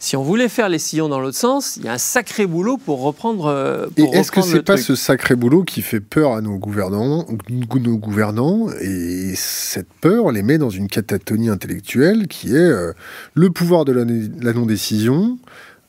si 0.00 0.16
on 0.16 0.22
voulait 0.22 0.48
faire 0.48 0.68
les 0.68 0.78
sillons 0.78 1.08
dans 1.08 1.20
l'autre 1.20 1.36
sens, 1.36 1.76
il 1.76 1.84
y 1.84 1.88
a 1.88 1.92
un 1.92 1.98
sacré 1.98 2.46
boulot 2.46 2.76
pour 2.76 3.02
reprendre. 3.02 3.46
Euh, 3.46 3.86
et 3.96 4.04
est-ce 4.04 4.30
que 4.30 4.42
c'est 4.42 4.62
pas 4.62 4.76
ce 4.76 4.94
sacré 4.94 5.34
boulot 5.34 5.64
qui 5.64 5.82
fait 5.82 6.00
peur 6.00 6.34
à 6.34 6.40
nos 6.40 6.56
gouvernants, 6.56 7.26
nos 7.50 7.96
gouvernants, 7.96 8.68
et 8.80 9.32
cette 9.34 9.92
peur 10.00 10.30
les 10.30 10.42
met 10.42 10.58
dans 10.58 10.70
une 10.70 10.88
catatonie 10.88 11.48
intellectuelle 11.48 12.28
qui 12.28 12.54
est 12.54 12.58
euh, 12.58 12.92
le 13.34 13.50
pouvoir 13.50 13.84
de 13.84 13.92
la 13.92 14.52
non-décision, 14.52 15.38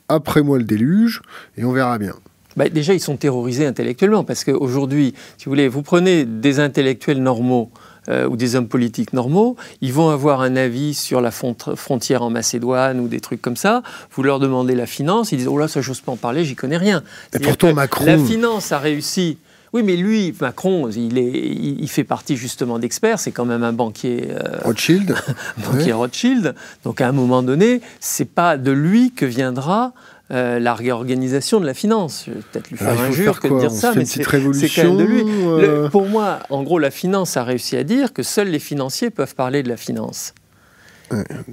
après 0.08 0.41
moi 0.41 0.58
le 0.58 0.63
déluge, 0.63 1.22
et 1.58 1.63
on 1.63 1.72
verra 1.72 1.98
bien. 1.98 2.15
Bah, 2.58 2.67
déjà, 2.67 2.93
ils 2.93 3.00
sont 3.00 3.15
terrorisés 3.15 3.65
intellectuellement, 3.65 4.24
parce 4.24 4.43
qu'aujourd'hui, 4.43 5.13
si 5.38 5.45
vous 5.45 5.52
voulez, 5.52 5.67
vous 5.67 5.84
prenez 5.84 6.26
des 6.26 6.60
intellectuels 6.60 7.22
normaux, 7.22 7.72
euh, 8.10 8.28
ou 8.28 8.36
des 8.36 8.56
hommes 8.56 8.67
politiques 8.67 9.13
normaux, 9.13 9.56
ils 9.82 9.93
vont 9.93 10.10
avoir 10.10 10.41
un 10.41 10.56
avis 10.56 10.93
sur 10.93 11.22
la 11.22 11.32
frontière 11.32 12.24
en 12.24 12.30
Macédoine 12.30 13.00
ou 13.00 13.08
des 13.08 13.19
trucs 13.19 13.41
comme 13.41 13.56
ça. 13.56 13.84
Vous 14.12 14.24
leur 14.24 14.39
demandez 14.39 14.76
la 14.76 14.86
finance, 14.86 15.32
ils 15.32 15.38
disent 15.38 15.48
Oh 15.48 15.58
là, 15.58 15.67
ça, 15.67 15.82
j'ose 15.82 16.02
pas 16.02 16.12
en 16.12 16.17
parler, 16.17 16.43
j'y 16.43 16.56
connais 16.56 16.78
rien. 16.78 17.04
Et 17.34 17.39
pourtant, 17.39 17.74
Macron. 17.74 18.06
La 18.06 18.17
finance 18.17 18.72
a 18.72 18.80
réussi. 18.80 19.38
Oui, 19.72 19.84
mais 19.84 19.95
lui, 19.95 20.34
Macron, 20.41 20.89
il, 20.89 21.17
est, 21.19 21.32
il, 21.32 21.88
fait 21.88 22.04
partie 22.04 22.36
justement 22.36 22.80
d'experts. 22.80 23.19
C'est 23.19 23.32
quand 23.32 23.45
même 23.45 23.63
un 23.63 23.74
banquier. 23.74 24.30
Euh, 24.32 24.58
Rothschild. 24.63 25.15
banquier 25.58 25.93
Rothschild. 25.93 26.55
Donc 26.84 27.01
à 27.01 27.07
un 27.07 27.12
moment 27.12 27.43
donné, 27.43 27.82
c'est 27.99 28.26
pas 28.26 28.57
de 28.57 28.72
lui 28.72 29.12
que 29.12 29.26
viendra 29.26 29.93
euh, 30.32 30.59
la 30.59 30.73
réorganisation 30.73 31.59
de 31.59 31.65
la 31.65 31.73
finance. 31.73 32.25
Je 32.27 32.32
vais 32.34 32.39
peut-être 32.51 32.69
lui 32.69 32.77
faire 32.77 32.99
injure 32.99 33.39
que 33.39 33.47
de 33.47 33.59
dire 33.59 33.71
ça, 33.71 33.93
mais 33.95 34.05
c'est 34.05 34.23
quand 34.23 34.38
même 34.38 34.97
de 34.97 35.03
lui. 35.03 35.23
Euh 35.45 35.89
pour 35.89 36.07
moi, 36.07 36.39
en 36.49 36.63
gros, 36.63 36.80
la 36.80 36.91
finance 36.91 37.38
a 37.38 37.43
réussi 37.43 37.75
à 37.75 37.84
dire 37.84 38.13
que 38.13 38.23
seuls 38.23 38.49
les 38.49 38.59
financiers 38.59 39.09
peuvent 39.09 39.36
parler 39.36 39.63
de 39.63 39.69
la 39.69 39.77
finance 39.77 40.34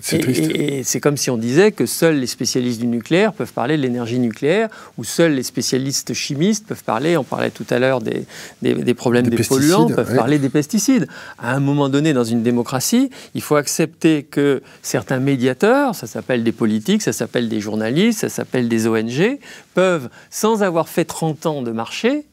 c'est 0.00 0.28
Et, 0.28 0.82
c'est 0.84 1.00
comme 1.00 1.16
si 1.16 1.30
on 1.30 1.36
disait 1.36 1.72
que 1.72 1.86
seuls 1.86 2.16
les 2.16 2.26
spécialistes 2.26 2.80
du 2.80 2.86
nucléaire 2.86 3.32
peuvent 3.32 3.52
parler 3.52 3.76
de 3.76 3.82
l'énergie 3.82 4.18
nucléaire, 4.18 4.68
ou 4.98 5.04
seuls 5.04 5.32
les 5.32 5.42
spécialistes 5.42 6.14
chimistes 6.14 6.66
peuvent 6.66 6.84
parler, 6.84 7.16
on 7.16 7.24
parlait 7.24 7.50
tout 7.50 7.66
à 7.70 7.78
l'heure 7.78 8.00
des, 8.00 8.26
des, 8.62 8.94
problèmes 8.94 9.28
des, 9.28 9.42
polluants, 9.42 9.86
peuvent 9.86 10.14
parler 10.14 10.38
des 10.38 10.48
pesticides. 10.48 11.06
À 11.38 11.54
un 11.54 11.60
moment 11.60 11.88
donné, 11.88 12.12
dans 12.12 12.24
une 12.24 12.42
démocratie, 12.42 13.10
il 13.34 13.42
faut 13.42 13.56
accepter 13.56 14.22
que 14.22 14.62
certains 14.82 15.20
médiateurs, 15.20 15.94
ça 15.94 16.06
s'appelle 16.06 16.44
des 16.44 16.52
politiques, 16.52 17.02
ça 17.02 17.12
s'appelle 17.12 17.48
des 17.48 17.60
journalistes, 17.60 18.20
ça 18.20 18.28
s'appelle 18.28 18.68
des 18.68 18.86
ONG, 18.86 19.38
peuvent, 19.74 20.08
sans 20.30 20.62
avoir 20.62 20.88
fait 20.88 21.04
30 21.04 21.46
ans 21.46 21.62
de 21.62 21.70
marché, 21.70 22.24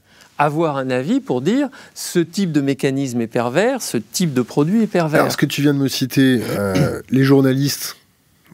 avoir 0.43 0.77
un 0.77 0.89
avis 0.89 1.19
pour 1.19 1.41
dire 1.41 1.69
ce 1.93 2.19
type 2.19 2.51
de 2.51 2.61
mécanisme 2.61 3.21
est 3.21 3.27
pervers, 3.27 3.81
ce 3.81 3.97
type 3.97 4.33
de 4.33 4.41
produit 4.41 4.83
est 4.83 4.87
pervers. 4.87 5.21
Alors, 5.21 5.31
ce 5.31 5.37
que 5.37 5.45
tu 5.45 5.61
viens 5.61 5.73
de 5.73 5.79
me 5.79 5.87
citer, 5.87 6.41
euh, 6.57 7.01
les 7.09 7.23
journalistes, 7.23 7.97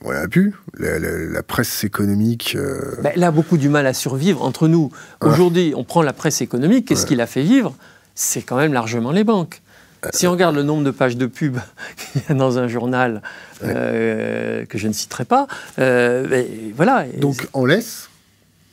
on 0.04 0.12
l'a 0.12 0.28
pu, 0.28 0.54
la, 0.78 1.44
presse 1.44 1.84
économique. 1.84 2.56
Euh, 2.56 2.96
ben, 3.04 3.12
elle 3.16 3.24
a 3.24 3.32
beaucoup 3.32 3.58
du 3.58 3.70
mal 3.70 3.86
à 3.86 3.94
survivre 3.94 4.44
entre 4.44 4.68
nous. 4.68 4.92
Aujourd'hui, 5.22 5.74
on 5.76 5.84
prend 5.84 6.02
la 6.02 6.14
presse 6.14 6.42
économique, 6.42 6.88
qu'est-ce 6.88 7.06
qui 7.06 7.16
l'a 7.16 7.28
fait 7.28 7.44
vivre? 7.44 7.76
C'est 8.16 8.42
quand 8.42 8.58
même 8.58 8.74
largement 8.74 9.12
les 9.12 9.24
banques. 9.24 9.62
Euh, 10.06 10.10
si 10.14 10.28
on 10.28 10.32
regarde 10.32 10.56
le 10.56 10.64
nombre 10.64 10.86
de 10.86 10.92
pages 10.92 11.18
de 11.18 11.26
pub 11.26 11.58
qu'il 12.14 12.22
y 12.22 12.32
a 12.32 12.34
dans 12.34 12.58
un 12.58 12.70
journal 12.70 13.22
que 13.62 14.66
je 14.74 14.88
ne 14.88 14.94
citerai 14.94 15.26
pas, 15.26 15.48
ben, 15.78 16.46
voilà. 16.76 17.06
Donc 17.18 17.48
on 17.54 17.66
laisse? 17.66 18.10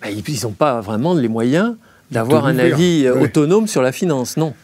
Ben, 0.03 0.11
Ils 0.11 0.43
n'ont 0.45 0.53
pas 0.53 0.81
vraiment 0.81 1.15
les 1.15 1.29
moyens 1.29 1.75
d'avoir 2.11 2.47
un 2.47 2.59
avis 2.59 3.05
euh, 3.07 3.21
autonome 3.21 3.67
sur 3.67 3.83
la 3.83 3.93
finance, 3.93 4.37
non. 4.37 4.55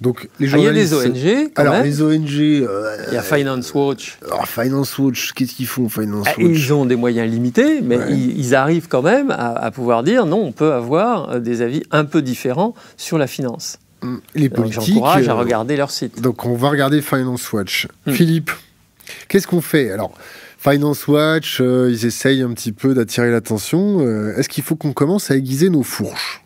Donc, 0.00 0.28
les 0.40 0.52
ah, 0.52 0.58
il 0.58 0.64
y 0.64 0.66
a 0.66 0.72
des 0.72 0.94
ONG. 0.94 1.52
alors, 1.54 1.80
les 1.80 2.02
ONG. 2.02 2.40
Euh, 2.40 2.96
il 3.08 3.14
y 3.14 3.16
a 3.16 3.22
Finance 3.22 3.72
Watch. 3.72 4.18
Alors, 4.26 4.48
Finance 4.48 4.98
Watch, 4.98 5.32
qu'est-ce 5.32 5.54
qu'ils 5.54 5.68
font, 5.68 5.88
Finance 5.88 6.26
ah, 6.28 6.34
Watch 6.38 6.50
Ils 6.50 6.72
ont 6.72 6.86
des 6.86 6.96
moyens 6.96 7.30
limités, 7.30 7.80
mais 7.80 7.98
ils, 8.10 8.56
arrivent 8.56 8.88
quand 8.88 9.02
même 9.02 9.30
à, 9.30 9.70
pouvoir 9.70 10.02
dire 10.02 10.26
non, 10.26 10.42
on 10.44 10.50
peut 10.50 10.72
avoir 10.72 11.30
euh, 11.30 11.38
des 11.38 11.62
avis 11.62 11.84
un 11.92 12.04
peu 12.04 12.20
différents 12.20 12.74
sur 12.96 13.16
la 13.16 13.28
finance. 13.28 13.78
Hum, 14.02 14.20
les 14.34 14.48
politiques. 14.48 14.94
J'encourage 14.94 15.28
à 15.28 15.34
regarder 15.34 15.76
leur 15.76 15.92
site. 15.92 16.20
Donc, 16.20 16.44
on 16.44 16.56
va 16.56 16.70
regarder 16.70 17.00
Finance 17.00 17.52
Watch. 17.52 17.86
Hum. 18.08 18.12
Philippe, 18.12 18.50
qu'est-ce 19.28 19.46
qu'on 19.46 19.60
fait? 19.60 19.92
Alors, 19.92 20.14
Finance 20.58 21.06
Watch, 21.06 21.60
ils 21.60 22.06
essayent 22.06 22.42
un 22.42 22.52
petit 22.54 22.72
peu 22.72 22.92
d'attirer 22.94 23.30
l'attention. 23.30 24.00
Est-ce 24.36 24.48
qu'il 24.48 24.64
faut 24.64 24.74
qu'on 24.74 24.92
commence 24.92 25.30
à 25.30 25.36
aiguiser 25.36 25.70
nos 25.70 25.84
fourches? 25.84 26.41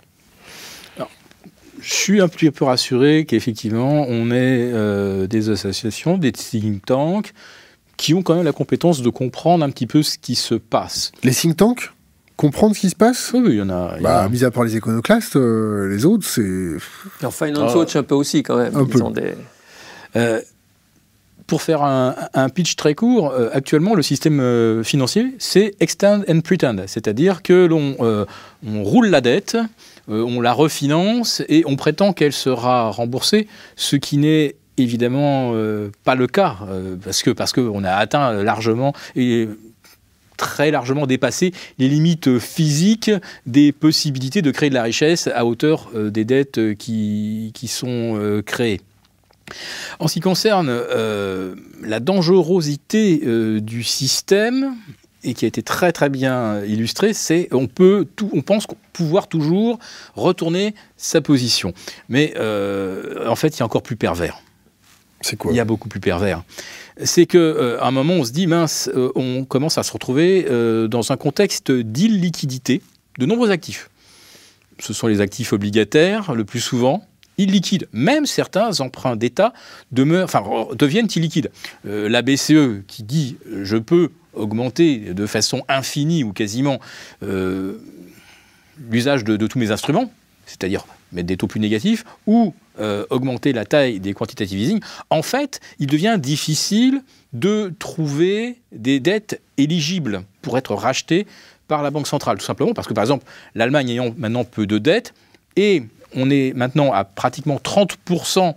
Je 1.87 1.95
suis 1.95 2.21
un 2.21 2.27
petit 2.27 2.51
peu 2.51 2.65
rassuré 2.65 3.27
qu'effectivement, 3.27 4.07
on 4.09 4.33
ait 4.33 4.71
euh, 4.73 5.29
des 5.29 5.51
associations, 5.51 6.19
des 6.19 6.33
think 6.33 6.85
tanks, 6.85 7.33
qui 7.97 8.13
ont 8.13 8.23
quand 8.23 8.35
même 8.35 8.45
la 8.45 8.53
compétence 8.53 9.03
de 9.03 9.09
comprendre 9.09 9.65
un 9.65 9.71
petit 9.71 9.87
peu 9.87 10.03
ce 10.03 10.19
qui 10.19 10.35
se 10.35 10.57
passe. 10.57 11.13
Les 11.23 11.31
think 11.31 11.57
tanks 11.57 11.93
Comprendre 12.37 12.75
ce 12.75 12.81
qui 12.81 12.91
se 12.91 12.97
passe? 12.97 13.31
Oui, 13.33 13.43
il 13.47 13.55
y 13.55 13.63
en 13.63 13.71
a. 13.71 13.99
bah, 14.01 14.29
mis 14.29 14.45
à 14.45 14.51
part 14.51 14.65
les 14.65 14.77
iconoclastes, 14.77 15.37
euh, 15.37 15.89
les 15.89 16.05
autres, 16.05 16.27
c'est. 16.27 16.75
En 17.25 17.31
Finance 17.31 17.71
ah. 17.75 17.79
Watch, 17.79 17.97
un 17.97 18.03
peu 18.03 18.15
aussi, 18.15 18.43
quand 18.43 18.57
même. 18.57 18.77
Un 18.77 18.85
peu. 18.85 19.01
Euh, 20.17 20.41
pour 21.47 21.63
faire 21.63 21.83
un, 21.83 22.49
pitch 22.49 22.75
très 22.75 22.95
court, 22.95 23.33
actuellement, 23.53 23.95
le 23.95 24.03
système 24.03 24.83
financier, 24.83 25.35
c'est 25.39 25.77
extend 25.79 26.23
and 26.29 26.41
pretend. 26.41 26.77
C'est-à-dire 26.89 27.43
que 27.43 27.67
l'on 27.67 27.97
on 28.01 28.83
roule 28.83 29.07
la 29.07 29.21
dette, 29.21 29.57
euh, 30.09 30.23
on 30.23 30.41
la 30.41 30.53
refinance 30.53 31.43
et 31.49 31.65
on 31.67 31.77
prétend 31.77 32.13
qu'elle 32.13 32.33
sera 32.33 32.91
remboursée, 32.91 33.49
ce 33.77 33.97
qui 33.97 34.19
n'est 34.19 34.57
évidemment 34.77 35.53
euh, 35.55 35.91
pas 36.05 36.15
le 36.15 36.27
cas, 36.27 36.59
euh, 36.69 36.97
parce 37.03 37.23
que 37.23 37.31
parce 37.31 37.53
qu'on 37.53 37.85
a 37.85 37.93
atteint 37.93 38.43
largement 38.43 38.93
et 39.15 39.49
très 40.37 40.71
largement 40.71 41.07
dépassé 41.07 41.53
les 41.79 41.89
limites 41.89 42.39
physiques 42.39 43.11
des 43.47 43.73
possibilités 43.73 44.43
de 44.43 44.51
créer 44.51 44.69
de 44.69 44.75
la 44.75 44.83
richesse 44.83 45.29
à 45.35 45.47
hauteur 45.47 45.91
des 45.95 46.27
dettes 46.27 46.75
qui, 46.77 47.53
qui 47.55 47.69
sont 47.69 48.43
créées. 48.45 48.83
En 49.99 50.09
ce 50.09 50.15
qui 50.15 50.21
concerne 50.21 50.71
la 51.83 52.01
dangerosité 52.01 53.23
du 53.63 53.83
système, 53.83 54.75
et 55.27 55.35
qui 55.35 55.45
a 55.45 55.49
été 55.49 55.63
très 55.63 55.93
très 55.93 56.09
bien 56.09 56.65
illustré, 56.65 57.13
c'est 57.13 57.49
on 57.53 57.67
peut 57.67 58.07
tout, 58.17 58.31
on 58.33 58.43
pense 58.43 58.67
pouvoir 58.93 59.29
toujours 59.29 59.79
retourner 60.15 60.75
sa 60.97 61.21
position. 61.21 61.75
Mais 62.09 62.33
euh, 62.37 63.29
en 63.29 63.37
fait, 63.37 63.57
il 63.57 63.61
y 63.61 63.63
a 63.63 63.67
encore 63.67 63.83
plus 63.83 63.97
pervers. 63.97 64.41
C'est 65.21 65.37
quoi? 65.37 65.53
Il 65.53 65.57
y 65.57 65.61
a 65.61 65.65
beaucoup 65.65 65.89
plus 65.89 66.01
pervers. 66.01 66.45
C'est 67.03 67.27
qu'à 67.27 67.39
euh, 67.39 67.79
un 67.83 67.91
moment, 67.91 68.15
on 68.15 68.25
se 68.25 68.31
dit 68.31 68.47
mince, 68.47 68.89
euh, 68.95 69.11
on 69.17 69.45
commence 69.45 69.79
à 69.79 69.83
se 69.83 69.93
retrouver 69.93 70.47
dans 70.89 71.13
un 71.13 71.17
contexte 71.17 71.73
d'illiquidité 71.73 72.81
de 73.19 73.27
nombreux 73.27 73.51
actifs. 73.51 73.91
Ce 74.79 74.93
sont 74.93 75.07
les 75.07 75.21
actifs 75.21 75.53
obligataires 75.53 76.35
le 76.35 76.45
plus 76.45 76.61
souvent, 76.61 77.03
illiquides. 77.39 77.89
Même 77.93 78.27
certains 78.27 78.81
emprunts 78.81 79.17
d'État 79.17 79.53
deviennent 79.93 81.09
illiquides. 81.15 81.51
la 81.85 82.23
BCE 82.23 82.83
qui 82.87 83.03
dit 83.03 83.37
je 83.63 83.77
peux 83.77 84.11
augmenter 84.37 85.15
de 85.15 85.27
façon 85.27 85.63
infinie 85.69 86.23
ou 86.23 86.33
quasiment 86.33 86.79
euh, 87.23 87.79
l'usage 88.91 89.25
de, 89.25 89.47
tous 89.47 89.59
mes 89.59 89.71
instruments, 89.71 90.11
c'est-à-dire 90.45 90.85
mettre 91.13 91.27
des 91.27 91.37
taux 91.37 91.47
plus 91.47 91.61
négatifs, 91.61 92.05
ou 92.27 92.55
euh, 92.79 93.07
augmenter 93.11 93.53
la 93.53 93.65
taille 93.65 94.01
des 94.01 94.13
quantitative 94.13 94.59
easing, 94.59 94.81
en 95.11 95.23
fait, 95.23 95.61
il 95.79 95.87
devient 95.87 96.19
difficile 96.21 97.03
de 97.33 97.73
trouver 97.79 98.59
des 98.73 99.01
dettes 99.01 99.41
éligibles 99.57 100.23
pour 100.43 100.59
être 100.59 100.75
rachetées 100.75 101.27
par 101.69 101.83
la 101.83 101.91
Banque 101.91 102.07
centrale, 102.07 102.39
tout 102.39 102.45
simplement 102.45 102.75
parce 102.75 102.87
que, 102.87 102.93
par 102.93 103.03
exemple, 103.03 103.25
l'Allemagne 103.55 103.91
ayant 103.91 104.15
maintenant 104.17 104.45
peu 104.45 104.67
de 104.67 104.79
dettes, 104.79 105.15
et 105.57 105.85
on 106.17 106.31
est 106.31 106.53
maintenant 106.55 106.93
à 106.93 107.05
pratiquement 107.05 107.57
30% 107.57 108.55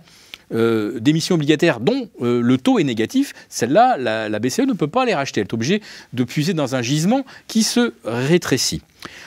euh, 0.52 0.98
d'émissions 0.98 1.36
obligataires 1.36 1.78
dont 1.78 2.08
euh, 2.22 2.40
le 2.40 2.58
taux 2.58 2.80
est 2.80 2.84
négatif, 2.84 3.34
celle-là, 3.48 3.96
la, 3.96 4.38
BCE 4.40 4.60
ne 4.60 4.72
peut 4.72 4.88
pas 4.88 5.04
les 5.04 5.14
racheter. 5.14 5.40
Elle 5.40 5.46
est 5.46 5.54
obligée 5.54 5.80
de 6.12 6.24
puiser 6.24 6.54
dans 6.54 6.74
un 6.74 6.82
gisement 6.82 7.24
qui 7.46 7.62
se 7.62 7.92
rétrécit. 8.04 8.82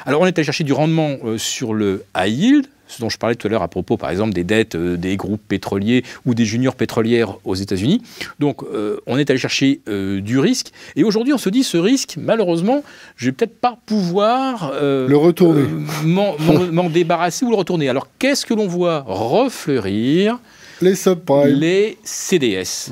Alors 0.05 0.21
on 0.21 0.25
est 0.25 0.37
allé 0.37 0.43
chercher 0.43 0.65
du 0.65 0.73
rendement 0.73 1.15
euh, 1.23 1.37
sur 1.37 1.73
le 1.73 2.03
high 2.17 2.37
yield, 2.37 2.67
ce 2.87 3.01
dont 3.01 3.09
je 3.09 3.17
parlais 3.17 3.35
tout 3.35 3.47
à 3.47 3.49
l'heure 3.49 3.61
à 3.61 3.67
propos, 3.67 3.97
par 3.97 4.09
exemple, 4.09 4.33
des 4.33 4.43
dettes 4.43 4.75
des 4.75 5.17
groupes 5.17 5.41
pétroliers 5.47 6.03
ou 6.25 6.33
des 6.33 6.45
juniors 6.45 6.75
pétrolières 6.75 7.37
aux 7.43 7.55
États-Unis. 7.55 8.01
Donc, 8.39 8.61
on 9.07 9.17
est 9.17 9.29
allé 9.29 9.39
chercher 9.39 9.81
du 9.87 10.39
risque. 10.39 10.71
Et 10.95 11.03
aujourd'hui, 11.03 11.33
on 11.33 11.37
se 11.37 11.49
dit, 11.49 11.63
ce 11.63 11.77
risque, 11.77 12.15
malheureusement, 12.17 12.83
je 13.15 13.27
vais 13.27 13.31
peut-être 13.31 13.59
pas 13.59 13.77
pouvoir 13.85 14.73
le 14.79 15.15
retourner, 15.15 15.63
m'en 16.03 16.89
débarrasser 16.89 17.45
ou 17.45 17.49
le 17.49 17.55
retourner. 17.55 17.89
Alors, 17.89 18.07
qu'est-ce 18.19 18.45
que 18.45 18.53
l'on 18.53 18.67
voit 18.67 19.03
refleurir 19.07 20.39
les 20.83 20.95
subprimes. 20.95 21.59
Les 21.59 21.97
CDS. 22.03 22.91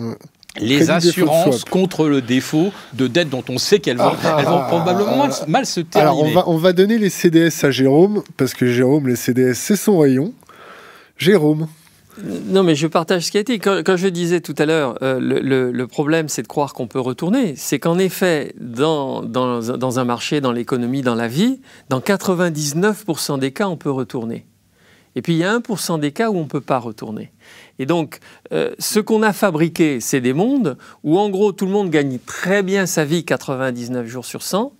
Les 0.60 0.89
assurances 0.89 1.64
contre 1.64 2.08
le 2.08 2.22
défaut 2.22 2.74
de 2.93 3.08
dette 3.08 3.30
dont 3.30 3.43
on 3.47 3.58
sait 3.58 3.80
qu'elles 3.80 3.97
vont, 3.97 4.12
elles 4.38 4.45
vont 4.45 4.64
probablement 4.68 5.30
mal, 5.47 5.66
se 5.66 5.80
terminer. 5.80 6.12
Alors, 6.12 6.24
on 6.24 6.32
va, 6.32 6.49
on 6.49 6.58
va 6.58 6.74
donner 6.74 6.97
les 6.97 7.10
CDS 7.10 7.64
à 7.64 7.72
Jérôme, 7.72 8.22
parce 8.36 8.54
que 8.54 8.68
Jérôme, 8.68 9.08
les 9.08 9.16
CDS, 9.16 9.54
c'est 9.54 9.78
son 9.78 9.99
rayon. 9.99 10.34
Jérôme. 11.18 11.68
Non, 12.47 12.64
mais 12.64 12.76
je 12.76 12.88
partage 12.88 13.28
ce 13.28 13.32
qui 13.32 13.38
a 13.38 13.41
été. 13.41 13.60
Quand, 13.60 13.95
je 13.95 14.08
disais 14.08 14.41
tout 14.41 14.56
à 14.58 14.66
l'heure, 14.66 14.97
euh, 15.02 15.20
le, 15.20 15.88
problème, 15.88 16.28
c'est 16.28 16.41
de 16.41 16.47
croire 16.47 16.74
qu'on 16.74 16.88
peut 16.88 16.99
retourner. 16.99 17.56
C'est 17.56 17.80
qu'en 17.80 17.97
effet, 17.97 18.54
dans, 18.60 19.22
dans, 19.22 19.62
dans, 19.62 19.99
un 19.99 20.04
marché, 20.04 20.41
dans 20.41 20.52
l'économie, 20.52 21.02
dans 21.02 21.16
la 21.16 21.28
vie, 21.28 21.62
dans 21.89 21.99
99% 21.99 23.39
des 23.39 23.52
cas, 23.52 23.68
on 23.68 23.78
peut 23.78 23.91
retourner. 23.91 24.45
Et 25.16 25.22
puis 25.22 25.34
il 25.34 25.39
y 25.39 25.43
a 25.43 25.58
1% 25.58 25.99
des 25.99 26.12
cas 26.12 26.30
où 26.30 26.38
on 26.38 26.43
ne 26.43 26.47
peut 26.47 26.62
pas 26.62 26.78
retourner. 26.78 27.32
Et 27.82 27.88
donc, 27.88 28.19
euh, 28.53 28.75
ce 28.77 28.99
qu'on 28.99 29.23
a 29.23 29.34
fabriqué, 29.34 30.01
c'est 30.01 30.21
des 30.21 30.34
mondes 30.34 30.77
où 31.03 31.17
en 31.17 31.32
gros 31.32 31.51
tout 31.51 31.65
le 31.65 31.71
monde 31.71 31.89
gagne 31.89 32.19
très 32.19 32.61
bien 32.61 32.86
sa 32.86 33.05
vie 33.05 33.25
99 33.25 34.05
jours 34.05 34.23
sur 34.23 34.43
100, 34.43 34.71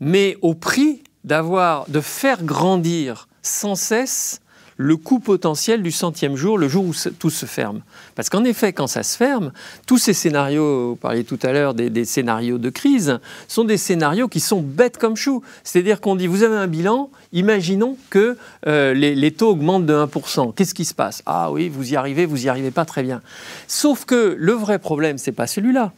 mais 0.00 0.36
au 0.42 0.56
prix 0.56 1.04
d'avoir, 1.22 1.88
de 1.88 2.00
faire 2.00 2.42
grandir 2.42 3.28
sans 3.40 3.76
cesse 3.76 4.40
le 4.76 4.96
coût 4.96 5.20
potentiel 5.20 5.82
du 5.82 5.92
centième 5.92 6.36
jour, 6.36 6.58
le 6.58 6.68
jour 6.68 6.84
où 6.84 6.92
tout 7.18 7.30
se 7.30 7.46
ferme. 7.46 7.82
Parce 8.14 8.28
qu'en 8.28 8.44
effet, 8.44 8.72
quand 8.72 8.86
ça 8.86 9.02
se 9.02 9.16
ferme, 9.16 9.52
tous 9.86 9.98
ces 9.98 10.12
scénarios, 10.12 10.90
vous 10.90 10.96
parliez 10.96 11.24
tout 11.24 11.38
à 11.42 11.52
l'heure 11.52 11.74
des, 11.74 12.04
scénarios 12.04 12.58
de 12.58 12.70
crise, 12.70 13.18
sont 13.48 13.64
des 13.64 13.76
scénarios 13.76 14.28
qui 14.28 14.40
sont 14.40 14.60
bêtes 14.60 14.98
comme 14.98 15.16
chou. 15.16 15.42
C'est-à-dire 15.62 16.00
qu'on 16.00 16.16
dit, 16.16 16.26
vous 16.26 16.42
avez 16.42 16.56
un 16.56 16.66
bilan, 16.66 17.10
imaginons 17.32 17.96
que 18.10 18.36
euh, 18.66 18.94
les, 18.94 19.30
taux 19.30 19.50
augmentent 19.50 19.86
de 19.86 19.94
1%. 19.94 20.54
Qu'est-ce 20.54 20.74
qui 20.74 20.84
se 20.84 20.94
passe? 20.94 21.22
Ah 21.26 21.50
oui, 21.50 21.68
vous 21.68 21.92
y 21.92 21.96
arrivez, 21.96 22.26
vous 22.26 22.46
y 22.46 22.48
arrivez 22.48 22.70
pas 22.70 22.84
très 22.84 23.02
bien. 23.02 23.22
Sauf 23.68 24.04
que 24.04 24.36
le 24.38 24.52
vrai 24.52 24.78
problème, 24.78 25.18
c'est 25.18 25.32
pas 25.32 25.46
celui-là. 25.46 25.92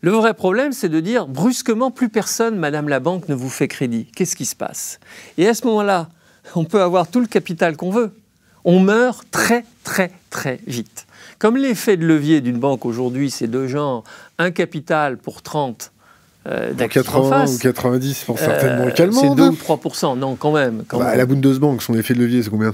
Le 0.00 0.10
vrai 0.10 0.34
problème, 0.34 0.72
c'est 0.72 0.88
de 0.88 0.98
dire 0.98 1.28
brusquement, 1.28 1.92
plus 1.92 2.08
personne, 2.08 2.56
Madame 2.56 2.88
la 2.88 2.98
Banque, 2.98 3.28
ne 3.28 3.36
vous 3.36 3.48
fait 3.48 3.68
crédit. 3.68 4.06
Qu'est-ce 4.16 4.34
qui 4.34 4.46
se 4.46 4.56
passe? 4.56 4.98
Et 5.38 5.46
à 5.46 5.54
ce 5.54 5.64
moment-là, 5.68 6.08
on 6.54 6.64
peut 6.64 6.82
avoir 6.82 7.08
tout 7.08 7.20
le 7.20 7.26
capital 7.26 7.76
qu'on 7.76 7.90
veut. 7.90 8.12
On 8.64 8.80
meurt 8.80 9.26
très, 9.30 9.64
très, 9.84 10.10
très 10.30 10.60
vite. 10.66 11.06
Comme 11.38 11.56
l'effet 11.56 11.96
de 11.96 12.06
levier 12.06 12.40
d'une 12.40 12.58
banque 12.58 12.86
aujourd'hui, 12.86 13.30
c'est 13.30 13.48
de 13.48 13.66
genre 13.66 14.04
un 14.38 14.50
capital 14.50 15.16
pour 15.18 15.42
30 15.42 15.90
euh, 16.48 16.74
80 16.74 17.46
ou 17.46 17.58
90 17.58 18.24
pour 18.24 18.38
certainement 18.38 18.86
euh, 18.86 18.90
C'est 18.96 19.34
2 19.34 19.48
ou 19.48 19.54
3 19.54 20.16
non, 20.16 20.34
quand 20.34 20.52
même. 20.52 20.82
Quand 20.88 20.98
bah, 20.98 21.14
La 21.14 21.24
Bundesbank, 21.24 21.82
son 21.82 21.94
effet 21.94 22.14
de 22.14 22.20
levier, 22.20 22.42
c'est 22.42 22.50
combien? 22.50 22.72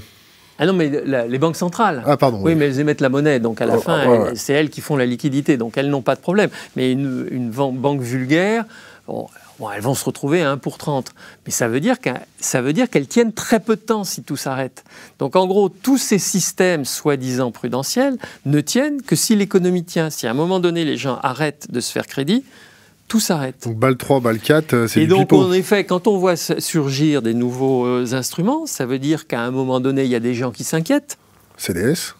Ah 0.57 0.65
non, 0.65 0.73
mais 0.73 0.91
les 1.27 1.37
banques 1.37 1.55
centrales. 1.55 2.03
Ah, 2.05 2.17
pardon. 2.17 2.41
Oui, 2.41 2.55
mais 2.55 2.65
elles 2.65 2.79
émettent 2.79 2.99
la 2.99 3.09
monnaie, 3.09 3.39
donc 3.39 3.61
à 3.61 3.65
la 3.65 3.77
oh, 3.77 3.81
fin, 3.81 4.31
c'est 4.35 4.53
elles 4.53 4.69
qui 4.69 4.81
font 4.81 4.97
la 4.97 5.05
liquidité, 5.05 5.55
donc 5.55 5.77
elles 5.77 5.89
n'ont 5.89 6.01
pas 6.01 6.15
de 6.15 6.19
problème. 6.19 6.49
Mais 6.75 6.91
une, 6.91 7.49
banque 7.49 8.01
vulgaire, 8.01 8.65
Bon, 9.07 9.27
elles 9.73 9.81
vont 9.81 9.95
se 9.95 10.05
retrouver 10.05 10.41
à 10.41 10.51
1 10.51 10.57
pour 10.57 10.77
30. 10.77 11.11
Mais 11.45 11.51
ça 11.51 11.67
veut 11.67 11.79
dire 11.79 11.99
qu'elles 11.99 13.07
tiennent 13.07 13.33
très 13.33 13.59
peu 13.59 13.75
de 13.75 13.81
temps 13.81 14.03
si 14.03 14.23
tout 14.23 14.37
s'arrête. 14.37 14.83
Donc 15.19 15.35
en 15.35 15.47
gros, 15.47 15.69
tous 15.69 15.97
ces 15.97 16.19
systèmes 16.19 16.85
soi-disant 16.85 17.51
prudentiels 17.51 18.17
ne 18.45 18.61
tiennent 18.61 19.01
que 19.01 19.15
si 19.15 19.35
l'économie 19.35 19.83
tient. 19.83 20.09
Si 20.09 20.27
à 20.27 20.31
un 20.31 20.35
moment 20.35 20.59
donné 20.59 20.85
les 20.85 20.97
gens 20.97 21.19
arrêtent 21.21 21.71
de 21.71 21.79
se 21.81 21.91
faire 21.91 22.07
crédit, 22.07 22.43
tout 23.07 23.19
s'arrête. 23.19 23.63
Donc 23.63 23.77
balle 23.77 23.97
3, 23.97 24.19
balle 24.21 24.39
4, 24.39 24.73
euh, 24.73 24.87
c'est 24.87 25.01
Et 25.01 25.07
donc 25.07 25.33
en 25.33 25.51
effet, 25.51 25.83
quand 25.83 26.07
on 26.07 26.17
voit 26.17 26.35
surgir 26.35 27.21
des 27.21 27.33
nouveaux 27.33 27.85
euh, 27.85 28.13
instruments, 28.13 28.65
ça 28.65 28.85
veut 28.85 28.99
dire 28.99 29.27
qu'à 29.27 29.41
un 29.41 29.51
moment 29.51 29.79
donné, 29.79 30.03
il 30.03 30.09
y 30.09 30.15
a 30.15 30.19
des 30.19 30.35
gens 30.35 30.51
qui 30.51 30.63
s'inquiètent. 30.63 31.17
CDS 31.57 32.13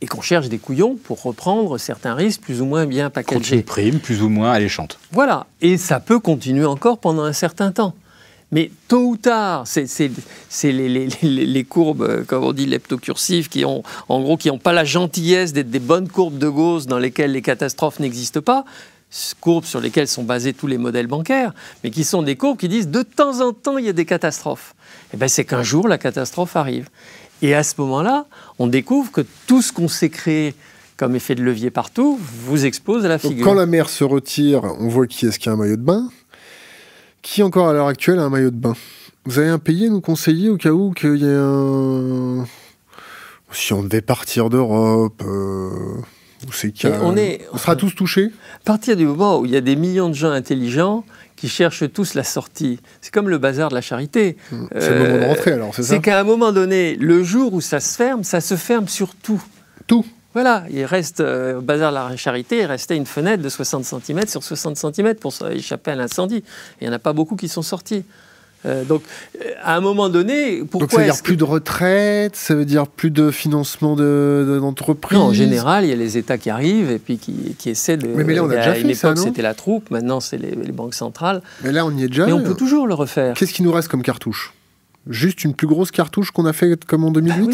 et 0.00 0.06
qu'on 0.06 0.20
cherche 0.20 0.48
des 0.48 0.58
couillons 0.58 0.96
pour 0.96 1.22
reprendre 1.22 1.78
certains 1.78 2.14
risques 2.14 2.40
plus 2.40 2.60
ou 2.60 2.64
moins 2.64 2.86
bien 2.86 3.10
packagés. 3.10 3.56
Une 3.56 3.62
prime 3.62 3.98
plus 3.98 4.22
ou 4.22 4.28
moins 4.28 4.52
alléchante. 4.52 4.98
Voilà, 5.12 5.46
et 5.60 5.76
ça 5.76 6.00
peut 6.00 6.18
continuer 6.18 6.64
encore 6.64 6.98
pendant 6.98 7.22
un 7.22 7.32
certain 7.32 7.72
temps. 7.72 7.94
Mais 8.52 8.72
tôt 8.88 9.10
ou 9.10 9.16
tard, 9.16 9.64
c'est 9.66 9.86
les, 10.64 10.88
les, 10.88 11.08
les, 11.22 11.64
courbes, 11.64 12.02
euh, 12.02 12.24
comme 12.24 12.42
on 12.42 12.52
dit, 12.52 12.66
leptocursives, 12.66 13.48
qui 13.48 13.64
ont, 13.64 13.84
en 14.08 14.20
gros, 14.22 14.36
qui 14.36 14.48
n'ont 14.48 14.58
pas 14.58 14.72
la 14.72 14.84
gentillesse 14.84 15.52
d'être 15.52 15.70
des 15.70 15.78
bonnes 15.78 16.08
courbes 16.08 16.38
de 16.38 16.48
Gauss 16.48 16.86
dans 16.86 16.98
lesquelles 16.98 17.30
les 17.30 17.42
catastrophes 17.42 18.00
n'existent 18.00 18.40
pas, 18.40 18.64
courbes 19.40 19.64
sur 19.64 19.80
lesquelles 19.80 20.08
sont 20.08 20.22
basés 20.22 20.52
tous 20.52 20.66
les 20.66 20.78
modèles 20.78 21.06
bancaires, 21.06 21.52
mais 21.82 21.90
qui 21.90 22.04
sont 22.04 22.22
des 22.22 22.36
courbes 22.36 22.58
qui 22.58 22.68
disent 22.68 22.88
de 22.88 23.02
temps 23.02 23.40
en 23.40 23.52
temps 23.52 23.78
il 23.78 23.86
y 23.86 23.88
a 23.88 23.92
des 23.92 24.04
catastrophes. 24.04 24.74
Et 24.78 25.14
eh 25.14 25.16
bien 25.16 25.28
c'est 25.28 25.44
qu'un 25.44 25.62
jour 25.62 25.88
la 25.88 25.98
catastrophe 25.98 26.56
arrive. 26.56 26.88
Et 27.42 27.54
à 27.54 27.62
ce 27.62 27.74
moment-là, 27.78 28.26
on 28.58 28.66
découvre 28.66 29.10
que 29.10 29.22
tout 29.46 29.62
ce 29.62 29.72
qu'on 29.72 29.88
s'est 29.88 30.10
créé 30.10 30.54
comme 30.96 31.16
effet 31.16 31.34
de 31.34 31.42
levier 31.42 31.70
partout 31.70 32.18
vous 32.20 32.66
expose 32.66 33.06
à 33.06 33.08
la 33.08 33.18
figure. 33.18 33.46
quand 33.46 33.54
la 33.54 33.64
mer 33.64 33.88
se 33.88 34.04
retire, 34.04 34.64
on 34.78 34.88
voit 34.88 35.06
qui 35.06 35.26
est-ce 35.26 35.38
qui 35.38 35.48
a 35.48 35.52
un 35.52 35.56
maillot 35.56 35.76
de 35.76 35.82
bain. 35.82 36.10
Qui 37.22 37.42
encore 37.42 37.68
à 37.68 37.72
l'heure 37.72 37.86
actuelle 37.86 38.18
a 38.18 38.24
un 38.24 38.30
maillot 38.30 38.50
de 38.50 38.56
bain? 38.56 38.74
Vous 39.24 39.38
avez 39.38 39.48
un 39.48 39.58
pays 39.58 39.86
à 39.86 39.88
nous 39.88 40.00
conseiller 40.02 40.50
au 40.50 40.56
cas 40.56 40.70
où 40.70 40.92
qu'il 40.92 41.16
y 41.16 41.24
ait 41.24 41.34
un... 41.34 42.44
Si 43.52 43.72
on 43.72 43.82
devait 43.82 44.02
partir 44.02 44.48
d'Europe, 44.48 45.22
euh, 45.26 45.70
c'est 46.52 46.72
on, 47.02 47.16
est... 47.16 47.46
on 47.52 47.58
sera 47.58 47.76
tous 47.76 47.94
touchés? 47.94 48.30
À 48.56 48.64
partir 48.64 48.96
du 48.96 49.06
moment 49.06 49.40
où 49.40 49.46
il 49.46 49.52
y 49.52 49.56
a 49.56 49.60
des 49.60 49.76
millions 49.76 50.08
de 50.08 50.14
gens 50.14 50.30
intelligents 50.30 51.04
qui 51.40 51.48
cherchent 51.48 51.90
tous 51.90 52.12
la 52.12 52.22
sortie. 52.22 52.80
C'est 53.00 53.12
comme 53.12 53.30
le 53.30 53.38
bazar 53.38 53.70
de 53.70 53.74
la 53.74 53.80
charité. 53.80 54.36
C'est 54.78 54.90
le 54.90 54.98
moment 54.98 55.18
de 55.18 55.24
rentrer 55.24 55.52
alors, 55.52 55.74
c'est 55.74 55.82
ça 55.82 55.94
C'est 55.94 56.00
qu'à 56.00 56.20
un 56.20 56.24
moment 56.24 56.52
donné, 56.52 56.96
le 56.96 57.24
jour 57.24 57.54
où 57.54 57.62
ça 57.62 57.80
se 57.80 57.96
ferme, 57.96 58.24
ça 58.24 58.42
se 58.42 58.56
ferme 58.56 58.88
sur 58.88 59.14
tout. 59.14 59.42
Tout 59.86 60.04
voilà, 60.32 60.64
il 60.70 60.84
reste, 60.84 61.18
euh, 61.18 61.58
au 61.58 61.60
bazar 61.60 61.90
de 61.90 61.96
la 61.96 62.16
charité, 62.16 62.58
il 62.58 62.64
restait 62.66 62.96
une 62.96 63.06
fenêtre 63.06 63.42
de 63.42 63.48
60 63.48 63.84
cm 63.84 64.28
sur 64.28 64.44
60 64.44 64.76
cm 64.76 65.16
pour 65.16 65.34
échapper 65.50 65.90
à 65.90 65.96
l'incendie. 65.96 66.44
Il 66.80 66.86
n'y 66.86 66.92
en 66.92 66.94
a 66.94 67.00
pas 67.00 67.12
beaucoup 67.12 67.34
qui 67.34 67.48
sont 67.48 67.62
sortis. 67.62 68.04
Euh, 68.66 68.84
donc, 68.84 69.02
à 69.62 69.76
un 69.76 69.80
moment 69.80 70.08
donné, 70.08 70.62
pourquoi 70.70 70.80
donc 70.80 70.92
ça 70.92 70.98
veut 70.98 71.04
dire 71.04 71.22
plus 71.22 71.36
de 71.36 71.44
retraite, 71.44 72.36
ça 72.36 72.54
veut 72.54 72.64
dire 72.64 72.86
plus 72.86 73.10
de 73.10 73.30
financement 73.30 73.96
d'entreprises. 73.96 75.18
De, 75.18 75.22
en 75.22 75.32
général, 75.32 75.84
il 75.84 75.90
y 75.90 75.92
a 75.92 75.96
les 75.96 76.18
États 76.18 76.36
qui 76.36 76.50
arrivent 76.50 76.90
et 76.90 76.98
puis 76.98 77.18
qui, 77.18 77.54
qui 77.58 77.70
essaient 77.70 77.96
de. 77.96 78.06
Mais, 78.08 78.34
là, 78.34 78.44
on 78.44 78.50
a 78.50 78.56
déjà 78.56 78.74
fait 78.74 78.94
ça, 78.94 79.16
C'était 79.16 79.42
la 79.42 79.54
troupe, 79.54 79.90
maintenant 79.90 80.20
c'est 80.20 80.36
les, 80.36 80.72
banques 80.72 80.94
centrales. 80.94 81.42
Mais 81.64 81.72
là, 81.72 81.84
on 81.84 81.96
y 81.96 82.04
est 82.04 82.08
déjà. 82.08 82.26
Mais 82.26 82.32
on 82.32 82.42
peut 82.42 82.54
toujours 82.54 82.86
le 82.86 82.94
refaire. 82.94 83.34
Qu'est-ce 83.34 83.52
qui 83.52 83.62
nous 83.62 83.72
reste 83.72 83.88
comme 83.88 84.02
cartouche? 84.02 84.52
Juste 85.08 85.44
une 85.44 85.54
plus 85.54 85.66
grosse 85.66 85.90
cartouche 85.90 86.30
qu'on 86.30 86.44
a 86.44 86.52
fait 86.52 86.84
comme 86.84 87.04
en 87.04 87.10
2008 87.10 87.46
bah 87.46 87.52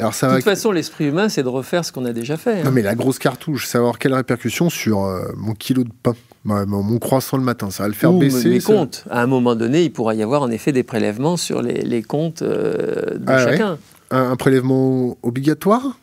Alors, 0.00 0.14
ça 0.14 0.30
de 0.30 0.34
toute 0.36 0.44
façon, 0.44 0.72
l'esprit 0.72 1.06
humain, 1.06 1.28
c'est 1.28 1.42
de 1.42 1.48
refaire 1.48 1.84
ce 1.84 1.92
qu'on 1.92 2.04
a 2.04 2.12
déjà 2.12 2.36
fait. 2.36 2.60
Hein. 2.60 2.64
Non, 2.64 2.70
mais 2.72 2.82
la 2.82 2.94
grosse 2.94 3.18
cartouche, 3.18 3.66
savoir 3.66 3.98
quelle 3.98 4.14
répercussion 4.14 4.70
sur 4.70 5.04
euh, 5.04 5.28
mon 5.36 5.54
kilo 5.54 5.84
de 5.84 5.90
pain 6.02 6.14
mon 6.44 6.98
croissant 6.98 7.36
le 7.36 7.42
matin, 7.42 7.70
ça 7.70 7.82
va 7.82 7.88
le 7.88 7.94
faire 7.94 8.12
baisser. 8.12 8.48
Les 8.48 8.60
comptes. 8.60 9.04
À 9.10 9.22
un 9.22 9.26
moment 9.26 9.54
donné, 9.54 9.84
il 9.84 9.92
pourra 9.92 10.14
y 10.14 10.22
avoir 10.22 10.42
en 10.42 10.50
effet 10.50 10.72
des 10.72 10.82
prélèvements 10.82 11.36
sur 11.36 11.62
les, 11.62 12.02
comptes 12.02 12.42
euh, 12.42 13.18
de 13.18 13.24
ah 13.26 13.44
chacun. 13.44 13.78
Un, 14.10 14.36
prélèvement 14.36 15.16
obligatoire? 15.22 15.98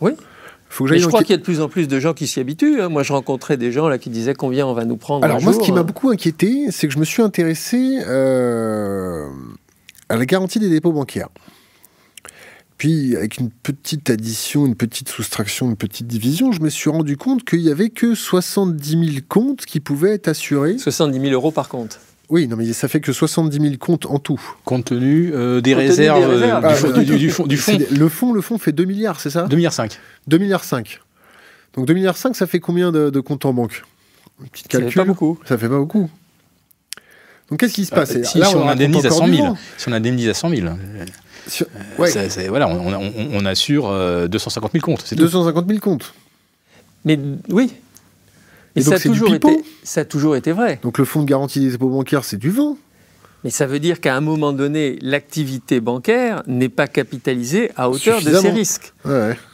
Oui. 0.00 0.12
Faut 0.68 0.84
que 0.84 0.98
je 0.98 1.06
crois 1.06 1.22
qu'il 1.22 1.30
y 1.30 1.34
a 1.34 1.38
de 1.38 1.42
plus 1.42 1.62
en 1.62 1.68
plus 1.68 1.88
de 1.88 1.98
gens 1.98 2.12
qui 2.12 2.26
s'y 2.26 2.40
habituent. 2.40 2.82
Hein. 2.82 2.90
Moi, 2.90 3.02
je 3.02 3.12
rencontrais 3.14 3.56
des 3.56 3.72
gens 3.72 3.88
là 3.88 3.96
qui 3.96 4.10
disaient 4.10 4.34
combien 4.34 4.66
on 4.66 4.74
va 4.74 4.84
nous 4.84 4.98
prendre. 4.98 5.24
Alors 5.24 5.40
moi, 5.40 5.54
ce 5.54 5.60
qui 5.60 5.72
m'a 5.72 5.82
beaucoup 5.82 6.10
inquiété, 6.10 6.66
c'est 6.70 6.86
que 6.86 6.92
je 6.92 6.98
me 6.98 7.06
suis 7.06 7.22
intéressé 7.22 8.00
euh, 8.06 9.26
à 10.10 10.16
la 10.16 10.26
garantie 10.26 10.58
des 10.58 10.68
dépôts 10.68 10.92
bancaires. 10.92 11.28
Puis, 12.78 13.16
avec 13.16 13.38
une 13.38 13.50
petite 13.50 14.08
addition, 14.08 14.64
une 14.64 14.76
petite 14.76 15.08
soustraction, 15.08 15.68
une 15.68 15.76
petite 15.76 16.06
division, 16.06 16.52
je 16.52 16.60
me 16.60 16.70
suis 16.70 16.88
rendu 16.88 17.16
compte 17.16 17.44
qu'il 17.44 17.60
n'y 17.60 17.70
avait 17.70 17.90
que 17.90 18.14
70 18.14 18.90
000 18.90 19.02
comptes 19.28 19.66
qui 19.66 19.80
pouvaient 19.80 20.14
être 20.14 20.28
assurés. 20.28 20.78
70 20.78 21.20
000 21.20 21.32
euros 21.32 21.50
par 21.50 21.68
compte 21.68 21.98
oui, 22.30 22.46
non, 22.46 22.56
mais 22.56 22.70
ça 22.74 22.88
fait 22.88 23.00
que 23.00 23.10
70 23.10 23.58
000 23.58 23.74
comptes 23.78 24.04
en 24.04 24.18
tout. 24.18 24.38
Compte 24.66 24.86
tenu 24.86 25.32
euh, 25.32 25.62
des, 25.62 25.74
réserves, 25.74 26.20
du, 27.02 27.30
fonds. 27.30 27.46
Le 27.46 28.08
fonds, 28.10 28.32
le 28.34 28.42
fait 28.58 28.72
2 28.72 28.84
milliards, 28.84 29.18
c'est 29.18 29.30
ça? 29.30 29.46
2 29.46 29.56
milliards 29.56 29.72
5. 29.72 29.98
2 30.26 30.36
milliards 30.36 30.64
5. 30.64 31.00
Donc 31.72 31.86
2 31.86 31.94
milliards 31.94 32.18
5, 32.18 32.36
ça 32.36 32.46
fait 32.46 32.60
combien 32.60 32.92
de, 32.92 33.20
comptes 33.20 33.46
en 33.46 33.54
banque? 33.54 33.82
Une 34.40 34.46
Ça 34.70 34.78
fait 34.78 34.90
pas 34.90 35.04
beaucoup. 35.04 35.38
Ça 35.46 35.56
fait 35.56 35.68
pas 35.70 35.78
beaucoup. 35.78 36.10
Donc 37.48 37.60
qu'est-ce 37.60 37.72
qui 37.72 37.86
se 37.86 37.92
passe? 37.92 38.20
si, 38.22 38.38
Là, 38.38 38.50
on, 38.54 38.68
indemnise 38.68 39.06
à 39.06 39.10
100 39.10 39.26
000. 39.26 39.56
Si 39.78 39.88
on 39.88 39.92
indemnise 39.92 40.28
à 40.28 40.34
100 40.34 40.50
000. 40.50 40.68
Euh, 42.00 42.48
voilà, 42.48 42.68
on, 42.68 43.44
assure 43.44 43.90
250 44.28 44.72
000 44.72 44.84
comptes. 44.84 45.14
250 45.14 45.68
000 45.68 45.80
comptes. 45.80 46.14
Mais 47.04 47.18
oui. 47.50 47.72
Et, 48.76 48.82
ça, 48.82 48.94
a 48.94 48.98
toujours 48.98 49.34
été, 49.34 49.64
ça 49.82 50.02
a 50.02 50.04
toujours 50.04 50.36
été 50.36 50.52
vrai. 50.52 50.78
Donc 50.82 50.98
le 50.98 51.04
fonds 51.04 51.22
de 51.22 51.26
garantie 51.26 51.60
des 51.60 51.70
dépôts 51.70 51.88
bancaires, 51.88 52.24
c'est 52.24 52.36
du 52.36 52.50
vent. 52.50 52.76
Mais 53.44 53.50
ça 53.50 53.66
veut 53.66 53.78
dire 53.78 54.00
qu'à 54.00 54.16
un 54.16 54.20
moment 54.20 54.52
donné, 54.52 54.98
l'activité 55.00 55.80
bancaire 55.80 56.42
n'est 56.46 56.68
pas 56.68 56.88
capitalisée 56.88 57.70
à 57.76 57.88
hauteur 57.88 58.20
de 58.20 58.32
ses 58.34 58.50
risques. 58.50 58.92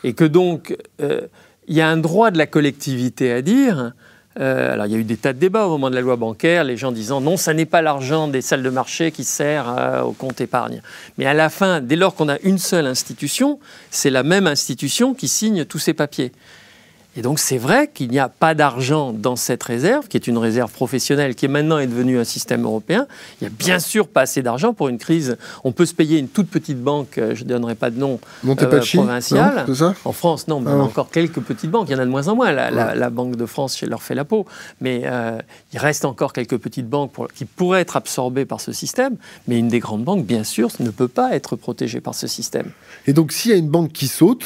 Et 0.03 0.15
que 0.15 0.25
donc, 0.25 0.77
euh, 1.01 1.23
il 1.69 1.77
y 1.77 1.81
a 1.81 1.89
un 1.89 1.97
droit 1.97 2.31
de 2.31 2.39
la 2.39 2.47
collectivité 2.47 3.31
à 3.31 3.43
dire 3.43 3.93
euh, 4.41 4.73
alors 4.73 4.87
il 4.87 4.93
y 4.93 4.95
a 4.97 4.99
eu 4.99 5.05
des 5.05 5.17
tas 5.17 5.33
de 5.33 5.39
débats 5.39 5.67
au 5.67 5.71
moment 5.71 5.91
de 5.91 5.95
la 5.95 6.01
loi 6.01 6.17
bancaire, 6.17 6.65
les 6.65 6.77
gens 6.77 6.93
disant 6.93 7.21
non, 7.21 7.37
ça 7.37 7.55
n'est 7.55 7.67
pas 7.67 7.83
l'argent 7.83 8.29
des 8.29 8.43
salles 8.43 8.63
de 8.63 8.71
marché 8.71 9.13
qui 9.13 9.25
sert 9.25 9.69
euh, 9.69 10.03
au 10.03 10.13
compte 10.13 10.41
épargne. 10.41 10.83
Mais 11.19 11.27
à 11.27 11.35
la 11.35 11.51
fin, 11.51 11.81
dès 11.81 11.97
lors 11.97 12.15
qu'on 12.15 12.29
a 12.29 12.39
une 12.43 12.59
seule 12.59 12.87
institution, 12.87 13.59
c'est 13.91 14.11
la 14.11 14.23
même 14.23 14.47
institution 14.47 15.15
qui 15.15 15.29
signe 15.29 15.65
tous 15.65 15.79
ces 15.79 15.95
papiers. 15.95 16.33
Et 17.17 17.23
donc 17.23 17.39
c'est 17.39 17.59
vrai 17.59 17.91
qu'il 17.93 18.11
n'y 18.11 18.19
a 18.19 18.29
pas 18.29 18.55
d'argent 18.55 19.13
dans 19.13 19.37
cette 19.37 19.63
réserve, 19.63 20.09
qui 20.09 20.17
est 20.17 20.27
une 20.27 20.39
réserve 20.39 20.73
professionnelle, 20.73 21.35
qui 21.35 21.45
est 21.45 21.49
maintenant 21.49 21.79
est 21.79 21.87
devenue 21.87 22.19
un 22.19 22.25
système 22.25 22.65
européen. 22.65 23.07
Il 23.41 23.45
n'y 23.45 23.49
a 23.49 23.57
bien 23.57 23.79
sûr 23.79 24.09
pas 24.09 24.23
assez 24.23 24.43
d'argent 24.43 24.75
pour 24.75 24.89
une 24.89 24.99
crise. 24.99 25.37
On 25.63 25.73
peut 25.73 25.87
se 25.87 25.95
payer 25.95 26.19
une 26.19 26.29
toute 26.29 26.49
petite 26.49 26.83
banque, 26.83 27.19
euh, 27.19 27.35
je 27.35 27.45
ne 27.45 27.49
donnerai 27.49 27.75
pas 27.75 27.91
de 27.91 27.99
nom, 27.99 28.19
euh, 28.47 28.55
provinciale. 28.55 29.65
en 30.05 30.13
France, 30.13 30.49
non, 30.49 30.61
mais 30.61 30.71
on 30.71 30.81
a 30.81 30.83
ah. 30.83 30.85
encore 30.85 31.11
quelques 31.11 31.41
petites 31.41 31.71
banques. 31.71 31.89
Il 31.89 31.93
y 31.93 31.95
en 31.95 32.01
a 32.01 32.05
de 32.05 32.11
moins 32.11 32.29
en 32.29 32.35
moins. 32.35 32.53
La, 32.53 33.11
Banque 33.11 33.37
de 33.37 33.47
France 33.47 33.81
leur 33.83 34.03
fait 34.03 34.15
la 34.15 34.25
peau. 34.25 34.47
Mais 34.81 35.03
euh, 35.05 35.39
il 35.73 35.79
reste 35.79 36.05
encore 36.05 36.33
quelques 36.33 36.59
petites 36.59 36.89
banques 36.89 37.13
qui 37.35 37.45
pourraient 37.45 37.81
être 37.81 37.97
absorbées 37.97 38.45
par 38.45 38.61
ce 38.61 38.73
système. 38.73 39.17
Mais 39.47 39.59
une 39.59 39.69
des 39.69 39.79
grandes 39.79 40.03
banques, 40.03 40.25
bien 40.25 40.43
sûr, 40.43 40.71
ne 40.81 40.91
peut 40.91 41.09
pas 41.09 41.35
être 41.35 41.55
protégée 41.55 42.01
par 42.01 42.15
ce 42.15 42.27
système. 42.27 42.71
Et 43.07 43.13
donc 43.13 43.33
s'il 43.33 43.51
y 43.51 43.55
a 43.55 43.57
une 43.57 43.69
banque 43.69 43.93
qui 43.93 44.09
saute, 44.09 44.45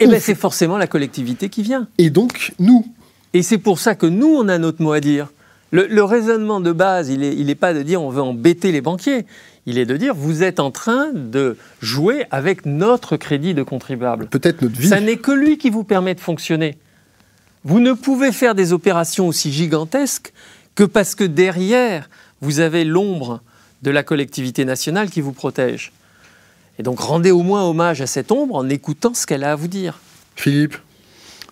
eh 0.00 0.06
bien, 0.06 0.20
c'est 0.20 0.34
forcément 0.34 0.78
la 0.78 0.86
collectivité 0.86 1.48
qui 1.48 1.62
vient. 1.62 1.88
Et 1.98 2.10
donc, 2.10 2.52
nous. 2.58 2.86
Et 3.32 3.42
c'est 3.42 3.58
pour 3.58 3.78
ça 3.78 3.94
que 3.94 4.06
nous, 4.06 4.28
on 4.28 4.48
a 4.48 4.58
notre 4.58 4.82
mot 4.82 4.92
à 4.92 5.00
dire. 5.00 5.28
Le, 5.72 6.02
raisonnement 6.04 6.60
de 6.60 6.72
base, 6.72 7.10
il 7.10 7.20
n'est 7.20 7.34
il 7.34 7.50
est 7.50 7.56
pas 7.56 7.74
de 7.74 7.82
dire 7.82 8.00
on 8.00 8.08
veut 8.08 8.22
embêter 8.22 8.72
les 8.72 8.80
banquiers. 8.80 9.26
Il 9.66 9.78
est 9.78 9.84
de 9.84 9.96
dire 9.96 10.14
vous 10.14 10.42
êtes 10.42 10.60
en 10.60 10.70
train 10.70 11.10
de 11.12 11.56
jouer 11.82 12.24
avec 12.30 12.64
notre 12.66 13.16
crédit 13.16 13.52
de 13.52 13.62
contribuable. 13.62 14.28
Peut-être 14.28 14.62
notre 14.62 14.76
vie. 14.76 14.88
Ça 14.88 15.00
n'est 15.00 15.16
que 15.16 15.32
lui 15.32 15.58
qui 15.58 15.70
vous 15.70 15.84
permet 15.84 16.14
de 16.14 16.20
fonctionner. 16.20 16.78
Vous 17.64 17.80
ne 17.80 17.92
pouvez 17.92 18.30
faire 18.30 18.54
des 18.54 18.72
opérations 18.72 19.26
aussi 19.26 19.52
gigantesques 19.52 20.32
que 20.76 20.84
parce 20.84 21.14
que 21.14 21.24
derrière, 21.24 22.08
vous 22.40 22.60
avez 22.60 22.84
l'ombre 22.84 23.42
de 23.82 23.90
la 23.90 24.02
collectivité 24.02 24.64
nationale 24.64 25.10
qui 25.10 25.20
vous 25.20 25.32
protège. 25.32 25.92
Et 26.78 26.82
donc 26.82 27.00
rendez 27.00 27.30
au 27.30 27.42
moins 27.42 27.64
hommage 27.64 28.00
à 28.00 28.06
cette 28.06 28.30
ombre 28.30 28.56
en 28.56 28.68
écoutant 28.68 29.14
ce 29.14 29.26
qu'elle 29.26 29.44
a 29.44 29.52
à 29.52 29.56
vous 29.56 29.68
dire. 29.68 29.98
Philippe 30.34 30.76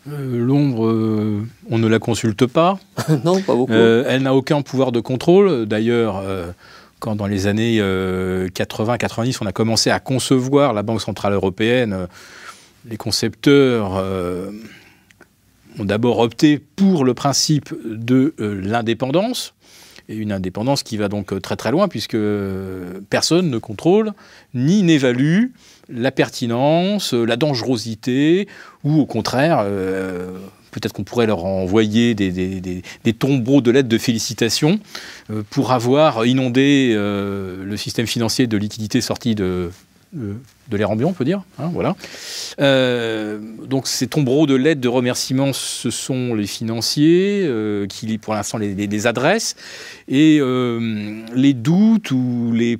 euh, 0.08 0.38
L'ombre, 0.38 0.86
euh, 0.86 1.46
on 1.70 1.78
ne 1.78 1.88
la 1.88 1.98
consulte 1.98 2.46
pas. 2.46 2.78
non, 3.24 3.40
pas 3.40 3.54
beaucoup. 3.54 3.72
Euh, 3.72 4.04
elle 4.06 4.22
n'a 4.22 4.34
aucun 4.34 4.60
pouvoir 4.62 4.92
de 4.92 5.00
contrôle. 5.00 5.66
D'ailleurs, 5.66 6.22
quand 6.98 7.16
dans 7.16 7.26
les 7.26 7.46
années 7.46 7.78
80-90, 7.80 9.38
on 9.40 9.46
a 9.46 9.52
commencé 9.52 9.90
à 9.90 10.00
concevoir 10.00 10.72
la 10.72 10.82
Banque 10.82 11.00
Centrale 11.00 11.32
Européenne, 11.32 12.06
les 12.86 12.98
concepteurs 12.98 13.92
ont 15.78 15.84
d'abord 15.84 16.18
opté 16.18 16.58
pour 16.58 17.04
le 17.04 17.14
principe 17.14 17.74
de 17.84 18.34
l'indépendance 18.38 19.54
et 20.08 20.16
une 20.16 20.32
indépendance 20.32 20.82
qui 20.82 20.96
va 20.96 21.08
donc 21.08 21.40
très 21.40 21.56
très 21.56 21.70
loin 21.70 21.88
puisque 21.88 22.16
personne 23.10 23.50
ne 23.50 23.58
contrôle 23.58 24.12
ni 24.54 24.82
n'évalue 24.82 25.46
la 25.88 26.10
pertinence, 26.10 27.12
la 27.12 27.36
dangerosité 27.36 28.48
ou 28.84 29.00
au 29.00 29.06
contraire, 29.06 29.58
euh, 29.62 30.38
peut-être 30.70 30.92
qu'on 30.92 31.04
pourrait 31.04 31.26
leur 31.26 31.44
envoyer 31.44 32.14
des, 32.14 32.82
tombeaux 33.18 33.60
de 33.60 33.70
lettres 33.70 33.88
de 33.88 33.98
félicitations 33.98 34.80
pour 35.50 35.72
avoir 35.72 36.26
inondé 36.26 36.94
le 36.94 37.76
système 37.76 38.06
financier 38.06 38.46
de 38.46 38.56
liquidité 38.56 39.00
sorti 39.00 39.34
de, 39.34 39.70
de 40.14 40.76
l'air 40.76 40.90
ambiant, 40.90 41.08
on 41.08 41.12
peut 41.12 41.24
dire. 41.24 41.42
Hein, 41.58 41.70
voilà. 41.72 41.96
Euh, 42.60 43.38
donc 43.66 43.86
ces 43.86 44.06
tombereaux 44.06 44.46
de 44.46 44.54
lettres 44.54 44.80
de 44.80 44.88
remerciement, 44.88 45.52
ce 45.52 45.90
sont 45.90 46.34
les 46.34 46.46
financiers 46.46 47.44
euh, 47.44 47.86
qui, 47.86 48.18
pour 48.18 48.34
l'instant, 48.34 48.58
les, 48.58 49.06
adressent. 49.06 49.56
Et 50.08 50.38
euh, 50.40 51.22
les 51.34 51.52
doutes 51.52 52.10
ou 52.10 52.52
les 52.54 52.78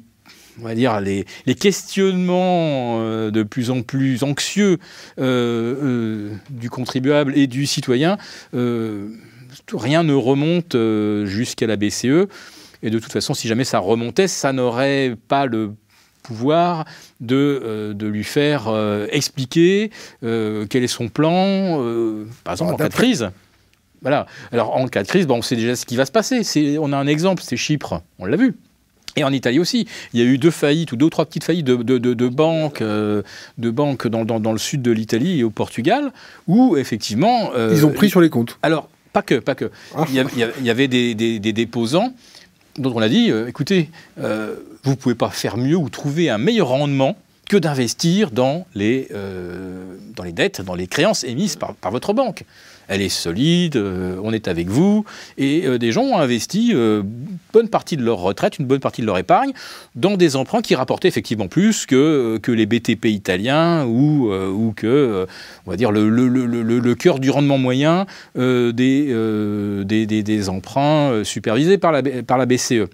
on 0.61 0.64
va 0.64 0.76
dire 0.76 1.01
les, 1.01 1.24
questionnements 1.59 3.01
de 3.01 3.43
plus 3.43 3.70
en 3.70 3.82
plus 3.82 4.22
anxieux 4.22 4.78
du 5.18 6.70
contribuable 6.70 7.37
et 7.37 7.49
du 7.49 7.66
citoyen, 7.66 8.18
rien 8.53 10.05
ne 10.05 10.14
remonte 10.14 10.76
jusqu'à 11.26 11.66
la 11.66 11.74
BCE. 11.76 12.28
Et 12.85 12.91
de 12.91 12.99
toute 13.01 13.12
façon, 13.12 13.35
si 13.35 13.49
jamais 13.49 13.64
ça 13.64 13.80
remontait, 13.80 14.28
ça 14.28 14.53
n'aurait 14.53 15.16
pas 15.26 15.47
le 15.47 15.72
pouvoir 16.25 16.87
de, 17.20 17.61
euh, 17.62 17.95
de 17.95 18.09
lui 18.09 18.25
faire 18.25 18.64
euh, 18.66 19.07
expliquer 19.11 19.93
euh, 20.25 20.66
quel 20.68 20.83
est 20.83 20.89
son 20.89 21.09
plan, 21.09 21.79
par 22.43 22.55
exemple 22.55 22.75
en 22.75 22.77
cas 22.77 22.89
de 22.89 22.95
crise. 22.95 23.31
Voilà. 24.03 24.27
Alors 24.51 24.77
en 24.77 24.89
cas 24.89 25.03
de 25.03 25.09
crise, 25.09 25.27
bon, 25.29 25.39
on 25.39 25.43
sait 25.43 25.57
déjà 25.57 25.77
ce 25.77 25.87
qui 25.87 25.97
va 25.97 26.05
se 26.05 26.12
passer. 26.12 26.43
On 26.81 26.93
a 26.93 26.97
un 26.97 27.07
exemple, 27.07 27.43
c'est 27.45 27.57
Chypre, 27.57 28.03
on 28.18 28.27
l'a 28.27 28.37
vu. 28.37 28.57
Et 29.16 29.22
en 29.22 29.33
Italie 29.33 29.61
aussi, 29.61 29.87
il 30.12 30.20
y 30.20 30.22
a 30.22 30.27
eu 30.27 30.39
deux 30.39 30.51
faillites 30.51 30.91
ou 30.91 30.97
deux 30.97 31.07
ou 31.07 31.11
trois 31.11 31.25
petites 31.25 31.45
faillites 31.45 31.64
de, 31.64 31.77
de, 31.77 31.99
de, 31.99 32.29
banques, 32.29 32.83
de 32.83 33.70
banques 33.70 34.09
dans, 34.09 34.25
dans, 34.25 34.41
dans, 34.41 34.51
le 34.51 34.59
sud 34.59 34.83
de 34.83 34.91
l'Italie 34.91 35.39
et 35.39 35.45
au 35.45 35.51
Portugal, 35.51 36.12
où 36.49 36.77
effectivement... 36.77 37.53
Ils 37.55 37.87
ont 37.87 37.93
pris 37.93 38.11
sur 38.11 38.20
les 38.20 38.29
comptes. 38.29 38.59
Alors, 38.62 38.89
pas 39.12 39.22
que, 39.22 39.37
pas 39.37 39.55
que. 39.55 39.70
Ah. 39.95 40.05
Il, 40.09 40.16
y 40.64 40.70
avait 40.70 40.89
des, 40.89 41.14
des, 41.14 41.39
des 41.39 41.53
déposants 41.53 42.12
dont 42.79 42.93
on 42.95 43.03
a 43.03 43.09
dit, 43.09 43.31
écoutez, 43.47 43.91
vous 44.16 44.91
ne 44.91 44.95
pouvez 44.95 45.14
pas 45.14 45.31
faire 45.31 45.57
mieux 45.57 45.77
ou 45.77 45.89
trouver 45.89 46.31
un 46.31 46.39
meilleur 46.39 46.68
rendement 46.68 47.16
que 47.49 47.57
d'investir 47.57 48.30
dans, 48.30 48.66
les, 48.74 49.09
euh, 49.14 49.97
dans 50.16 50.24
les 50.24 50.32
dettes, 50.32 50.62
dans 50.62 50.74
les 50.74 50.86
créances 50.86 51.24
émises 51.24 51.57
par, 51.57 51.74
par 51.74 51.90
votre 51.90 52.12
banque. 52.12 52.45
Elle 52.86 53.01
est 53.01 53.09
solide, 53.09 53.76
euh, 53.76 54.20
on 54.22 54.32
est 54.32 54.47
avec 54.47 54.68
vous, 54.68 55.07
et 55.38 55.66
euh, 55.66 55.78
des 55.78 55.90
gens 55.90 56.03
ont 56.03 56.18
investi 56.18 56.72
une 56.72 57.03
bonne 57.53 57.68
partie 57.68 57.97
de 57.97 58.03
leur 58.03 58.18
retraite, 58.18 58.59
une 58.59 58.66
bonne 58.66 58.80
partie 58.80 59.01
de 59.01 59.07
leur 59.07 59.16
épargne, 59.16 59.53
dans 59.95 60.16
des 60.16 60.36
emprunts 60.36 60.61
qui 60.61 60.74
rapportaient 60.74 61.09
effectivement 61.09 61.49
plus 61.49 61.86
que, 61.86 62.38
que 62.42 62.53
les 62.53 62.66
BTP 62.66 63.07
italiens 63.07 63.86
ou, 63.86 64.30
ou 64.32 64.72
que, 64.76 65.26
on 65.66 65.70
va 65.70 65.76
dire, 65.76 65.92
le, 65.92 66.09
le, 66.11 66.28
le, 66.28 66.62
le 66.62 66.95
cœur 66.95 67.20
du 67.20 67.30
rendement 67.30 67.59
moyen 67.59 68.07
des, 68.36 68.72
des, 68.72 70.07
des, 70.07 70.22
des, 70.22 70.49
emprunts 70.49 71.24
supervisés 71.24 71.78
par 71.78 71.92
la, 71.92 72.03
par 72.22 72.36
la 72.36 72.47
BCE. 72.47 72.88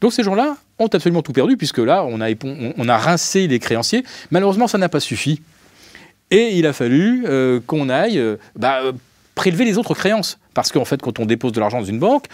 Donc 0.00 0.12
ces 0.12 0.22
gens-là 0.22 0.56
ont 0.82 0.88
absolument 0.88 1.22
tout 1.22 1.32
perdu, 1.32 1.56
puisque 1.56 1.78
là, 1.78 2.04
on 2.04 2.20
a, 2.20 2.28
on 2.76 2.88
a 2.88 2.98
rincé 2.98 3.46
les 3.46 3.58
créanciers. 3.58 4.04
Malheureusement, 4.30 4.68
ça 4.68 4.78
n'a 4.78 4.88
pas 4.88 5.00
suffi. 5.00 5.40
Et 6.32 6.56
il 6.56 6.66
a 6.66 6.72
fallu 6.72 7.24
euh, 7.26 7.60
qu'on 7.66 7.90
aille 7.90 8.18
euh, 8.18 8.36
bah, 8.56 8.80
euh, 8.82 8.92
prélever 9.34 9.66
les 9.66 9.76
autres 9.76 9.94
créances. 9.94 10.38
Parce 10.54 10.72
qu'en 10.72 10.86
fait, 10.86 11.00
quand 11.02 11.20
on 11.20 11.26
dépose 11.26 11.52
de 11.52 11.60
l'argent 11.60 11.78
dans 11.78 11.86
une 11.86 12.00
banque, 12.00 12.26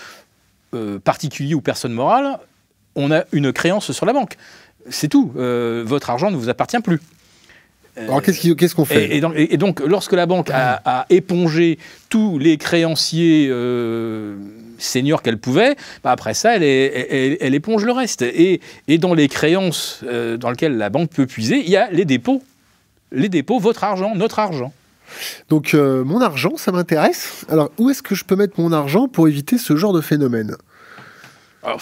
particulier 1.02 1.54
ou 1.54 1.62
personne 1.62 1.92
morale, 1.92 2.38
on 2.94 3.10
a 3.10 3.24
une 3.32 3.52
créance 3.52 3.90
sur 3.90 4.04
la 4.04 4.12
banque. 4.12 4.36
C'est 4.90 5.08
tout. 5.08 5.32
votre 5.34 6.10
argent 6.10 6.30
ne 6.30 6.36
vous 6.36 6.50
appartient 6.50 6.78
plus. 6.80 7.00
Alors 8.00 8.22
qu'est-ce 8.22 8.74
qu'on 8.74 8.84
fait 8.84 9.16
et, 9.16 9.56
donc, 9.56 9.80
lorsque 9.80 10.12
la 10.12 10.26
banque 10.26 10.50
a, 10.52 11.06
épongé 11.10 11.78
tous 12.08 12.38
les 12.38 12.56
créanciers 12.56 13.48
seniors 14.78 15.22
qu'elle 15.22 15.38
pouvait, 15.38 15.76
bah, 16.02 16.12
après 16.12 16.34
ça, 16.34 16.56
elle, 16.56 16.62
elle, 16.62 17.54
éponge 17.54 17.84
le 17.84 17.92
reste. 17.92 18.22
Et, 18.22 18.60
dans 18.98 19.14
les 19.14 19.28
créances 19.28 20.00
euh, 20.04 20.36
dans 20.36 20.50
lesquelles 20.50 20.76
la 20.76 20.90
banque 20.90 21.10
peut 21.10 21.26
puiser, 21.26 21.58
il 21.58 21.70
y 21.70 21.76
a 21.76 21.90
les 21.90 22.04
dépôts. 22.04 22.42
Les 23.12 23.28
dépôts, 23.28 23.58
votre 23.58 23.84
argent, 23.84 24.14
notre 24.14 24.38
argent. 24.38 24.72
Donc 25.48 25.72
euh, 25.72 26.04
mon 26.04 26.20
argent, 26.20 26.56
ça 26.56 26.72
m'intéresse. 26.72 27.46
Alors 27.48 27.70
où 27.78 27.90
est-ce 27.90 28.02
que 28.02 28.14
je 28.14 28.24
peux 28.24 28.36
mettre 28.36 28.60
mon 28.60 28.72
argent 28.72 29.08
pour 29.08 29.28
éviter 29.28 29.56
ce 29.56 29.76
genre 29.76 29.92
de 29.92 30.00
phénomène? 30.00 30.56
Oh, 31.66 31.76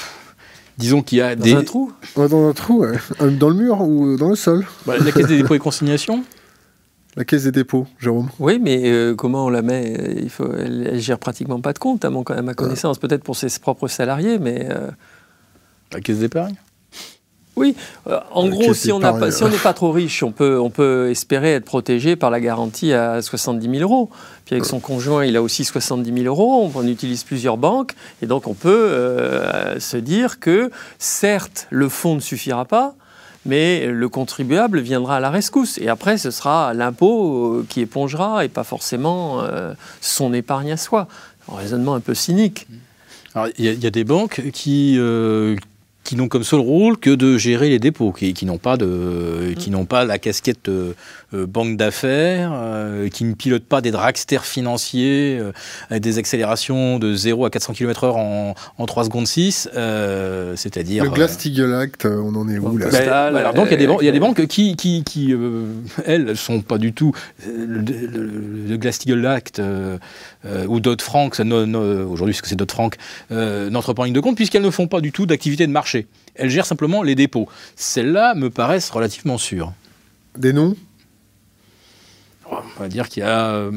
Disons 0.79 1.03
qu'il 1.03 1.19
y 1.19 1.21
a 1.23 1.35
dans 1.37 1.43
des... 1.43 1.55
un 1.55 1.63
trou 1.63 1.93
Dans 2.17 2.49
un 2.49 2.53
trou, 2.53 2.85
euh, 2.85 2.97
dans 3.31 3.49
le 3.49 3.55
mur 3.55 3.81
ou 3.81 4.17
dans 4.17 4.29
le 4.29 4.37
sol. 4.37 4.67
Bah, 4.87 4.95
la 4.99 5.11
caisse 5.11 5.27
des 5.27 5.39
dépôts 5.39 5.55
et 5.55 5.59
consignations 5.59 6.23
la 7.17 7.25
caisse 7.25 7.45
des 7.45 7.53
dépôts, 7.53 7.87
Jérôme. 7.99 8.29
Oui, 8.39 8.61
mais 8.63 8.83
euh, 8.85 9.15
comment 9.15 9.47
on 9.47 9.49
la 9.49 9.63
met 9.63 9.95
Il 10.19 10.29
faut, 10.29 10.53
elle, 10.53 10.99
gère 11.01 11.19
pratiquement 11.19 11.61
pas 11.61 11.73
de 11.73 11.79
compte, 11.79 12.05
à, 12.05 12.11
mon, 12.11 12.23
à 12.25 12.43
ma 12.43 12.53
connaissance, 12.53 12.99
peut-être 12.99 13.25
pour 13.25 13.37
ses 13.37 13.49
propres 13.59 13.89
salariés, 13.89 14.39
mais. 14.39 14.67
Euh, 14.71 14.91
la 15.93 16.01
caisse 16.01 16.19
d'épargne 16.19 16.57
oui, 17.57 17.75
euh, 18.07 18.21
en 18.33 18.49
gros, 18.49 18.75
si 18.75 18.93
on 18.93 18.99
n'est 19.01 19.59
pas 19.59 19.73
trop 19.73 19.91
riche, 19.91 20.23
on 20.23 20.33
peut, 20.33 20.59
on 20.61 20.71
peut 20.71 21.11
espérer 21.11 21.55
être 21.55 21.65
protégé 21.65 22.15
par 22.17 22.31
la 22.31 22.41
garantie 22.41 22.93
à 22.93 23.23
70 23.23 23.79
000 23.79 23.83
euros. 23.83 24.11
Puis 24.45 24.55
avec 24.55 24.65
son 24.65 24.79
conjoint, 24.79 25.25
il 25.25 25.37
a 25.37 25.43
aussi 25.43 25.65
70 25.65 26.23
000 26.23 26.27
euros. 26.27 26.71
On 26.75 26.87
utilise 26.87 27.25
plusieurs 27.25 27.57
banques. 27.57 27.93
Et 28.23 28.27
donc, 28.27 28.47
on 28.47 28.55
peut 28.55 28.91
se 29.79 29.97
dire 29.97 30.39
que, 30.39 30.71
certes, 30.99 31.67
le 31.71 31.89
fonds 31.89 32.15
ne 32.15 32.21
suffira 32.21 32.65
pas, 32.65 32.95
mais 33.47 33.87
le 33.87 34.09
contribuable 34.09 34.81
viendra 34.81 35.17
à 35.17 35.21
la 35.21 35.31
rescousse. 35.31 35.79
Et 35.79 35.89
après, 35.89 36.19
ce 36.19 36.31
sera 36.31 36.75
l'impôt 36.75 37.61
euh, 37.61 37.67
qui 37.69 37.81
épongera 37.81 38.45
et 38.45 38.49
pas 38.49 38.65
forcément 38.65 39.41
euh, 39.41 39.73
son 40.01 40.35
épargne 40.35 40.73
à 40.73 40.77
soi. 40.77 41.07
Un 41.51 41.57
raisonnement 41.57 41.95
un 41.95 42.01
peu 42.01 42.15
cynique. 42.15 42.67
Il 43.59 43.65
y, 43.65 43.87
a 43.87 43.91
des 43.91 44.05
banques 44.05 44.43
qui, 44.53 44.97
euh, 44.99 45.57
qui 46.07 46.15
n'ont 46.15 46.29
comme 46.29 46.45
seul 46.45 46.61
rôle 46.61 46.97
que 46.99 47.11
de 47.11 47.37
gérer 47.37 47.69
les 47.69 47.81
dépôts, 47.81 48.13
qui, 48.13 48.33
qui 48.33 48.47
n'ont 48.47 48.59
pas, 48.59 48.77
de, 48.77 49.55
qui 49.59 49.71
n'ont 49.71 49.87
pas 49.87 50.05
la 50.05 50.19
casquette 50.21 50.69
euh, 50.69 50.93
banque 51.45 51.77
d'affaires, 51.77 52.53
euh, 52.55 53.09
qui 53.09 53.25
ne 53.25 53.35
pilotent 53.35 53.67
pas 53.67 53.81
des 53.81 53.91
dragsters 53.91 54.45
financiers 54.45 55.39
euh, 55.39 55.53
avec 55.91 56.03
des 56.03 56.19
accélérations 56.19 56.99
de 56.99 57.15
0 57.15 57.45
à 57.45 57.51
400 57.51 57.75
km/h 57.75 58.13
en, 58.17 58.55
en 58.79 58.87
3 58.87 59.05
secondes 59.05 59.27
6, 59.27 59.69
c'est-à-dire... 60.55 61.05
Le 61.05 61.11
Glass-Steagall 61.11 61.75
Act, 61.75 62.07
on 62.07 62.35
en 62.35 62.49
est 62.49 62.59
où 62.59 62.79
là 62.79 62.89
ben, 62.91 63.09
alors, 63.09 63.55
Donc 63.55 63.67
il 63.67 63.73
y, 63.73 63.75
a 63.75 63.79
des 63.79 63.87
banques, 63.87 64.03
il 64.03 64.07
y 64.07 64.09
a 64.09 64.13
des 64.13 64.21
banques 64.21 64.47
qui, 64.47 64.77
qui, 64.77 65.05
qui 65.05 65.35
elles, 66.07 66.25
ne 66.25 66.35
sont 66.35 66.63
pas 66.63 66.79
du 66.79 66.93
tout... 66.93 67.13
Le, 67.47 67.81
le, 67.81 68.77
Glass-Steagall 68.77 69.27
Act 69.27 69.61
ou 70.69 70.81
Dodd-Frank, 70.81 71.39
aujourd'hui 71.39 72.35
ce 72.35 72.43
que 72.43 72.49
c'est 72.49 72.57
Dodd-Frank, 72.57 72.97
n'entre 73.31 73.93
pas 73.93 74.03
en 74.03 74.05
ligne 74.07 74.15
de 74.15 74.21
compte 74.21 74.37
puisqu'elles 74.37 74.63
ne 74.63 74.71
font 74.71 74.87
pas 74.87 75.01
du 75.01 75.13
tout 75.13 75.27
d'activité 75.27 75.67
de 75.67 75.73
marché. 75.73 76.07
Elle 76.35 76.51
gère 76.51 76.67
simplement 76.67 77.03
les 77.03 77.15
dépôts. 77.15 77.49
Celles-là 77.77 78.35
me 78.35 78.51
paraissent 78.51 78.91
relativement 78.91 79.39
sûres. 79.39 79.73
Des 80.39 80.53
noms? 80.53 80.77
On 82.51 82.83
va 82.83 82.89
dire 82.89 83.09
qu'il 83.09 83.23
y 83.23 83.27
a 83.27 83.51
euh, 83.51 83.71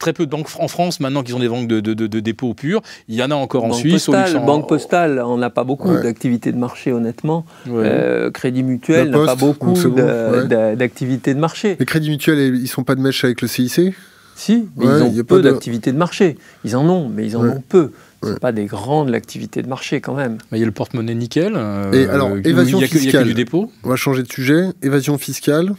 très 0.00 0.12
peu 0.12 0.26
de 0.26 0.30
banques 0.30 0.48
en 0.58 0.66
France 0.66 0.98
maintenant 0.98 1.22
qui 1.22 1.32
ont 1.32 1.38
des 1.38 1.48
banques 1.48 1.68
de, 1.68 1.80
dépôts 2.20 2.54
purs. 2.54 2.82
Il 3.06 3.14
y 3.14 3.22
en 3.22 3.30
a 3.30 3.34
encore 3.34 3.64
en 3.64 3.72
Suisse. 3.72 4.06
Postale, 4.06 4.44
Banque 4.44 4.68
postale, 4.68 5.22
on 5.24 5.36
n'a 5.36 5.50
pas 5.50 5.62
beaucoup 5.62 5.94
d'activités 5.94 6.50
de 6.50 6.56
marché, 6.56 6.92
honnêtement. 6.92 7.44
Euh, 7.68 8.30
Crédit 8.32 8.64
Mutuel 8.64 9.10
n'a 9.10 9.24
pas 9.24 9.36
beaucoup 9.36 9.74
d'activités 9.74 11.34
de 11.34 11.38
marché. 11.38 11.76
Les 11.78 11.86
crédits 11.86 12.10
mutuels, 12.10 12.56
ils 12.56 12.68
sont 12.68 12.82
pas 12.82 12.96
de 12.96 13.00
mèche 13.00 13.22
avec 13.24 13.42
le 13.42 13.48
CIC 13.48 13.94
Si, 14.34 14.66
mais 14.76 14.86
ils 14.86 15.20
ont 15.20 15.24
peu 15.24 15.42
d'activités 15.42 15.92
de 15.92 15.98
marché. 15.98 16.36
Ils 16.64 16.76
en 16.76 16.88
ont, 16.88 17.08
mais 17.08 17.26
ils 17.26 17.36
en 17.36 17.46
ont 17.46 17.62
peu. 17.68 17.92
Ce 18.22 18.32
pas 18.34 18.52
des 18.52 18.66
grandes 18.66 19.14
activités 19.14 19.62
de 19.62 19.68
marché 19.68 20.02
quand 20.02 20.14
même. 20.14 20.36
Il 20.52 20.58
y 20.58 20.62
a 20.62 20.66
le 20.66 20.72
porte-monnaie 20.72 21.14
nickel. 21.14 21.54
Euh, 21.56 21.92
Et 21.92 22.06
alors, 22.06 22.30
évasion 22.44 22.78
fiscale. 22.80 23.24
du 23.24 23.32
dépôt. 23.32 23.72
On 23.82 23.88
va 23.88 23.96
changer 23.96 24.22
de 24.22 24.30
sujet. 24.30 24.64
Évasion 24.82 25.16
fiscale, 25.16 25.72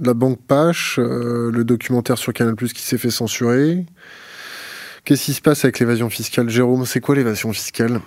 la 0.00 0.14
banque 0.14 0.38
Pache, 0.46 0.98
euh, 0.98 1.50
le 1.52 1.64
documentaire 1.64 2.18
sur 2.18 2.32
Canal 2.32 2.54
Plus 2.54 2.72
qui 2.72 2.82
s'est 2.82 2.98
fait 2.98 3.10
censurer. 3.10 3.86
Qu'est-ce 5.04 5.24
qui 5.24 5.34
se 5.34 5.40
passe 5.40 5.64
avec 5.64 5.78
l'évasion 5.78 6.08
fiscale? 6.08 6.48
Jérôme, 6.48 6.86
c'est 6.86 7.00
quoi 7.00 7.14
l'évasion 7.14 7.52
fiscale? 7.52 8.00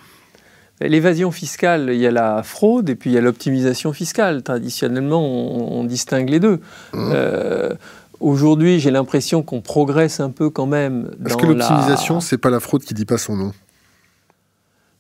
L'évasion 0.82 1.32
fiscale, 1.32 1.90
il 1.92 2.00
y 2.00 2.08
a 2.08 2.12
la 2.12 2.44
fraude 2.44 2.90
et 2.90 2.96
puis 2.96 3.10
il 3.10 3.14
y 3.14 3.18
a 3.18 3.22
l'optimisation 3.22 3.94
fiscale. 3.94 4.44
Traditionnellement, 4.44 5.22
on, 5.24 5.84
distingue 5.84 6.30
les 6.30 6.40
deux. 6.40 6.60
Mmh. 6.94 7.10
Euh, 7.14 7.74
aujourd'hui, 8.20 8.80
j'ai 8.80 8.92
l'impression 8.92 9.42
qu'on 9.42 9.62
progresse 9.62 10.20
un 10.20 10.30
peu 10.30 10.50
quand 10.50 10.66
même. 10.66 11.12
Est-ce 11.26 11.38
que 11.38 11.46
l'optimisation, 11.48 12.16
la... 12.16 12.22
c'est 12.22 12.38
pas 12.38 12.50
la 12.50 12.60
fraude 12.60 12.84
qui 12.84 12.94
dit 12.94 13.06
pas 13.06 13.18
son 13.18 13.36
nom? 13.36 13.54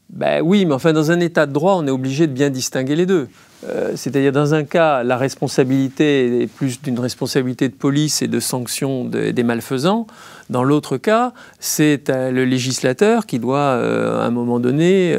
Ben 0.09 0.41
oui, 0.41 0.65
mais 0.65 0.73
enfin, 0.73 0.93
dans 0.93 1.11
un 1.11 1.19
état 1.19 1.45
de 1.45 1.53
droit, 1.53 1.73
on 1.75 1.85
est 1.85 1.91
obligé 1.91 2.27
de 2.27 2.33
bien 2.33 2.49
distinguer 2.49 2.95
les 2.95 3.05
deux. 3.05 3.27
Euh, 3.65 3.93
c'est-à-dire, 3.95 4.31
dans 4.31 4.53
un 4.53 4.63
cas, 4.63 5.03
la 5.03 5.17
responsabilité 5.17 6.43
est 6.43 6.47
plus 6.47 6.81
d'une 6.81 6.99
responsabilité 6.99 7.69
de 7.69 7.73
police 7.73 8.21
et 8.21 8.27
de 8.27 8.39
sanction 8.39 9.05
des 9.05 9.43
malfaisants. 9.43 10.05
Dans 10.49 10.63
l'autre 10.63 10.97
cas, 10.97 11.33
c'est 11.59 12.09
euh, 12.09 12.31
le 12.31 12.45
législateur 12.45 13.25
qui 13.25 13.39
doit, 13.39 13.57
euh, 13.57 14.21
à 14.21 14.25
un 14.25 14.29
moment 14.29 14.59
donné, 14.59 15.15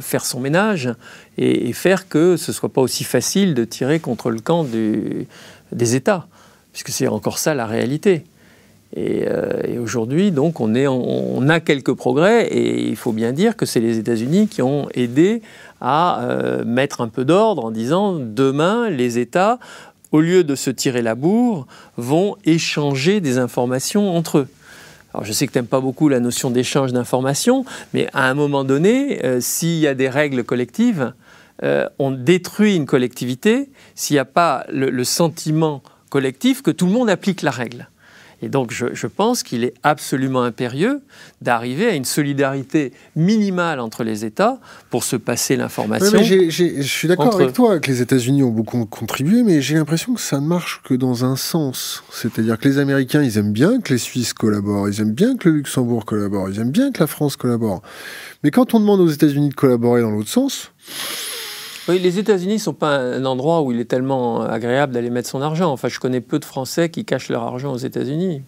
faire 0.00 0.24
son 0.24 0.40
ménage 0.40 0.90
et, 1.36 1.72
faire 1.72 2.08
que 2.08 2.36
ce 2.36 2.50
ne 2.50 2.54
soit 2.54 2.72
pas 2.72 2.80
aussi 2.80 3.04
facile 3.04 3.54
de 3.54 3.64
tirer 3.64 4.00
contre 4.00 4.30
le 4.30 4.40
camp 4.40 4.64
des 4.64 5.94
États, 5.94 6.26
puisque 6.72 6.88
c'est 6.88 7.08
encore 7.08 7.38
ça 7.38 7.54
la 7.54 7.66
réalité. 7.66 8.24
Et, 8.94 9.26
aujourd'hui, 9.78 10.32
donc, 10.32 10.60
on, 10.60 10.74
on, 10.76 11.48
a 11.48 11.60
quelques 11.60 11.94
progrès 11.94 12.46
et 12.48 12.88
il 12.88 12.96
faut 12.96 13.12
bien 13.12 13.32
dire 13.32 13.56
que 13.56 13.64
c'est 13.64 13.80
les 13.80 13.98
États-Unis 13.98 14.48
qui 14.48 14.60
ont 14.60 14.88
aidé 14.94 15.42
à 15.82 16.24
mettre 16.64 17.00
un 17.00 17.08
peu 17.08 17.24
d'ordre 17.24 17.64
en 17.64 17.72
disant 17.72 18.14
demain, 18.14 18.88
les 18.88 19.18
États, 19.18 19.58
au 20.12 20.20
lieu 20.20 20.44
de 20.44 20.54
se 20.54 20.70
tirer 20.70 21.02
la 21.02 21.14
bourre, 21.14 21.66
vont 21.96 22.36
échanger 22.44 23.20
des 23.20 23.38
informations 23.38 24.16
entre 24.16 24.38
eux. 24.38 24.48
Alors 25.14 25.24
je 25.24 25.32
sais 25.32 25.46
que 25.46 25.52
tu 25.52 25.58
n'aimes 25.58 25.66
pas 25.66 25.80
beaucoup 25.80 26.08
la 26.08 26.20
notion 26.20 26.50
d'échange 26.50 26.92
d'informations, 26.92 27.64
mais 27.92 28.08
à 28.14 28.28
un 28.28 28.34
moment 28.34 28.64
donné, 28.64 29.24
euh, 29.24 29.40
s'il 29.40 29.78
y 29.78 29.86
a 29.86 29.94
des 29.94 30.08
règles 30.08 30.44
collectives, 30.44 31.12
euh, 31.62 31.86
on 31.98 32.10
détruit 32.10 32.76
une 32.76 32.86
collectivité 32.86 33.70
s'il 33.94 34.14
n'y 34.14 34.20
a 34.20 34.24
pas 34.24 34.64
le, 34.70 35.04
sentiment 35.04 35.82
collectif 36.08 36.62
que 36.62 36.70
tout 36.70 36.86
le 36.86 36.92
monde 36.92 37.10
applique 37.10 37.42
la 37.42 37.50
règle. 37.50 37.88
Et 38.42 38.48
donc 38.48 38.72
je, 38.72 39.06
pense 39.06 39.44
qu'il 39.44 39.62
est 39.62 39.74
absolument 39.84 40.42
impérieux 40.42 41.00
d'arriver 41.40 41.86
à 41.86 41.94
une 41.94 42.04
solidarité 42.04 42.92
minimale 43.14 43.78
entre 43.78 44.02
les 44.02 44.24
États 44.24 44.58
pour 44.90 45.04
se 45.04 45.14
passer 45.14 45.56
l'information. 45.56 46.18
je 46.22 46.82
suis 46.82 47.08
d'accord 47.08 47.34
avec 47.36 47.52
toi 47.52 47.78
que 47.78 47.88
les 47.88 48.02
États-Unis 48.02 48.42
ont 48.42 48.50
beaucoup 48.50 48.84
contribué, 48.86 49.44
mais 49.44 49.60
j'ai 49.60 49.76
l'impression 49.76 50.14
que 50.14 50.20
ça 50.20 50.40
ne 50.40 50.46
marche 50.46 50.82
que 50.84 50.94
dans 50.94 51.24
un 51.24 51.36
sens. 51.36 52.02
C'est-à-dire 52.10 52.58
que 52.58 52.68
les 52.68 52.78
Américains, 52.78 53.22
ils 53.22 53.38
aiment 53.38 53.52
bien 53.52 53.80
que 53.80 53.92
les 53.92 53.98
Suisses 53.98 54.32
collaborent, 54.32 54.88
ils 54.88 55.00
aiment 55.00 55.12
bien 55.12 55.36
que 55.36 55.48
le 55.48 55.56
Luxembourg 55.56 56.04
collabore, 56.04 56.50
ils 56.50 56.58
aiment 56.58 56.72
bien 56.72 56.90
que 56.90 57.00
la 57.00 57.06
France 57.06 57.36
collabore. 57.36 57.82
Mais 58.42 58.50
quand 58.50 58.74
on 58.74 58.80
demande 58.80 59.00
aux 59.00 59.08
États-Unis 59.08 59.50
de 59.50 59.54
collaborer 59.54 60.00
dans 60.00 60.10
l'autre 60.10 60.30
sens, 60.30 60.72
oui, 61.88 61.98
les 61.98 62.18
États-Unis 62.18 62.54
ne 62.54 62.58
sont 62.58 62.74
pas 62.74 62.96
un 62.96 63.24
endroit 63.24 63.62
où 63.62 63.72
il 63.72 63.80
est 63.80 63.86
tellement 63.86 64.42
agréable 64.42 64.92
d'aller 64.92 65.10
mettre 65.10 65.28
son 65.28 65.42
argent. 65.42 65.72
Enfin, 65.72 65.88
je 65.88 65.98
connais 65.98 66.20
peu 66.20 66.38
de 66.38 66.44
Français 66.44 66.88
qui 66.90 67.04
cachent 67.04 67.28
leur 67.28 67.42
argent 67.42 67.72
aux 67.72 67.78
États-Unis. 67.78 68.42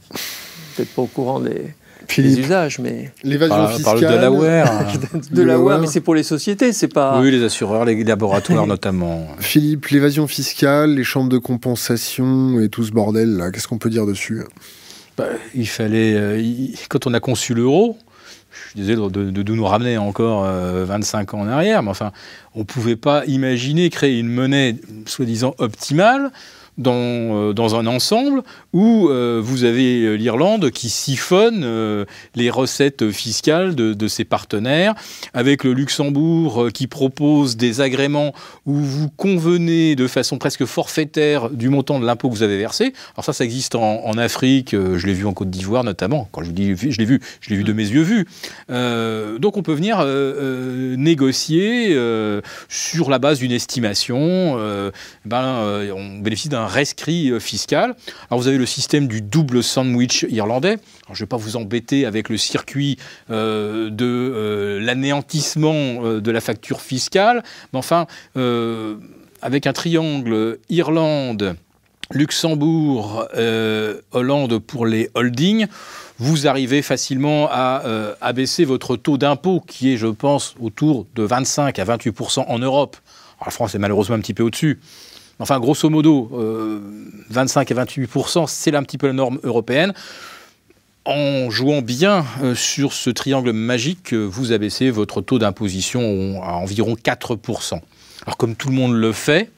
Peut-être 0.77 0.95
pas 0.95 1.03
au 1.03 1.07
courant 1.07 1.41
des, 1.41 1.75
usages, 2.17 2.79
mais 2.79 3.13
l'évasion 3.23 3.69
fiscale. 3.69 4.01
de 4.01 4.07
Delaware, 4.07 4.87
de 5.31 5.35
Delaware, 5.35 5.81
mais 5.81 5.87
c'est 5.87 6.01
pour 6.01 6.15
les 6.15 6.23
sociétés, 6.23 6.73
c'est 6.73 6.89
pas. 6.89 7.21
Oui, 7.21 7.31
les 7.31 7.43
assureurs, 7.43 7.85
les 7.85 8.03
laboratoires 8.05 8.67
notamment. 8.69 9.27
Philippe, 9.39 9.87
l'évasion 9.87 10.27
fiscale, 10.27 10.95
les 10.95 11.05
chambres 11.05 11.31
de 11.31 11.39
compensation 11.39 12.61
et 12.61 12.69
tout 12.69 12.85
ce 12.85 12.93
bordel 12.93 13.37
là, 13.37 13.51
qu'est-ce 13.51 13.69
qu'on 13.69 13.79
peut 13.79 13.91
dire 13.91 14.07
dessus? 14.07 14.43
Bah, 15.17 15.27
Il 15.55 15.69
fallait, 15.69 16.15
euh, 16.15 16.43
quand 16.89 17.07
on 17.07 17.15
a 17.15 17.21
conçu 17.21 17.55
l'euro, 17.55 17.97
suis 18.83 18.95
de, 18.95 19.53
nous 19.53 19.65
ramener 19.65 19.99
encore 19.99 20.45
25 20.45 21.33
euh, 21.33 21.37
ans 21.37 21.41
en 21.41 21.49
arrière, 21.49 21.83
mais 21.83 21.91
enfin, 21.91 22.13
on 22.55 22.61
ne 22.61 22.65
pouvait 22.65 22.97
pas 22.97 23.25
imaginer 23.27 23.91
créer 23.91 24.19
une 24.19 24.29
monnaie 24.29 24.77
soi-disant 25.07 25.55
optimale 25.59 26.31
dans, 26.79 26.95
euh, 26.97 27.53
dans 27.53 27.77
un 27.77 27.87
ensemble 27.87 28.43
où 28.73 29.09
euh, 29.09 29.41
vous 29.43 29.65
avez 29.65 30.03
euh, 30.03 30.15
l'Irlande 30.15 30.71
qui 30.71 30.89
siphonne 30.89 31.65
les 32.35 32.51
recettes 32.51 33.11
fiscales 33.11 33.75
de, 33.75 33.95
de, 33.95 34.09
ses 34.09 34.25
partenaires, 34.25 34.95
avec 35.33 35.65
le 35.65 35.73
Luxembourg 35.73 36.69
qui 36.73 36.87
propose 36.87 37.57
des 37.57 37.81
agréments 37.81 38.33
où 38.67 38.75
vous 38.75 39.09
convenez 39.09 39.97
de 39.97 40.07
façon 40.07 40.39
presque 40.39 40.65
forfaitaire 40.65 41.51
du 41.51 41.69
montant 41.69 42.01
de 42.01 42.07
l'impôt 42.07 42.29
que 42.29 42.35
vous 42.35 42.43
avez 42.43 42.59
versé. 42.59 42.93
Alors 43.15 43.25
ça, 43.25 43.33
ça 43.33 43.45
existe 43.45 43.75
en, 43.75 44.05
en 44.05 44.19
Afrique, 44.19 44.73
je 44.73 45.07
l'ai 45.07 45.15
vu 45.15 45.27
en 45.27 45.33
Côte 45.33 45.51
d'Ivoire 45.51 45.85
notamment. 45.85 46.29
Quand 46.33 46.43
je 46.43 46.47
vous 46.47 46.53
dis 46.53 46.77
je 46.77 46.99
l'ai 46.99 47.05
vu, 47.05 47.21
je 47.41 47.51
l'ai 47.51 47.57
vu 47.57 47.65
de 47.65 47.73
mes 47.73 47.87
yeux 47.87 48.03
vus. 48.03 48.27
donc 49.39 49.57
on 49.57 49.63
peut 49.63 49.75
venir 49.75 50.05
négocier 50.97 51.97
sur 52.69 53.11
la 53.11 53.19
base 53.19 53.39
d'une 53.39 53.53
estimation. 53.53 54.59
ben, 55.25 55.91
on 55.95 56.19
bénéficie 56.19 56.49
d'un 56.49 56.64
rescrit 56.67 57.31
euh, 57.31 57.41
fiscal. 57.41 57.95
Alors 58.31 58.41
vous 58.41 58.49
avez 58.49 58.59
le 58.59 58.67
système 58.67 59.07
du 59.07 59.21
double 59.21 59.63
sandwich 59.63 60.27
irlandais. 60.29 60.79
je 61.09 61.13
ne 61.13 61.19
vais 61.19 61.27
pas 61.27 61.37
vous 61.37 61.57
embêter 61.57 62.07
avec 62.07 62.29
le 62.29 62.37
circuit 62.37 62.99
euh, 63.31 63.91
de 63.91 64.05
euh, 64.05 64.81
l'anéantissement 64.81 66.19
de 66.19 66.31
la 66.31 66.41
facture 66.41 66.81
fiscale, 66.81 67.43
mais 67.73 67.79
enfin, 67.79 68.07
avec 69.43 69.67
un 69.67 69.73
triangle 69.73 70.59
Irlande, 70.69 71.57
Luxembourg, 72.11 73.27
Hollande 74.13 74.59
pour 74.59 74.87
les 74.87 75.11
holdings, 75.15 75.67
vous 76.19 76.47
arrivez 76.47 76.83
facilement 76.83 77.49
à 77.51 77.83
abaisser 78.21 78.65
votre 78.65 78.97
taux 78.97 79.19
d'impôt, 79.19 79.61
qui 79.61 79.93
est, 79.93 79.97
je 79.97 80.07
pense, 80.07 80.55
autour 80.61 81.07
de 81.15 81.23
25 81.23 81.79
à 81.79 81.85
28% 81.85 82.45
en 82.47 82.59
Europe. 82.59 82.97
la 83.45 83.51
France 83.51 83.75
est 83.75 83.79
malheureusement 83.79 84.17
un 84.17 84.21
petit 84.21 84.35
peu 84.35 84.43
au-dessus. 84.43 84.81
Enfin, 85.39 85.59
grosso 85.59 85.89
modo, 85.91 86.31
25 87.31 87.71
euh, 87.71 87.81
à 87.81 87.85
28% 87.85 88.47
c'est 88.47 88.75
un 88.75 88.83
petit 88.83 88.99
peu 88.99 89.07
la 89.07 89.13
norme 89.13 89.39
européenne. 89.43 89.93
En 91.07 91.51
jouant 91.51 91.83
bien 91.83 92.25
euh, 92.43 92.55
sur 92.55 92.95
ce 92.95 93.11
triangle 93.11 93.53
magique, 93.53 94.15
vous 94.15 94.53
abaissez 94.53 94.91
votre 94.91 95.21
taux 95.21 95.39
d'imposition 95.39 96.43
à 96.43 96.53
environ 96.55 96.95
4% 96.95 97.81
Alors, 98.25 98.37
comme 98.39 98.57
tout 98.57 98.69
le 98.69 98.75
monde 98.75 98.95
le 98.95 99.13
fait, 99.13 99.51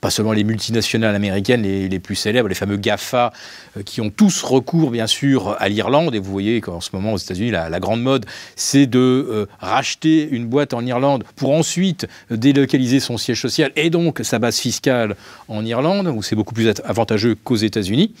pas 0.00 0.10
seulement 0.10 0.32
les 0.32 0.44
multinationales 0.44 1.14
américaines 1.14 1.62
les, 1.62 1.98
plus 1.98 2.14
célèbres, 2.14 2.48
les 2.48 2.54
fameux 2.54 2.76
GAFA, 2.76 3.32
euh, 3.76 3.82
qui 3.82 4.00
ont 4.00 4.10
tous 4.10 4.42
recours 4.42 4.90
bien 4.90 5.06
sûr 5.06 5.56
à 5.58 5.68
l'Irlande. 5.68 6.14
Et 6.14 6.18
vous 6.18 6.30
voyez 6.30 6.60
qu'en 6.60 6.80
ce 6.80 6.90
moment 6.92 7.12
aux 7.12 7.18
États-Unis, 7.18 7.50
la, 7.50 7.80
grande 7.80 8.02
mode, 8.02 8.26
c'est 8.54 8.86
de 8.86 8.98
euh, 8.98 9.46
racheter 9.60 10.28
une 10.30 10.46
boîte 10.46 10.74
en 10.74 10.84
Irlande 10.84 11.24
pour 11.36 11.52
ensuite 11.52 12.06
délocaliser 12.30 13.00
son 13.00 13.18
siège 13.18 13.40
social 13.40 13.72
et 13.76 13.90
donc 13.90 14.20
sa 14.22 14.38
base 14.38 14.58
fiscale 14.58 15.16
en 15.48 15.64
Irlande, 15.64 16.08
où 16.08 16.22
c'est 16.22 16.36
beaucoup 16.36 16.54
plus 16.54 16.72
avantageux 16.84 17.34
qu'aux 17.34 17.56
États-Unis. 17.56 18.14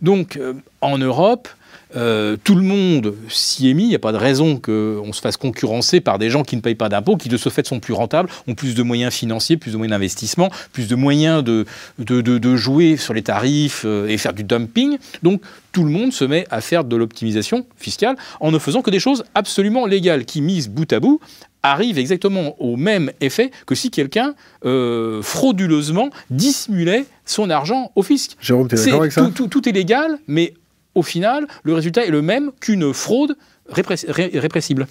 Donc 0.00 0.36
euh, 0.36 0.54
en 0.80 0.98
Europe, 0.98 1.48
euh, 1.96 2.36
tout 2.42 2.54
le 2.54 2.62
monde 2.62 3.14
s'y 3.28 3.68
est 3.70 3.74
mis. 3.74 3.84
Il 3.84 3.88
n'y 3.88 3.94
a 3.94 4.00
pas 4.00 4.12
de 4.12 4.16
raison 4.16 4.56
qu'on 4.58 5.12
se 5.12 5.20
fasse 5.20 5.36
concurrencer 5.36 6.00
par 6.00 6.18
des 6.18 6.30
gens 6.30 6.42
qui 6.42 6.56
ne 6.56 6.60
payent 6.60 6.74
pas 6.74 6.88
d'impôts, 6.88 7.16
qui 7.16 7.28
de 7.28 7.36
ce 7.36 7.48
fait 7.48 7.66
sont 7.66 7.80
plus 7.80 7.94
rentables, 7.94 8.28
ont 8.46 8.54
plus 8.54 8.74
de 8.74 8.82
moyens 8.82 9.12
financiers, 9.12 9.56
plus 9.56 9.72
de 9.72 9.76
moyens 9.76 9.92
d'investissement, 9.92 10.50
plus 10.72 10.88
de 10.88 10.94
moyens 10.94 11.42
de, 11.42 11.66
de, 11.98 12.56
jouer 12.56 12.96
sur 12.96 13.14
les 13.14 13.22
tarifs 13.22 13.82
euh, 13.84 14.08
et 14.08 14.18
faire 14.18 14.32
du 14.32 14.44
dumping. 14.44 14.98
Donc 15.22 15.42
tout 15.72 15.84
le 15.84 15.90
monde 15.90 16.12
se 16.12 16.24
met 16.24 16.46
à 16.50 16.60
faire 16.60 16.84
de 16.84 16.96
l'optimisation 16.96 17.66
fiscale 17.76 18.16
en 18.40 18.50
ne 18.50 18.58
faisant 18.58 18.82
que 18.82 18.90
des 18.90 19.00
choses 19.00 19.24
absolument 19.34 19.86
légales 19.86 20.24
qui, 20.24 20.40
mises 20.40 20.68
bout 20.68 20.90
à 20.92 21.00
bout, 21.00 21.20
arrivent 21.62 21.98
exactement 21.98 22.60
au 22.60 22.76
même 22.76 23.10
effet 23.20 23.50
que 23.66 23.74
si 23.74 23.90
quelqu'un 23.90 24.34
euh, 24.64 25.22
frauduleusement 25.22 26.10
dissimulait 26.30 27.06
son 27.24 27.50
argent 27.50 27.90
au 27.96 28.02
fisc. 28.02 28.36
Jérôme, 28.40 28.68
es 28.70 28.76
d'accord 28.76 29.00
avec 29.00 29.12
ça? 29.12 29.30
tout, 29.34 29.48
tout, 29.48 29.68
est 29.68 29.72
légal, 29.72 30.18
mais 30.26 30.54
au 30.96 31.02
final, 31.02 31.46
le 31.62 31.74
résultat 31.74 32.04
est 32.04 32.10
le 32.10 32.22
même 32.22 32.50
qu'une 32.58 32.92
fraude 32.92 33.36
répressible. 33.68 34.86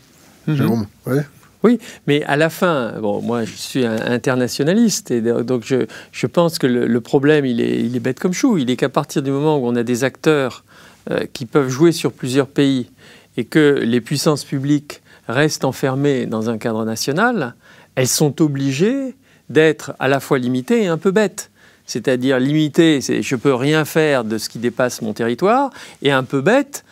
Jérôme, 0.47 0.85
ouais. 1.07 1.23
Oui, 1.63 1.79
mais 2.05 2.23
à 2.25 2.35
la 2.35 2.51
fin, 2.51 2.93
bon, 3.01 3.21
moi 3.21 3.43
je 3.43 3.53
suis 3.53 3.85
un 3.85 3.99
internationaliste 4.11 5.09
et 5.09 5.19
donc 5.21 5.63
je, 5.65 5.87
je 6.11 6.27
pense 6.27 6.59
que 6.59 6.67
le, 6.67 7.01
problème 7.01 7.43
il 7.43 7.59
est, 7.59 7.79
il 7.79 7.95
est, 7.95 7.99
bête 7.99 8.19
comme 8.19 8.33
chou. 8.33 8.59
Il 8.59 8.69
est 8.69 8.75
qu'à 8.75 8.89
partir 8.89 9.23
du 9.23 9.31
moment 9.31 9.57
où 9.57 9.65
on 9.65 9.75
a 9.75 9.81
des 9.81 10.03
acteurs 10.03 10.63
euh, 11.09 11.21
qui 11.33 11.47
peuvent 11.47 11.69
jouer 11.69 11.91
sur 11.91 12.11
plusieurs 12.11 12.45
pays 12.45 12.91
et 13.35 13.45
que 13.45 13.79
les 13.81 13.99
puissances 13.99 14.43
publiques 14.43 15.01
restent 15.27 15.65
enfermées 15.65 16.27
dans 16.27 16.51
un 16.51 16.59
cadre 16.59 16.85
national, 16.85 17.55
elles 17.95 18.07
sont 18.07 18.43
obligées 18.43 19.15
d'être 19.49 19.93
à 19.97 20.07
la 20.07 20.19
fois 20.19 20.37
limitées 20.37 20.83
et 20.83 20.87
un 20.87 20.99
peu 20.99 21.09
bêtes 21.09 21.49
c'est-à-dire 21.85 22.39
limité, 22.39 22.99
je 23.01 23.35
peux 23.35 23.53
rien 23.53 23.85
faire 23.85 24.23
de 24.23 24.37
ce 24.37 24.49
qui 24.49 24.59
dépasse 24.59 25.01
mon 25.01 25.13
territoire, 25.13 25.71
et 26.01 26.11
un 26.11 26.23
peu 26.23 26.41
bête, 26.41 26.83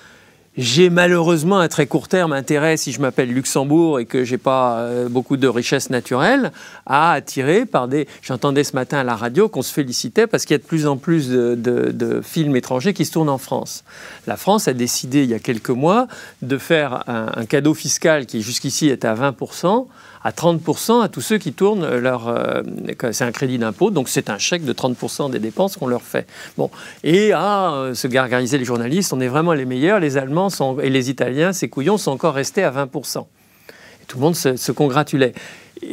j'ai 0.56 0.92
malheureusement 0.92 1.58
un 1.58 1.68
très 1.68 1.88
court 1.88 2.08
terme 2.08 2.32
intérêt, 2.32 2.78
si 2.78 2.92
je 2.92 3.02
m'appelle 3.02 3.34
Luxembourg 3.34 4.00
et 4.00 4.06
que 4.06 4.24
j'ai 4.24 4.38
pas 4.38 4.78
euh, 4.78 5.10
beaucoup 5.10 5.36
de 5.36 5.48
richesses 5.48 5.90
naturelles, 5.90 6.52
à 6.86 7.14
attirer 7.14 7.66
par 7.66 7.88
des. 7.88 8.08
J'entendais 8.22 8.64
ce 8.64 8.76
matin 8.76 9.00
à 9.00 9.04
la 9.04 9.16
radio 9.16 9.50
qu'on 9.50 9.64
se 9.64 9.74
félicitait 9.74 10.28
parce 10.28 10.46
qu'il 10.46 10.54
y 10.54 10.60
a 10.60 10.60
de 10.60 10.64
plus 10.64 10.86
en 10.86 10.98
plus 10.98 11.30
de, 11.30 12.22
films 12.24 12.56
étrangers 12.56 12.94
qui 12.94 13.06
se 13.06 13.14
tournent 13.14 13.30
en 13.30 13.40
France. 13.40 13.84
La 14.28 14.38
France 14.38 14.68
a 14.68 14.74
décidé 14.74 15.24
il 15.24 15.30
y 15.30 15.34
a 15.34 15.40
quelques 15.40 15.70
mois 15.70 16.08
de 16.44 16.60
faire 16.60 17.04
un, 17.10 17.32
un 17.36 17.46
cadeau 17.46 17.74
fiscal 17.74 18.28
qui 18.28 18.44
jusqu'ici 18.44 18.90
était 18.90 19.08
à 19.08 19.16
20 19.16 19.36
à 20.24 20.32
30% 20.32 21.04
à 21.04 21.10
tous 21.10 21.22
ceux 21.22 21.38
qui 21.38 21.54
tournent 21.54 21.98
leur. 21.98 22.28
Euh, 22.28 22.62
c'est 23.12 23.24
un 23.24 23.32
crédit 23.32 23.58
d'impôt, 23.58 23.92
donc 23.92 24.10
c'est 24.10 24.30
un 24.30 24.38
chèque 24.38 24.64
de 24.64 24.74
30% 24.74 25.30
des 25.32 25.40
dépenses 25.40 25.78
qu'on 25.78 25.88
leur 25.88 26.02
fait. 26.02 26.28
Bon. 26.58 26.70
Et 27.04 27.34
à 27.34 27.74
euh, 27.74 27.94
se 27.94 28.08
gargariser 28.08 28.58
les 28.58 28.66
journalistes, 28.66 29.14
on 29.14 29.20
est 29.20 29.28
vraiment 29.28 29.54
les 29.54 29.66
meilleurs. 29.66 30.00
Les 30.00 30.18
Allemands 30.18 30.50
sont, 30.50 30.80
et 30.80 30.90
les 30.90 31.10
Italiens, 31.10 31.54
ces 31.54 31.70
couillons, 31.70 31.98
sont 31.98 32.12
encore 32.12 32.36
restés 32.36 32.64
à 32.64 32.72
20%. 32.72 33.20
Et 33.20 34.06
tout 34.08 34.18
le 34.18 34.24
monde 34.24 34.36
se, 34.36 34.72
congratulait. 34.72 35.34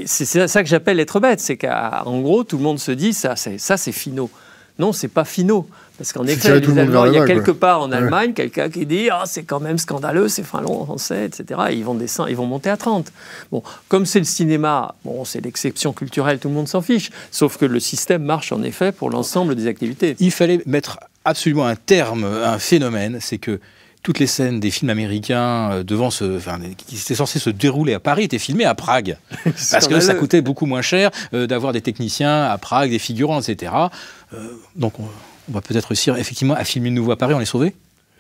C'est 0.07 0.47
ça 0.47 0.63
que 0.63 0.69
j'appelle 0.69 1.01
être 1.01 1.19
bête, 1.19 1.41
c'est 1.41 1.57
qu'en 1.57 2.21
gros, 2.21 2.45
tout 2.45 2.57
le 2.57 2.63
monde 2.63 2.79
se 2.79 2.93
dit 2.93 3.13
ça, 3.13 3.35
c'est 3.35 3.93
finaux. 3.93 4.31
Non, 4.79 4.93
c'est 4.93 5.09
pas 5.09 5.25
finaux. 5.25 5.67
Parce 6.01 6.15
qu'en 6.15 6.25
effet, 6.25 6.63
il 6.63 7.13
y 7.13 7.19
a 7.19 7.27
quelque 7.27 7.51
part 7.51 7.83
en 7.83 7.93
Allemagne 7.93 8.33
quelqu'un 8.33 8.71
qui 8.71 8.87
dit 8.87 9.11
ah, 9.13 9.25
c'est 9.27 9.43
quand 9.43 9.61
même 9.61 9.77
scandaleux, 9.77 10.29
c'est 10.29 10.45
français, 10.45 11.27
etc. 11.27 11.61
Et 11.69 11.75
ils 11.75 11.85
vont, 11.85 11.93
descendre, 11.93 12.31
ils 12.31 12.37
vont 12.37 12.47
monter 12.47 12.71
à 12.71 12.79
30. 12.79 13.13
Bon, 13.53 13.63
comme 13.89 14.07
c'est 14.07 14.19
le 14.19 14.25
cinéma, 14.25 14.95
bon, 15.05 15.27
c'est 15.27 15.43
l'exception 15.43 15.93
culturelle, 15.93 16.39
tout 16.39 16.49
le 16.49 16.55
monde 16.55 16.69
s'en 16.69 16.81
fiche. 16.81 17.11
Sauf 17.31 17.59
que 17.59 17.67
le 17.67 17.79
système 17.81 18.23
marche 18.23 18.51
en 18.51 18.63
effet 18.63 18.93
pour 18.93 19.11
l'ensemble 19.11 19.55
des 19.55 19.67
activités. 19.67 20.17
Il 20.21 20.31
fallait 20.31 20.63
mettre 20.65 21.01
absolument 21.27 21.67
un 21.67 21.77
terme, 21.77 22.25
un 22.25 22.59
phénomène, 22.59 23.19
c'est 23.21 23.37
que 23.37 23.61
toutes 24.03 24.21
les 24.21 24.27
scènes 24.27 24.59
des 24.59 24.71
films 24.71 24.89
américains 24.89 25.71
euh, 25.71 25.83
devant 25.83 26.11
ce, 26.11 26.39
enfin, 26.39 26.59
qui 26.79 26.97
étaient 26.97 27.15
censés 27.15 27.39
se 27.39 27.51
dérouler 27.51 27.93
à 27.93 28.01
Paris 28.01 28.25
étaient 28.25 28.39
filmées 28.39 28.65
à 28.65 28.75
Prague. 28.75 29.19
parce 29.45 29.87
que 29.87 30.01
ça 30.01 30.15
coûtait 30.15 30.41
beaucoup 30.41 30.65
moins 30.65 30.81
cher 30.81 31.11
euh, 31.35 31.47
d'avoir 31.47 31.75
des 31.75 31.83
techniciens 31.83 32.45
à 32.45 32.57
Prague, 32.57 32.89
des 32.89 32.99
figurants, 32.99 33.43
etc. 33.43 33.75
Euh, 34.33 34.49
donc 34.77 34.99
on, 34.99 35.05
va 35.51 35.61
peut-être 35.61 35.87
réussir 35.87 36.17
effectivement 36.17 36.55
à 36.55 36.65
filmer 36.65 36.91
de 36.91 36.95
nouveau 36.95 37.13
à 37.13 37.17
Paris, 37.17 37.35
on 37.35 37.39
les 37.39 37.45
sauver 37.45 37.75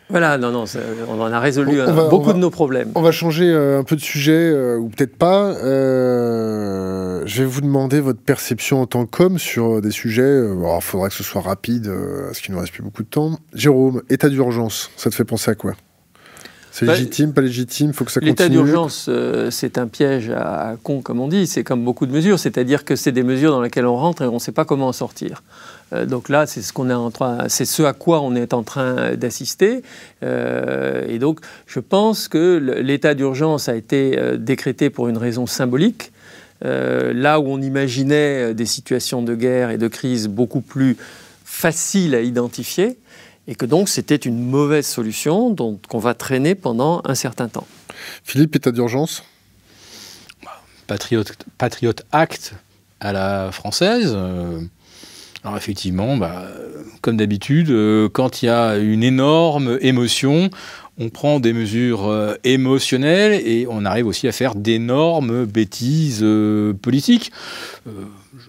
voilà, 0.08 0.38
non, 0.38 0.50
non, 0.50 0.64
on 1.06 1.20
en 1.20 1.32
a 1.32 1.38
résolu 1.38 1.78
beaucoup 2.10 2.32
de 2.32 2.38
nos 2.38 2.50
problèmes. 2.50 2.90
On 2.96 3.00
va 3.00 3.12
changer 3.12 3.54
un 3.54 3.84
peu 3.84 3.94
de 3.94 4.00
sujet, 4.00 4.52
ou 4.76 4.88
peut-être 4.88 5.14
pas. 5.14 5.54
je 5.54 7.38
vais 7.38 7.44
vous 7.44 7.60
demander 7.60 8.00
votre 8.00 8.18
perception 8.20 8.82
en 8.82 8.86
tant 8.86 9.06
qu'homme 9.06 9.38
sur 9.38 9.80
des 9.80 9.92
sujets. 9.92 10.42
il 10.42 10.82
faudra 10.82 11.10
que 11.10 11.14
ce 11.14 11.22
soit 11.22 11.42
rapide, 11.42 11.88
parce 12.26 12.40
qu'il 12.40 12.50
ne 12.50 12.56
nous 12.56 12.60
reste 12.60 12.72
plus 12.72 12.82
beaucoup 12.82 13.04
de 13.04 13.08
temps. 13.08 13.38
Jérôme, 13.54 14.02
état 14.10 14.28
d'urgence, 14.28 14.90
ça 14.96 15.10
te 15.10 15.14
fait 15.14 15.22
penser 15.22 15.52
à 15.52 15.54
quoi? 15.54 15.74
C'est 16.72 16.86
bah, 16.86 16.94
légitime, 16.94 17.32
pas 17.32 17.40
légitime, 17.40 17.92
faut 17.92 18.04
que 18.04 18.12
ça 18.12 18.20
continue? 18.20 18.30
L'état 18.30 18.48
d'urgence, 18.48 19.06
euh, 19.08 19.50
c'est 19.50 19.76
un 19.76 19.88
piège 19.88 20.30
à, 20.30 20.76
con, 20.82 21.02
comme 21.02 21.20
on 21.20 21.28
dit. 21.28 21.46
C'est 21.46 21.64
comme 21.64 21.84
beaucoup 21.84 22.06
de 22.06 22.12
mesures, 22.12 22.38
c'est-à-dire 22.38 22.84
que 22.84 22.94
c'est 22.94 23.12
des 23.12 23.24
mesures 23.24 23.50
dans 23.50 23.60
lesquelles 23.60 23.86
on 23.86 23.96
rentre 23.96 24.22
et 24.22 24.26
on 24.26 24.34
ne 24.34 24.38
sait 24.38 24.52
pas 24.52 24.64
comment 24.64 24.88
en 24.88 24.92
sortir. 24.92 25.42
Euh, 25.92 26.06
donc 26.06 26.28
là, 26.28 26.46
c'est 26.46 26.62
ce 26.62 26.72
qu'on 26.72 26.90
est 26.90 26.94
en 26.94 27.10
train, 27.10 27.48
c'est 27.48 27.64
ce 27.64 27.82
à 27.82 27.92
quoi 27.92 28.20
on 28.20 28.34
est 28.34 28.54
en 28.54 28.62
train 28.62 29.14
d'assister. 29.16 29.82
Euh, 30.22 31.04
et 31.08 31.18
donc, 31.18 31.40
je 31.66 31.80
pense 31.80 32.28
que 32.28 32.56
l'état 32.80 33.14
d'urgence 33.14 33.68
a 33.68 33.76
été 33.76 34.18
décrété 34.38 34.90
pour 34.90 35.08
une 35.08 35.18
raison 35.18 35.46
symbolique. 35.46 36.12
là 36.62 37.40
où 37.40 37.48
on 37.48 37.60
imaginait 37.60 38.54
des 38.54 38.66
situations 38.66 39.22
de 39.22 39.34
guerre 39.34 39.70
et 39.70 39.78
de 39.78 39.88
crise 39.88 40.28
beaucoup 40.28 40.60
plus 40.60 40.96
faciles 41.44 42.14
à 42.14 42.20
identifier, 42.20 42.98
et 43.48 43.54
que 43.54 43.66
donc 43.66 43.88
c'était 43.88 44.16
une 44.16 44.42
mauvaise 44.44 44.86
solution 44.86 45.56
qu'on 45.88 45.98
va 45.98 46.14
traîner 46.14 46.54
pendant 46.54 47.02
un 47.04 47.14
certain 47.14 47.48
temps. 47.48 47.66
Philippe, 48.24 48.56
état 48.56 48.70
d'urgence? 48.70 49.24
Patriot, 50.86 51.24
Patriot 51.58 51.94
Act 52.12 52.54
à 53.00 53.12
la 53.12 53.52
française. 53.52 54.12
Euh, 54.14 54.60
alors 55.42 55.56
effectivement, 55.56 56.16
bah, 56.16 56.46
comme 57.00 57.16
d'habitude, 57.16 57.70
euh, 57.70 58.08
quand 58.10 58.42
il 58.42 58.46
y 58.46 58.48
a 58.48 58.76
une 58.76 59.02
énorme 59.02 59.78
émotion, 59.80 60.50
on 60.98 61.08
prend 61.08 61.40
des 61.40 61.54
mesures 61.54 62.08
euh, 62.08 62.34
émotionnelles 62.44 63.40
et 63.46 63.66
on 63.68 63.86
arrive 63.86 64.06
aussi 64.06 64.28
à 64.28 64.32
faire 64.32 64.54
d'énormes 64.54 65.46
bêtises 65.46 66.24
politiques. 66.82 67.32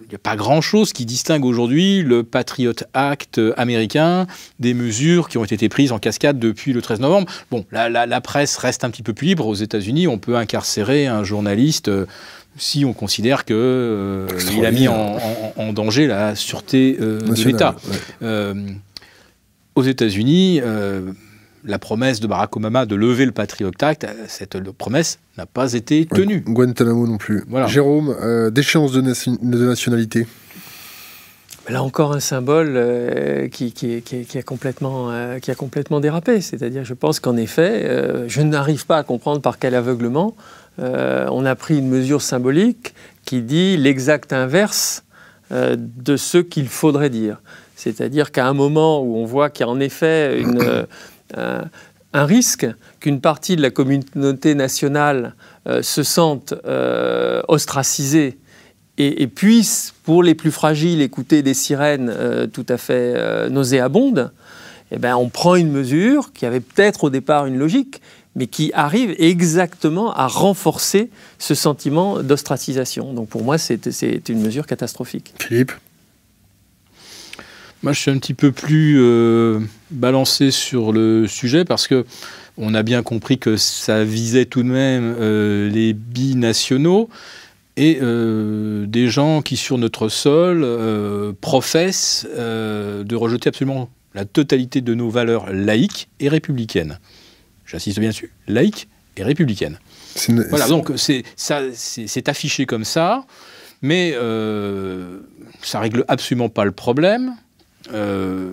Il 0.00 0.08
n'y 0.08 0.14
a 0.14 0.18
pas 0.18 0.36
grand-chose 0.36 0.92
qui 0.92 1.06
distingue 1.06 1.44
aujourd'hui 1.44 2.02
le 2.02 2.22
Patriot 2.22 2.74
Act 2.92 3.40
américain 3.56 4.26
des 4.60 4.74
mesures 4.74 5.28
qui 5.28 5.38
ont 5.38 5.44
été 5.44 5.68
prises 5.68 5.92
en 5.92 5.98
cascade 5.98 6.38
depuis 6.38 6.72
le 6.72 6.82
13 6.82 7.00
novembre. 7.00 7.30
Bon, 7.50 7.64
la, 7.70 7.88
la, 7.88 8.20
presse 8.20 8.56
reste 8.58 8.84
un 8.84 8.90
petit 8.90 9.02
peu 9.02 9.12
plus 9.12 9.28
libre. 9.28 9.46
Aux 9.46 9.54
États-Unis, 9.54 10.06
on 10.08 10.18
peut 10.18 10.36
incarcérer 10.36 11.06
un 11.06 11.24
journaliste 11.24 11.88
euh, 11.88 12.06
si 12.56 12.84
on 12.84 12.92
considère 12.92 13.44
qu'il 13.44 13.56
euh, 13.56 14.28
a 14.64 14.70
mis 14.70 14.88
en, 14.88 15.72
danger 15.72 16.06
la 16.06 16.34
sûreté 16.34 16.98
euh, 17.00 17.20
de 17.20 17.44
l'État. 17.44 17.76
aux 19.74 19.82
États-Unis, 19.82 20.60
la 21.64 21.78
promesse 21.78 22.20
de 22.20 22.26
Barack 22.26 22.56
Obama 22.56 22.86
de 22.86 22.94
lever 22.94 23.24
le 23.24 23.32
Patriot 23.32 23.70
Act, 23.80 24.04
euh, 24.04 24.24
cette 24.28 24.58
promesse 24.72 25.18
n'a 25.38 25.46
pas 25.46 25.72
été 25.74 26.06
tenue. 26.06 26.40
Guantanamo 26.40 27.06
non 27.06 27.18
plus. 27.18 27.44
Jérôme, 27.68 28.14
euh, 28.20 28.50
déchéance 28.50 28.92
de, 28.92 29.00
nationalité 29.00 30.26
Là 31.68 31.84
encore 31.84 32.12
un 32.12 32.18
symbole 32.18 32.72
euh, 32.74 33.46
qui, 33.46 33.72
a 34.34 34.42
complètement, 34.42 35.12
qui 35.40 35.50
a 35.52 35.54
complètement 35.54 36.00
dérapé. 36.00 36.40
C'est-à-dire, 36.40 36.84
je 36.84 36.94
pense 36.94 37.20
qu'en 37.20 37.36
effet, 37.36 37.88
je 38.26 38.42
n'arrive 38.42 38.84
pas 38.84 38.98
à 38.98 39.04
comprendre 39.04 39.40
par 39.40 39.60
quel 39.60 39.76
aveuglement 39.76 40.34
on 40.78 41.44
a 41.44 41.54
pris 41.54 41.78
une 41.78 41.88
mesure 41.88 42.22
symbolique 42.22 42.94
qui 43.24 43.42
dit 43.42 43.76
l'exact 43.76 44.32
inverse 44.32 45.04
de 45.50 46.16
ce 46.16 46.38
qu'il 46.38 46.68
faudrait 46.68 47.10
dire. 47.10 47.40
C'est-à-dire 47.76 48.30
qu'à 48.30 48.46
un 48.46 48.54
moment 48.54 49.02
où 49.02 49.16
on 49.16 49.24
voit 49.24 49.50
qu'il 49.50 49.66
y 49.66 49.68
a 49.68 49.72
en 49.72 49.80
effet 49.80 50.42
euh, 51.38 51.62
un 52.14 52.26
risque 52.26 52.66
qu'une 53.00 53.20
partie 53.20 53.56
de 53.56 53.62
la 53.62 53.70
communauté 53.70 54.54
nationale 54.54 55.34
euh, 55.66 55.80
se 55.82 56.02
sente 56.02 56.52
euh, 56.66 57.40
ostracisée 57.48 58.38
et, 58.98 59.26
puisse, 59.26 59.94
pour 60.04 60.22
les 60.22 60.34
plus 60.34 60.50
fragiles, 60.50 61.00
écouter 61.00 61.42
des 61.42 61.54
sirènes 61.54 62.14
tout 62.52 62.66
à 62.68 62.76
fait 62.76 63.48
nauséabondes, 63.48 64.30
eh 64.92 64.98
ben, 64.98 65.16
on 65.16 65.30
prend 65.30 65.56
une 65.56 65.72
mesure 65.72 66.32
qui 66.32 66.44
avait 66.44 66.60
peut-être 66.60 67.04
au 67.04 67.10
départ 67.10 67.46
une 67.46 67.58
logique, 67.58 68.00
mais 68.34 68.46
qui 68.46 68.70
arrive 68.74 69.14
exactement 69.18 70.12
à 70.14 70.26
renforcer 70.26 71.10
ce 71.38 71.54
sentiment 71.54 72.22
d'ostracisation. 72.22 73.12
Donc 73.12 73.28
pour 73.28 73.44
moi, 73.44 73.58
c'est 73.58 74.28
une 74.28 74.40
mesure 74.40 74.66
catastrophique. 74.66 75.34
Philippe? 75.38 75.72
Moi, 77.82 77.92
je 77.92 78.00
suis 78.00 78.10
un 78.12 78.18
petit 78.18 78.34
peu 78.34 78.52
plus 78.52 79.00
euh, 79.00 79.58
balancé 79.90 80.52
sur 80.52 80.92
le 80.92 81.26
sujet 81.26 81.64
parce 81.64 81.88
que 81.88 82.06
on 82.56 82.74
a 82.74 82.82
bien 82.82 83.02
compris 83.02 83.38
que 83.38 83.56
ça 83.56 84.04
visait 84.04 84.44
tout 84.44 84.62
de 84.62 84.68
même 84.68 85.16
euh, 85.18 85.68
les 85.68 85.92
binationaux 85.92 87.08
et 87.76 87.98
euh, 88.00 88.86
des 88.86 89.08
gens 89.08 89.42
qui, 89.42 89.56
sur 89.56 89.78
notre 89.78 90.08
sol, 90.08 90.64
professent 91.40 92.26
de 92.36 93.14
rejeter 93.16 93.48
absolument 93.48 93.88
la 94.14 94.26
totalité 94.26 94.80
de 94.80 94.94
nos 94.94 95.08
valeurs 95.08 95.52
laïques 95.52 96.08
et 96.20 96.28
républicaines. 96.28 96.98
J'insiste 97.72 97.98
bien 97.98 98.10
dessus, 98.10 98.30
laïques 98.46 98.88
et 99.16 99.24
républicaines. 99.24 99.78
Voilà, 100.50 100.68
donc 100.68 100.92
c'est 100.96 102.28
affiché 102.28 102.66
comme 102.66 102.84
ça, 102.84 103.24
mais 103.80 104.14
ça 105.62 105.80
règle 105.80 106.04
absolument 106.06 106.48
pas 106.48 106.64
le 106.64 106.72
problème. 106.72 107.34
Euh, 107.92 108.52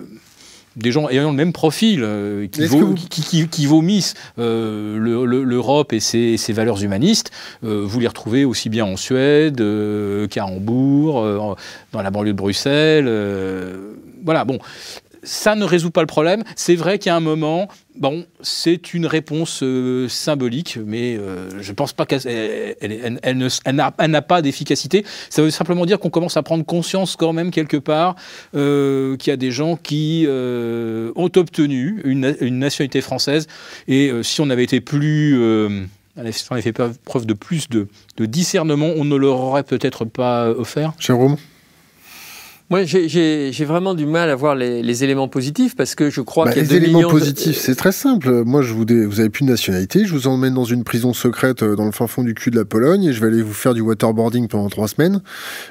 des 0.76 0.92
gens 0.92 1.08
ayant 1.08 1.30
le 1.30 1.36
même 1.36 1.52
profil, 1.52 2.02
euh, 2.04 2.46
qui, 2.46 3.66
vomissent 3.66 4.14
euh, 4.38 4.96
l'Europe 5.26 5.92
et 5.92 5.98
ses, 5.98 6.36
valeurs 6.52 6.82
humanistes, 6.82 7.32
vous 7.62 7.98
les 7.98 8.06
retrouvez 8.06 8.44
aussi 8.44 8.68
bien 8.68 8.84
en 8.84 8.96
Suède 8.96 9.62
qu'à 10.30 10.46
Hambourg, 10.46 11.56
dans 11.92 12.02
la 12.02 12.10
banlieue 12.10 12.32
de 12.32 12.36
Bruxelles. 12.36 13.10
voilà, 14.24 14.44
bon, 14.44 14.60
ça 15.22 15.54
ne 15.54 15.64
résout 15.64 15.90
pas 15.90 16.00
le 16.00 16.06
problème. 16.06 16.42
C'est 16.56 16.74
vrai 16.74 16.98
qu'à 16.98 17.16
un 17.16 17.20
moment, 17.20 17.68
bon, 17.96 18.24
c'est 18.40 18.94
une 18.94 19.06
réponse 19.06 19.62
euh, 19.62 20.08
symbolique, 20.08 20.78
mais 20.84 21.16
euh, 21.16 21.48
je 21.60 21.70
ne 21.70 21.74
pense 21.74 21.92
pas 21.92 22.06
qu'elle 22.06 22.76
elle, 22.80 23.76
n'a 23.76 24.22
pas 24.22 24.42
d'efficacité. 24.42 25.04
Ça 25.28 25.42
veut 25.42 25.50
simplement 25.50 25.86
dire 25.86 25.98
qu'on 25.98 26.10
commence 26.10 26.36
à 26.36 26.42
prendre 26.42 26.64
conscience 26.64 27.16
quand 27.16 27.32
même 27.32 27.50
quelque 27.50 27.76
part 27.76 28.16
euh, 28.54 29.16
qu'il 29.16 29.30
y 29.30 29.34
a 29.34 29.36
des 29.36 29.50
gens 29.50 29.76
qui 29.76 30.26
ont 30.28 31.30
obtenu 31.36 32.00
une, 32.04 32.58
nationalité 32.58 33.00
française. 33.00 33.46
Et 33.88 34.10
si 34.22 34.40
on 34.40 34.50
avait 34.50 34.64
été 34.64 34.80
plus... 34.80 35.32
si 36.30 36.44
on 36.50 36.52
avait 36.52 36.62
fait 36.62 36.72
preuve 37.04 37.26
de 37.26 37.34
plus 37.34 37.68
de, 37.68 37.88
de 38.16 38.26
discernement, 38.26 38.90
on 38.96 39.04
ne 39.04 39.16
leur 39.16 39.40
aurait 39.40 39.62
peut-être 39.62 40.04
pas 40.04 40.50
offert. 40.50 40.92
Jérôme? 40.98 41.36
Moi, 42.70 42.84
j'ai 42.84 43.64
vraiment 43.64 43.94
du 43.94 44.06
mal 44.06 44.30
à 44.30 44.36
voir 44.36 44.54
les, 44.54 45.04
éléments 45.04 45.26
positifs 45.26 45.74
parce 45.74 45.96
que 45.96 46.08
je 46.08 46.20
crois 46.20 46.44
bah, 46.44 46.52
qu'il 46.52 46.62
y 46.62 46.64
a 46.64 46.68
Les 46.68 46.76
éléments 46.76 47.08
positifs, 47.10 47.56
c'est 47.56 47.74
très 47.74 47.90
simple. 47.90 48.44
Moi, 48.44 48.62
je 48.62 48.72
vous, 48.72 48.84
vous 48.86 49.20
avez 49.20 49.28
plus 49.28 49.44
de 49.44 49.50
nationalité, 49.50 50.04
je 50.04 50.12
vous 50.12 50.28
emmène 50.28 50.54
dans 50.54 50.64
une 50.64 50.84
prison 50.84 51.12
secrète 51.12 51.64
euh, 51.64 51.74
dans 51.74 51.84
le 51.84 51.90
fin 51.90 52.06
fond 52.06 52.22
du 52.22 52.32
cul 52.34 52.52
de 52.52 52.56
la 52.56 52.64
Pologne 52.64 53.04
et 53.04 53.12
je 53.12 53.20
vais 53.20 53.26
aller 53.26 53.42
vous 53.42 53.54
faire 53.54 53.74
du 53.74 53.80
waterboarding 53.80 54.46
pendant 54.46 54.68
trois 54.68 54.86
semaines. 54.86 55.20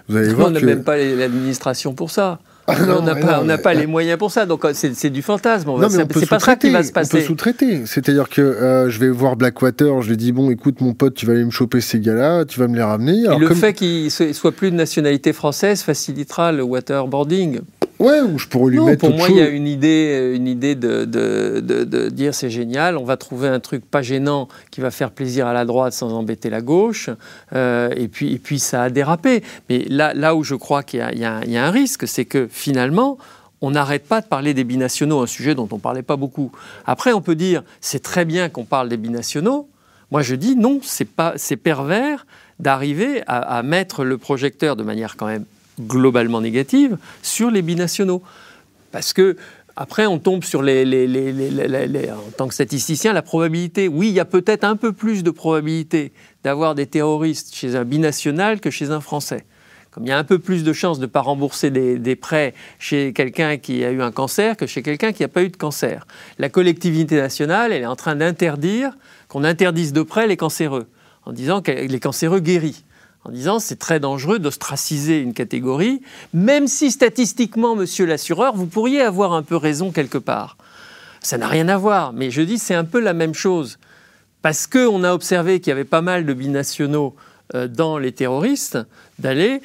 Vous 0.09 0.17
allez 0.17 0.29
voir 0.33 0.49
on 0.49 0.51
n'a 0.51 0.59
même 0.59 0.83
pas 0.83 0.97
l'administration 0.97 1.93
pour 1.93 2.11
ça. 2.11 2.39
Ah 2.69 2.97
on 2.99 3.45
n'a 3.45 3.57
pas, 3.57 3.73
les 3.73 3.87
moyens 3.87 4.17
pour 4.17 4.31
ça, 4.31 4.45
donc 4.45 4.65
euh, 4.65 4.71
c'est 4.73 5.09
du 5.09 5.21
fantasme. 5.21 5.69
C'est 5.89 6.29
pas 6.29 6.39
ça 6.39 6.55
qui 6.55 6.69
va 6.69 6.83
se 6.83 6.91
passer. 6.91 7.15
On 7.15 7.17
peut 7.17 7.23
sous-traiter. 7.23 7.85
C'est-à-dire 7.85 8.29
que 8.29 8.41
euh, 8.41 8.89
je 8.89 8.99
vais 8.99 9.09
voir 9.09 9.35
Blackwater, 9.35 10.01
je 10.01 10.09
lui 10.09 10.17
dis 10.17 10.31
bon, 10.31 10.49
écoute, 10.49 10.81
mon 10.81 10.93
pote, 10.93 11.15
tu 11.15 11.25
vas 11.25 11.33
aller 11.33 11.45
me 11.45 11.51
choper 11.51 11.81
ces 11.81 11.99
gars-là, 11.99 12.45
tu 12.45 12.59
vas 12.59 12.67
me 12.67 12.75
les 12.75 12.83
ramener. 12.83 13.23
Et 13.23 13.39
le 13.39 13.53
fait 13.53 13.73
qu'il 13.73 14.11
soit 14.11 14.51
plus 14.51 14.71
de 14.71 14.75
nationalité 14.75 15.33
française 15.33 15.81
facilitera 15.81 16.51
le 16.51 16.63
waterboarding. 16.63 17.61
Ouais, 17.99 18.21
ou 18.21 18.39
je 18.39 18.47
pourrais 18.47 18.71
lui 18.71 18.79
mettre. 18.79 19.05
Pour 19.05 19.15
moi, 19.15 19.27
il 19.29 19.35
y 19.35 19.41
a 19.41 19.49
une 19.49 19.67
idée, 19.67 20.31
une 20.33 20.47
idée 20.47 20.75
de, 20.75 21.03
de, 21.03 21.59
de, 21.59 22.09
dire 22.09 22.33
c'est 22.33 22.49
génial, 22.49 22.97
on 22.97 23.03
va 23.03 23.17
trouver 23.17 23.49
un 23.49 23.59
truc 23.59 23.83
pas 23.85 24.01
gênant 24.01 24.47
qui 24.71 24.79
va 24.79 24.89
faire 24.89 25.11
plaisir 25.11 25.47
à 25.47 25.53
la 25.53 25.65
droite 25.65 25.91
sans 25.91 26.13
embêter 26.13 26.49
la 26.49 26.61
gauche, 26.61 27.09
euh, 27.53 27.89
et, 27.97 28.07
puis, 28.07 28.33
et 28.33 28.39
puis 28.39 28.57
ça 28.59 28.83
a 28.83 28.89
dérapé. 28.89 29.43
Mais 29.69 29.79
là, 29.89 30.13
là 30.13 30.33
où 30.33 30.43
je 30.43 30.55
crois 30.55 30.81
qu'il 30.81 31.01
y, 31.13 31.17
y, 31.17 31.51
y, 31.51 31.57
a 31.57 31.65
un 31.65 31.71
risque, 31.71 32.07
c'est 32.07 32.23
que 32.23 32.47
finalement, 32.49 33.17
on 33.59 33.71
n'arrête 33.71 34.05
pas 34.05 34.21
de 34.21 34.27
parler 34.27 34.53
des 34.53 34.63
binationaux, 34.63 35.19
un 35.19 35.27
sujet 35.27 35.53
dont 35.53 35.67
on 35.69 35.75
ne 35.75 35.81
parlait 35.81 36.01
pas 36.01 36.15
beaucoup. 36.15 36.53
Après, 36.85 37.11
on 37.11 37.21
peut 37.21 37.35
dire 37.35 37.63
c'est 37.81 38.01
très 38.01 38.23
bien 38.23 38.47
qu'on 38.47 38.63
parle 38.63 38.87
des 38.87 38.97
binationaux. 38.97 39.67
Moi, 40.11 40.21
je 40.21 40.35
dis 40.35 40.55
non, 40.55 40.79
c'est 40.81 41.57
pervers 41.57 42.25
d'arriver 42.59 43.23
à, 43.27 43.57
à 43.57 43.61
mettre 43.61 44.05
le 44.05 44.17
projecteur 44.17 44.77
de 44.77 44.83
manière 44.83 45.17
quand 45.17 45.27
même 45.27 45.43
globalement 45.79 46.41
négative 46.41 46.97
sur 47.21 47.51
les 47.51 47.61
binationaux. 47.61 48.21
Parce 48.91 49.13
que 49.13 49.35
Après, 49.81 50.05
on 50.05 50.19
tombe 50.19 50.43
sur 50.43 50.61
les, 50.61 50.83
en 52.11 52.31
tant 52.35 52.49
que 52.49 52.53
statisticien, 52.53 53.13
la 53.13 53.21
probabilité. 53.21 53.87
Oui, 53.87 54.09
il 54.09 54.13
y 54.13 54.19
a 54.19 54.25
peut-être 54.25 54.65
un 54.65 54.75
peu 54.75 54.91
plus 54.91 55.23
de 55.23 55.31
probabilité 55.31 56.11
d'avoir 56.43 56.75
des 56.75 56.85
terroristes 56.85 57.55
chez 57.55 57.77
un 57.77 57.85
binational 57.85 58.59
que 58.59 58.71
chez 58.71 58.91
un 58.91 58.99
Français. 58.99 59.45
Comme 59.91 60.05
il 60.05 60.09
y 60.09 60.11
a 60.11 60.17
un 60.17 60.25
peu 60.25 60.37
plus 60.37 60.65
de 60.65 60.73
chances 60.73 60.99
de 60.99 61.05
ne 61.05 61.09
pas 61.09 61.21
rembourser 61.21 61.71
des, 61.71 62.15
prêts 62.15 62.53
chez 62.77 63.13
quelqu'un 63.13 63.57
qui 63.57 63.85
a 63.85 63.91
eu 63.91 64.01
un 64.01 64.11
cancer 64.11 64.57
que 64.57 64.67
chez 64.67 64.83
quelqu'un 64.83 65.13
qui 65.13 65.23
n'a 65.23 65.29
pas 65.29 65.43
eu 65.43 65.49
de 65.49 65.55
cancer. 65.55 66.05
La 66.39 66.49
collectivité 66.49 67.15
nationale, 67.15 67.71
elle 67.71 67.83
est 67.83 67.87
en 67.87 67.95
train 67.95 68.17
d'interdire 68.17 68.91
qu'on 69.29 69.45
interdise 69.45 69.93
de 69.93 70.01
près 70.01 70.27
les 70.27 70.37
cancéreux, 70.37 70.87
en 71.25 71.31
disant 71.31 71.61
que 71.61 71.71
les 71.71 71.99
cancéreux 71.99 72.41
guéris 72.41 72.83
en 73.29 73.31
disant 73.31 73.59
c'est 73.59 73.77
très 73.77 73.99
dangereux 73.99 74.39
d'ostraciser 74.39 75.19
une 75.19 75.35
catégorie, 75.35 76.01
même 76.33 76.67
si 76.67 76.89
statistiquement, 76.89 77.75
monsieur 77.75 78.07
l'assureur, 78.07 78.55
vous 78.55 78.65
pourriez 78.65 79.01
avoir 79.01 79.33
un 79.33 79.43
peu 79.43 79.55
raison 79.55 79.91
quelque 79.91 80.17
part. 80.17 80.57
Ça 81.21 81.37
n'a 81.37 81.47
rien 81.47 81.67
à 81.67 81.77
voir, 81.77 82.11
mais 82.11 82.31
je 82.31 82.41
dis 82.41 82.57
c'est 82.57 82.73
un 82.73 82.85
peu 82.85 82.99
la 82.99 83.13
même 83.13 83.35
chose. 83.35 83.77
Parce 84.41 84.65
qu'on 84.65 85.03
a 85.03 85.13
observé 85.13 85.59
qu'il 85.59 85.69
y 85.69 85.71
avait 85.73 85.83
pas 85.83 86.01
mal 86.01 86.25
de 86.25 86.33
binationaux 86.33 87.15
euh, 87.53 87.67
dans 87.67 87.99
les 87.99 88.13
terroristes, 88.13 88.79
d'aller 89.19 89.61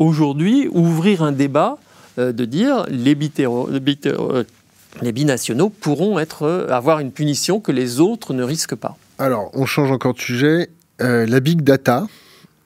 aujourd'hui 0.00 0.68
ouvrir 0.72 1.22
un 1.22 1.32
débat, 1.32 1.78
euh, 2.18 2.32
de 2.32 2.44
dire 2.44 2.84
les, 2.88 3.16
euh, 3.40 4.44
les 5.02 5.12
binationaux 5.12 5.68
pourront 5.68 6.18
être, 6.18 6.66
avoir 6.68 6.98
une 6.98 7.12
punition 7.12 7.60
que 7.60 7.70
les 7.70 8.00
autres 8.00 8.34
ne 8.34 8.42
risquent 8.42 8.74
pas. 8.74 8.96
Alors, 9.20 9.50
on 9.52 9.66
change 9.66 9.92
encore 9.92 10.14
de 10.14 10.20
sujet. 10.20 10.68
la 10.98 11.40
big 11.40 11.62
data, 11.62 12.08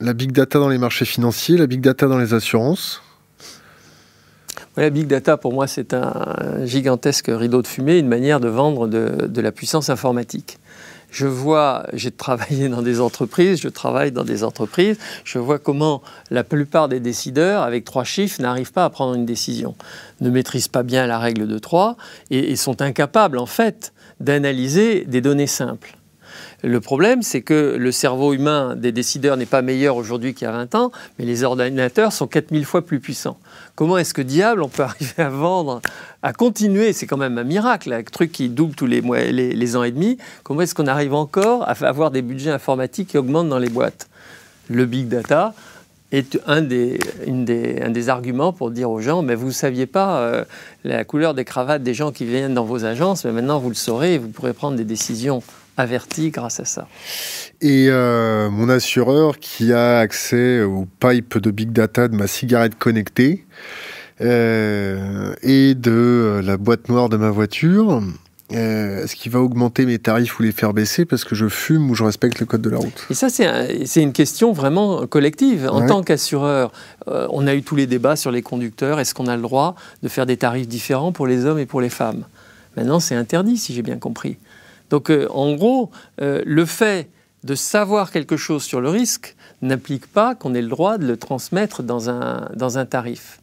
la 0.01 0.13
big 0.13 0.33
data 0.33 0.59
dans 0.59 0.69
les 0.69 0.79
marchés 0.79 1.05
financiers, 1.05 1.57
la 1.57 1.67
big 1.67 1.81
data 1.81 2.07
dans 2.07 2.19
les 2.19 2.35
assurances 2.35 3.03
La 4.77 4.91
big 4.91 5.07
data, 5.07 5.37
pour 5.37 5.53
moi, 5.53 5.67
c'est 5.67 5.93
un 5.93 6.65
gigantesque 6.65 7.27
rideau 7.29 7.63
de 7.63 7.67
fumée, 7.67 7.99
une 7.99 8.09
manière 8.09 8.41
de 8.41 8.49
vendre 8.49 8.87
de, 8.87 9.41
la 9.41 9.53
puissance 9.53 9.91
informatique. 9.91 10.59
Je 11.11 11.27
vois, 11.27 11.87
j'ai 11.95 12.11
travaillé 12.11 12.69
dans 12.69 12.83
des 12.83 13.01
entreprises, 13.01 13.61
je 13.61 13.69
travaille 13.69 14.13
dans 14.13 14.25
des 14.25 14.45
entreprises, 14.45 14.99
je 15.25 15.39
vois 15.39 15.59
comment 15.59 16.03
la 16.31 16.45
plupart 16.45 16.89
des 16.89 17.01
décideurs, 17.01 17.63
avec 17.63 17.85
trois 17.85 18.05
chiffres, 18.05 18.41
n'arrivent 18.43 18.73
pas 18.73 18.85
à 18.85 18.91
prendre 18.91 19.15
une 19.15 19.25
décision, 19.25 19.75
ne 20.21 20.29
maîtrisent 20.29 20.69
pas 20.69 20.83
bien 20.83 21.07
la 21.07 21.19
règle 21.19 21.49
de 21.49 21.59
trois 21.59 21.97
et 22.31 22.55
sont 22.57 22.83
incapables, 22.83 23.39
en 23.39 23.47
fait, 23.47 23.93
d'analyser 24.21 25.07
des 25.07 25.23
données 25.23 25.47
simples. 25.47 25.98
Le 26.65 26.81
problème, 26.81 27.23
c'est 27.23 27.43
que 27.43 27.77
le 27.79 27.93
cerveau 27.93 28.33
humain 28.33 28.75
des 28.75 28.91
décideurs 28.91 29.37
n'est 29.37 29.47
pas 29.47 29.63
meilleur 29.63 29.95
aujourd'hui 29.97 30.35
qu'il 30.35 30.47
y 30.47 30.49
a 30.49 30.53
20 30.53 30.75
ans, 30.75 30.91
mais 31.19 31.25
les 31.25 31.45
ordinateurs 31.45 32.13
sont 32.13 32.27
4000 32.27 32.65
fois 32.65 32.85
plus 32.85 32.99
puissants. 32.99 33.39
Comment 33.77 33.97
est-ce 33.97 34.13
que 34.13 34.23
diable 34.23 34.63
on 34.63 34.69
peut 34.69 34.83
arriver 34.85 35.23
à 35.23 35.31
vendre, 35.31 35.81
à 36.25 36.33
continuer? 36.33 36.93
C'est 36.93 37.07
quand 37.07 37.17
même 37.17 37.39
un 37.39 37.45
miracle, 37.45 37.93
un 37.93 38.03
truc 38.03 38.33
qui 38.33 38.49
double 38.49 38.75
tous 38.75 38.87
les, 38.87 39.03
mois, 39.03 39.21
les, 39.21 39.77
ans 39.77 39.85
et 39.85 39.93
demi. 39.93 40.19
Comment 40.43 40.63
est-ce 40.63 40.75
qu'on 40.75 40.89
arrive 40.89 41.15
encore 41.15 41.63
à 41.63 41.73
avoir 41.87 42.11
des 42.11 42.23
budgets 42.23 42.51
informatiques 42.51 43.11
qui 43.11 43.19
augmentent 43.19 43.49
dans 43.49 43.61
les 43.61 43.71
boîtes? 43.71 44.09
Le 44.69 44.85
big 44.85 45.07
data, 45.07 45.55
est 46.11 46.39
un 46.47 46.63
des, 46.63 46.99
des, 47.27 48.09
arguments 48.09 48.53
pour 48.53 48.71
dire 48.71 48.91
aux 48.91 49.01
gens, 49.01 49.21
mais 49.21 49.35
vous 49.35 49.49
ne 49.49 49.53
saviez 49.53 49.85
pas 49.85 50.21
euh, 50.21 50.45
la 50.85 51.05
couleur 51.05 51.35
des 51.35 51.45
cravates 51.45 51.83
des 51.83 51.93
gens 51.93 52.13
qui 52.13 52.25
viennent 52.25 52.55
dans 52.55 52.65
vos 52.65 52.87
agences, 52.87 53.27
mais 53.27 53.33
maintenant 53.33 53.59
vous 53.59 53.69
le 53.69 53.75
saurez 53.75 54.15
et 54.15 54.19
vous 54.19 54.29
pourrez 54.29 54.55
prendre 54.55 54.77
des 54.77 54.85
décisions 54.85 55.43
averti 55.79 56.31
grâce 56.31 56.61
à 56.61 56.65
ça. 56.65 56.89
Et 57.61 57.87
euh, 57.89 58.51
mon 58.51 58.69
assureur 58.69 59.39
qui 59.39 59.73
a 59.73 59.99
accès 59.99 60.63
aux 60.63 60.87
pipes 61.01 61.39
de 61.39 61.51
big 61.51 61.73
data 61.73 62.09
de 62.09 62.17
ma 62.17 62.27
cigarette 62.27 62.77
connectée 62.79 63.47
euh, 64.21 65.35
et 65.43 65.75
de 65.75 65.91
euh, 65.91 66.43
la 66.43 66.57
boîte 66.57 66.89
noire 66.89 67.09
de 67.09 67.17
ma 67.17 67.31
voiture, 67.31 68.03
est-ce 68.51 69.15
qu'il 69.15 69.31
va 69.31 69.41
augmenter 69.41 69.85
mes 69.85 69.99
tarifs 69.99 70.39
ou 70.39 70.43
les 70.43 70.53
faire 70.53 70.73
baisser 70.73 71.05
parce 71.05 71.23
que 71.23 71.35
je 71.35 71.49
fume 71.49 71.91
ou 71.91 71.95
je 71.95 72.03
respecte 72.03 72.41
le 72.41 72.47
code 72.47 72.63
de 72.63 72.71
la 72.71 72.79
route? 72.79 73.07
Et 73.11 73.15
ça, 73.15 73.29
c'est 73.29 74.03
une 74.03 74.15
question 74.15 74.53
vraiment 74.53 75.07
collective. 75.07 75.69
En 75.71 75.85
tant 75.87 76.03
qu'assureur, 76.03 76.73
on 77.07 77.47
a 77.47 77.55
eu 77.55 77.63
tous 77.63 77.77
les 77.77 77.87
débats 77.87 78.17
sur 78.17 78.31
les 78.31 78.41
conducteurs. 78.41 79.01
Est-ce 79.01 79.13
qu'on 79.13 79.27
a 79.27 79.37
le 79.37 79.43
droit 79.43 79.75
de 80.03 80.09
faire 80.09 80.25
des 80.25 80.39
tarifs 80.39 80.67
différents 80.67 81.13
pour 81.13 81.27
les 81.27 81.45
hommes 81.45 81.59
et 81.59 81.67
pour 81.67 81.83
les 81.83 81.91
femmes? 81.91 82.25
Maintenant, 82.79 83.01
c'est 83.01 83.15
interdit, 83.15 83.59
si 83.59 83.75
j'ai 83.75 83.83
bien 83.83 83.99
compris. 83.99 84.39
Donc 84.91 85.11
euh, 85.11 85.27
en 85.31 85.55
gros, 85.55 85.91
euh, 86.21 86.43
le 86.45 86.65
fait 86.65 87.09
de 87.45 87.55
savoir 87.55 88.11
quelque 88.11 88.37
chose 88.37 88.63
sur 88.63 88.81
le 88.81 88.91
risque 88.91 89.37
n'implique 89.63 90.07
pas 90.07 90.35
qu'on 90.35 90.55
ait 90.55 90.63
le 90.63 90.69
droit 90.69 90.99
de 90.99 91.07
le 91.07 91.17
transmettre 91.17 91.83
dans 91.83 92.11
un, 92.11 92.49
dans 92.55 92.79
un 92.79 92.87
tarif. 92.87 93.41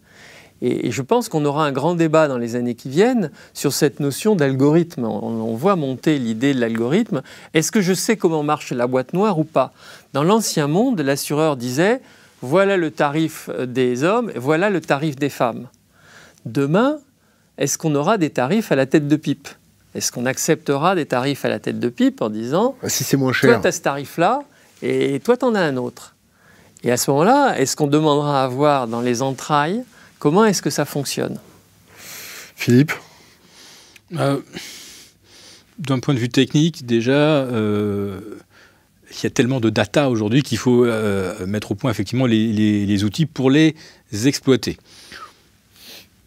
Et, 0.62 0.91
je 0.91 1.02
pense 1.02 1.30
qu'on 1.30 1.43
aura 1.46 1.66
un 1.66 1.72
grand 1.72 1.96
débat 1.96 2.28
dans 2.28 2.38
les 2.38 2.56
années 2.56 2.76
qui 2.76 2.89
viennent 2.89 3.32
sur 3.54 3.74
cette 3.74 4.00
notion 4.00 4.36
d'algorithme. 4.36 5.04
On, 5.06 5.54
voit 5.56 5.76
monter 5.76 6.18
l'idée 6.18 6.54
de 6.54 6.60
l'algorithme. 6.60 7.22
Est-ce 7.54 7.72
que 7.72 7.82
je 7.82 7.93
sais 7.93 8.16
comment 8.16 8.43
marche 8.43 8.72
la 8.72 8.88
boîte 8.88 9.14
noire 9.14 9.38
ou 9.38 9.43
pas? 9.43 9.74
Dans 10.14 10.24
l'ancien 10.24 10.68
monde, 10.68 11.02
l'assureur 11.02 11.58
disait, 11.58 12.02
voilà 12.41 12.78
le 12.78 12.91
tarif 12.91 13.50
des 13.68 14.04
hommes, 14.04 14.32
voilà 14.36 14.70
le 14.70 14.80
tarif 14.80 15.18
des 15.18 15.30
femmes. 15.30 15.68
Demain, 16.46 17.00
est-ce 17.58 17.78
qu'on 17.78 17.96
aura 17.96 18.18
des 18.18 18.30
tarifs 18.30 18.72
à 18.72 18.76
la 18.76 18.86
tête 18.86 19.08
de 19.08 19.16
pipe? 19.16 19.50
Est-ce 19.96 20.12
qu'on 20.12 20.26
acceptera 20.26 20.93
des 20.93 21.06
tarifs 21.06 21.46
à 21.46 21.50
la 21.50 21.60
tête 21.60 21.80
de 21.80 21.89
pipe 21.89 22.22
en 22.22 22.30
disant 22.30 22.76
ah, 22.84 22.89
si 22.89 23.04
c'est 23.04 23.18
moins 23.18 23.32
cher, 23.32 23.54
toi 23.54 23.62
tu 23.62 23.68
as 23.68 23.72
ce 23.72 23.82
tarif-là 23.82 24.43
et 24.82 25.20
toi 25.22 25.38
tu 25.38 25.46
en 25.46 25.56
as 25.56 25.62
un 25.62 25.78
autre. 25.78 26.16
Et 26.84 26.91
à 26.91 26.98
ce 26.98 27.10
moment-là, 27.12 27.58
est-ce 27.58 27.76
qu'on 27.76 27.88
demandera 27.88 28.43
à 28.43 28.48
voir 28.48 28.88
dans 28.88 29.02
les 29.02 29.22
entrailles 29.22 29.84
comment 30.20 30.46
est-ce 30.46 30.62
que 30.62 30.70
ça 30.70 30.86
fonctionne? 30.86 31.39
Philippe? 32.56 32.91
Euh, 34.18 34.39
D'un 35.80 36.00
point 36.00 36.14
de 36.14 36.20
vue 36.20 36.30
technique, 36.30 36.86
déjà, 36.86 37.14
euh, 37.14 38.20
il 39.12 39.24
y 39.24 39.26
a 39.26 39.30
tellement 39.30 39.60
de 39.60 39.70
data 39.70 40.10
aujourd'hui 40.10 40.43
qu'il 40.43 40.58
faut 40.58 40.86
euh, 40.86 41.46
mettre 41.48 41.72
au 41.72 41.76
point 41.76 41.89
effectivement 41.89 42.26
les, 42.26 43.04
outils 43.04 43.26
pour 43.26 43.50
les 43.50 43.76
exploiter. 44.26 44.78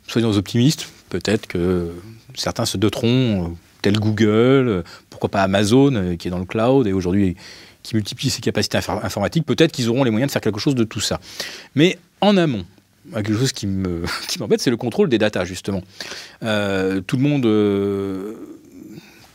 Soyons 0.06 0.32
optimistes, 0.32 0.88
peut-être 1.10 1.46
que 1.46 1.92
certains 2.38 2.64
se 2.64 2.76
doteront, 2.76 3.44
euh, 3.44 3.48
tel 3.82 3.98
Google, 3.98 4.68
euh, 4.68 4.82
pourquoi 5.10 5.28
pas 5.28 5.42
Amazon, 5.42 5.94
euh, 5.94 6.16
qui 6.16 6.28
est 6.28 6.30
dans 6.30 6.38
le 6.38 6.44
cloud 6.44 6.86
et 6.86 6.92
aujourd'hui 6.92 7.36
qui 7.82 7.94
multiplie 7.94 8.28
ses 8.28 8.40
capacités 8.40 8.76
informatiques, 8.76 9.46
peut-être 9.46 9.72
qu'ils 9.72 9.88
auront 9.88 10.04
les 10.04 10.10
moyens 10.10 10.28
de 10.28 10.32
faire 10.32 10.42
quelque 10.42 10.58
chose 10.58 10.74
de 10.74 10.84
tout 10.84 11.00
ça. 11.00 11.20
Mais 11.74 11.96
en 12.20 12.36
amont, 12.36 12.64
quelque 13.14 13.34
chose 13.34 13.52
qui 13.52 13.66
m'embête, 13.66 14.60
c'est 14.60 14.70
le 14.70 14.76
contrôle 14.76 15.08
des 15.08 15.16
datas, 15.16 15.44
justement. 15.44 15.80
tout 16.40 16.46
le 16.46 17.18
monde 17.18 18.36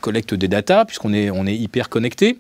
collecte 0.02 0.36
des 0.36 0.50
datas, 0.50 0.86
puisqu'on 0.86 1.14
est, 1.14 1.32
on 1.32 1.48
est 1.48 1.56
hyper 1.56 1.90
connecté. 1.90 2.38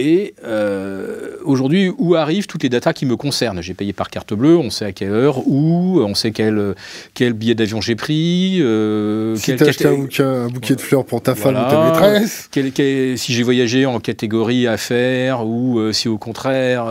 Et 0.00 0.34
euh, 0.44 1.36
aujourd'hui, 1.44 1.92
où 1.98 2.14
arrivent 2.14 2.46
toutes 2.46 2.62
les 2.62 2.70
datas 2.70 2.94
qui 2.94 3.04
me 3.04 3.16
concernent? 3.16 3.60
J'ai 3.60 3.74
payé 3.74 3.92
par 3.92 4.08
carte 4.08 4.32
bleue, 4.32 4.56
on 4.56 4.70
sait 4.70 4.86
à 4.86 4.92
quelle 4.92 5.10
heure, 5.10 5.46
où, 5.46 6.00
on 6.00 6.14
sait 6.14 6.30
quel, 6.30 6.74
quel 7.12 7.34
billet 7.34 7.54
d'avion 7.54 7.82
j'ai 7.82 7.96
pris. 7.96 8.60
Euh, 8.62 9.36
si 9.36 9.54
tu 9.54 9.62
acheté 9.62 9.86
un, 9.86 10.48
bouquet 10.48 10.74
de 10.74 10.80
fleurs 10.80 11.04
pour 11.04 11.22
ta 11.22 11.34
femme 11.34 11.54
ou 11.54 11.70
ta 11.70 11.84
maîtresse. 11.84 12.48
si 12.52 13.34
j'ai 13.34 13.42
voyagé 13.42 13.84
en 13.84 14.00
catégorie 14.00 14.66
affaires 14.66 15.46
ou 15.46 15.78
euh, 15.78 15.92
si 15.92 16.08
au 16.08 16.16
contraire 16.16 16.86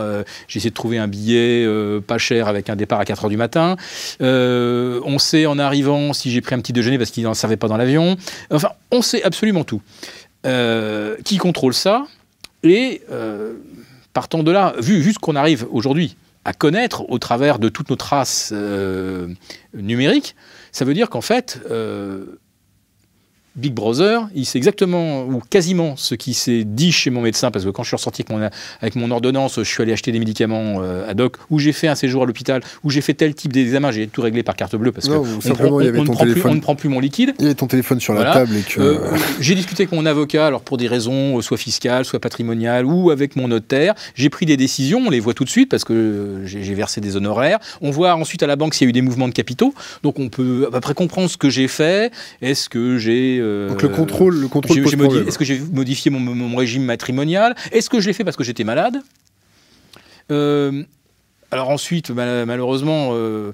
j'ai 0.46 0.58
essayé 0.58 0.70
de 0.70 0.74
trouver 0.74 0.98
un 0.98 1.08
billet 1.08 1.66
pas 2.06 2.18
cher 2.18 2.46
avec 2.46 2.70
un 2.70 2.76
départ 2.76 3.00
à 3.00 3.04
4 3.04 3.24
heures 3.24 3.30
du 3.30 3.36
matin. 3.36 3.76
on 4.20 5.18
sait 5.18 5.46
en 5.46 5.58
arrivant 5.58 6.12
si 6.12 6.30
j'ai 6.30 6.40
pris 6.40 6.54
un 6.54 6.60
petit 6.60 6.72
déjeuner 6.72 6.96
parce 6.96 7.10
qu'il 7.10 7.24
n'en 7.24 7.34
servait 7.34 7.56
pas 7.56 7.66
dans 7.66 7.76
l'avion. 7.76 8.16
Enfin, 8.52 8.70
on 8.92 9.02
sait 9.02 9.24
absolument 9.24 9.64
tout. 9.64 9.82
qui 11.24 11.38
contrôle 11.38 11.74
ça? 11.74 12.06
Et 12.62 13.02
euh, 13.10 13.54
partant 14.12 14.42
de 14.42 14.50
là, 14.50 14.74
vu, 14.78 15.00
vu 15.00 15.12
ce 15.12 15.18
qu'on 15.18 15.36
arrive 15.36 15.66
aujourd'hui 15.70 16.16
à 16.44 16.52
connaître 16.52 17.08
au 17.10 17.18
travers 17.18 17.58
de 17.58 17.68
toutes 17.68 17.90
nos 17.90 17.96
traces 17.96 18.50
euh, 18.52 19.28
numériques, 19.74 20.34
ça 20.72 20.84
veut 20.84 20.94
dire 20.94 21.10
qu'en 21.10 21.20
fait, 21.20 21.60
euh, 21.70 22.38
Big 23.56 23.74
Brother, 23.74 24.28
il 24.34 24.46
sait 24.46 24.58
exactement 24.58 25.24
ou 25.24 25.42
quasiment 25.50 25.96
ce 25.96 26.14
qui 26.14 26.34
s'est 26.34 26.62
dit 26.64 26.92
chez 26.92 27.10
mon 27.10 27.20
médecin, 27.20 27.50
parce 27.50 27.64
que 27.64 27.70
quand 27.70 27.82
je 27.82 27.88
suis 27.88 27.96
ressorti 27.96 28.22
avec 28.22 28.30
mon, 28.30 28.50
avec 28.80 28.94
mon 28.94 29.10
ordonnance, 29.10 29.56
je 29.56 29.64
suis 29.64 29.82
allé 29.82 29.92
acheter 29.92 30.12
des 30.12 30.20
médicaments 30.20 30.76
euh, 30.82 31.10
ad 31.10 31.20
hoc, 31.20 31.36
où 31.50 31.58
j'ai 31.58 31.72
fait 31.72 31.88
un 31.88 31.96
séjour 31.96 32.22
à 32.22 32.26
l'hôpital, 32.26 32.62
où 32.84 32.90
j'ai 32.90 33.00
fait 33.00 33.14
tel 33.14 33.34
type 33.34 33.52
d'examen, 33.52 33.90
j'ai 33.90 34.06
tout 34.06 34.22
réglé 34.22 34.44
par 34.44 34.54
carte 34.54 34.76
bleue, 34.76 34.92
parce 34.92 35.08
que 35.08 35.14
on, 35.14 36.54
ne 36.54 36.60
prend 36.60 36.76
plus 36.76 36.88
mon 36.88 37.00
liquide. 37.00 37.34
Il 37.38 37.42
y 37.42 37.46
avait 37.46 37.54
ton 37.54 37.66
téléphone 37.66 38.00
sur 38.00 38.14
la 38.14 38.32
table. 38.32 38.56
et 38.56 38.62
que... 38.62 38.80
Euh, 38.80 39.16
j'ai 39.40 39.56
discuté 39.56 39.82
avec 39.82 39.92
mon 39.92 40.06
avocat, 40.06 40.46
alors 40.46 40.60
pour 40.60 40.76
des 40.76 40.86
raisons 40.86 41.38
euh, 41.38 41.42
soit 41.42 41.58
fiscales, 41.58 42.04
soit 42.04 42.20
patrimoniales, 42.20 42.86
ou 42.86 43.10
avec 43.10 43.34
mon 43.34 43.48
notaire. 43.48 43.94
J'ai 44.14 44.30
pris 44.30 44.46
des 44.46 44.56
décisions, 44.56 45.02
on 45.06 45.10
les 45.10 45.20
voit 45.20 45.34
tout 45.34 45.44
de 45.44 45.50
suite, 45.50 45.68
parce 45.68 45.84
que 45.84 46.42
j'ai 46.44 46.74
versé 46.74 47.00
des 47.00 47.16
honoraires. 47.16 47.58
On 47.80 47.90
voit 47.90 48.14
ensuite 48.14 48.44
à 48.44 48.46
la 48.46 48.54
banque 48.54 48.74
s'il 48.74 48.86
y 48.86 48.88
a 48.88 48.90
eu 48.90 48.92
des 48.92 49.02
mouvements 49.02 49.28
de 49.28 49.34
capitaux, 49.34 49.74
donc 50.04 50.20
on 50.20 50.28
peut 50.28 50.66
à 50.68 50.70
peu 50.70 50.80
près 50.80 50.94
comprendre 50.94 51.28
ce 51.28 51.36
que 51.36 51.50
j'ai 51.50 51.66
fait. 51.66 52.12
Est-ce 52.42 52.68
que 52.68 52.98
j'ai 52.98 53.39
euh, 53.40 53.68
Donc 53.68 53.82
le 53.82 53.88
contrôle, 53.88 54.36
le 54.36 54.48
contrôle 54.48 54.78
Est-ce 54.78 55.38
que 55.38 55.44
j'ai 55.44 55.58
modifié 55.58 56.10
mon, 56.10 56.56
régime 56.56 56.84
matrimonial? 56.84 57.54
Est-ce 57.72 57.90
que 57.90 58.00
je 58.00 58.06
l'ai 58.06 58.12
fait 58.12 58.24
parce 58.24 58.36
que 58.36 58.44
j'étais 58.44 58.64
malade? 58.64 58.98
Euh, 60.30 60.82
Alors 61.50 61.70
ensuite, 61.70 62.10
malheureusement, 62.10 63.10
euh, 63.12 63.52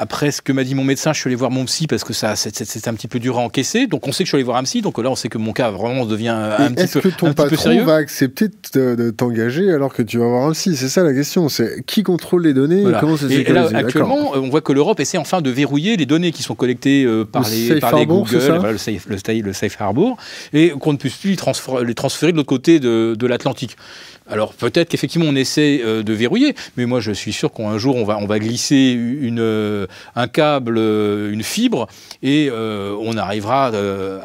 après 0.00 0.30
ce 0.30 0.40
que 0.40 0.52
m'a 0.52 0.64
dit 0.64 0.74
mon 0.74 0.82
médecin, 0.82 1.12
je 1.12 1.20
suis 1.20 1.28
allé 1.28 1.36
voir 1.36 1.50
mon 1.50 1.66
psy 1.66 1.86
parce 1.86 2.04
que 2.04 2.14
ça, 2.14 2.34
c'est 2.34 2.88
un 2.88 2.94
petit 2.94 3.06
peu 3.06 3.18
dur 3.18 3.38
à 3.38 3.42
encaisser. 3.42 3.86
Donc 3.86 4.08
on 4.08 4.12
sait 4.12 4.24
que 4.24 4.28
je 4.28 4.30
suis 4.30 4.36
allé 4.36 4.44
voir 4.44 4.56
un 4.56 4.62
psy. 4.62 4.80
Donc 4.80 4.96
là, 4.96 5.10
on 5.10 5.14
sait 5.14 5.28
que 5.28 5.36
mon 5.36 5.52
cas 5.52 5.70
vraiment 5.70 6.06
devient 6.06 6.28
un 6.30 6.70
petit 6.70 6.74
peu 6.74 6.80
Est-ce 6.80 6.98
que 7.00 7.08
ton 7.08 7.34
patron 7.34 7.84
va 7.84 7.96
accepter 7.96 8.48
de, 8.72 9.10
t'engager 9.10 9.70
alors 9.70 9.92
que 9.92 10.02
tu 10.02 10.16
vas 10.16 10.26
voir 10.26 10.48
un 10.48 10.52
psy? 10.52 10.74
C'est 10.74 10.88
ça 10.88 11.02
la 11.02 11.12
question. 11.12 11.50
C'est 11.50 11.84
qui 11.84 12.02
contrôle 12.02 12.44
les 12.44 12.54
données 12.54 12.80
et 12.80 12.92
comment 12.98 13.18
c'est 13.18 13.30
Et 13.30 13.52
là, 13.52 13.68
actuellement, 13.74 14.32
on 14.34 14.48
voit 14.48 14.62
que 14.62 14.72
l'Europe 14.72 14.98
essaie 15.00 15.18
enfin 15.18 15.42
de 15.42 15.50
verrouiller 15.50 15.98
les 15.98 16.06
données 16.06 16.32
qui 16.32 16.42
sont 16.42 16.54
collectées 16.54 17.04
euh, 17.04 17.26
par, 17.26 17.46
les, 17.50 17.78
par 17.78 17.94
les, 17.94 18.06
Google, 18.06 18.38
le, 18.70 18.78
safe, 18.78 19.06
le, 19.06 19.52
safe 19.52 19.76
Harbor, 19.78 20.16
et 20.54 20.70
qu'on 20.70 20.94
ne 20.94 20.98
puisse 20.98 21.16
plus 21.16 21.30
les 21.30 21.36
transférer, 21.36 21.84
les 21.84 21.94
transférer 21.94 22.32
de 22.32 22.38
l'autre 22.38 22.48
côté 22.48 22.80
de, 22.80 23.14
de 23.18 23.26
l'Atlantique. 23.26 23.76
Alors 24.30 24.54
peut-être 24.54 24.88
qu'effectivement 24.88 25.26
on 25.28 25.34
essaie 25.34 25.80
euh, 25.82 26.02
de 26.04 26.12
verrouiller, 26.12 26.54
mais 26.76 26.86
moi 26.86 27.00
je 27.00 27.10
suis 27.10 27.32
sûr 27.32 27.52
qu'un 27.52 27.78
jour 27.78 27.96
on 27.96 28.04
va, 28.04 28.38
glisser 28.38 28.96
euh, 28.96 29.86
un 30.14 30.28
câble, 30.28 30.76
euh, 30.78 31.32
une 31.32 31.42
fibre, 31.42 31.88
et 32.22 32.48
on 32.50 33.16
arrivera 33.16 33.72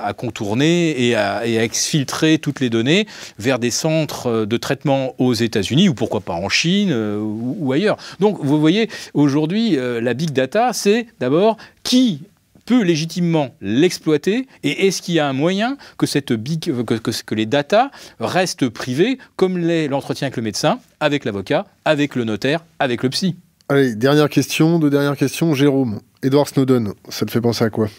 à 0.01 0.13
contourner 0.13 1.07
et 1.07 1.15
à, 1.15 1.45
exfiltrer 1.45 2.37
toutes 2.37 2.59
les 2.59 2.69
données 2.69 3.07
vers 3.39 3.57
des 3.57 3.71
centres 3.71 4.45
de 4.45 4.57
traitement 4.57 5.15
aux 5.17 5.33
États-Unis 5.33 5.89
ou 5.89 5.93
pourquoi 5.93 6.21
pas 6.21 6.33
en 6.33 6.49
Chine 6.49 6.93
ou 6.93 7.71
ailleurs. 7.71 7.97
Donc 8.19 8.37
vous 8.41 8.59
voyez, 8.59 8.89
aujourd'hui 9.13 9.77
la 9.77 10.13
big 10.13 10.31
data, 10.31 10.71
c'est 10.73 11.07
d'abord 11.19 11.57
qui 11.83 12.21
peut 12.65 12.83
légitimement 12.83 13.55
l'exploiter 13.61 14.47
Et 14.63 14.87
est-ce 14.87 15.01
qu'il 15.01 15.15
y 15.15 15.19
a 15.19 15.27
un 15.27 15.33
moyen 15.33 15.77
que, 15.97 17.35
les 17.35 17.45
datas 17.45 17.91
restent 18.19 18.69
privées, 18.69 19.17
comme 19.35 19.57
l'entretien 19.57 20.27
avec 20.27 20.37
le 20.37 20.43
médecin, 20.43 20.79
avec 20.99 21.25
l'avocat, 21.25 21.65
avec 21.85 22.15
le 22.15 22.23
notaire, 22.23 22.65
avec 22.79 23.03
le 23.03 23.09
psy? 23.09 23.35
Allez, 23.69 23.95
dernière 23.95 24.29
question, 24.29 24.79
deux 24.79 24.89
dernières 24.89 25.17
questions. 25.17 25.53
Jérôme, 25.55 25.99
Edward 26.21 26.47
Snowden, 26.47 26.93
ça 27.09 27.25
te 27.25 27.31
fait 27.31 27.41
penser 27.41 27.63
à 27.63 27.69
quoi? 27.69 27.89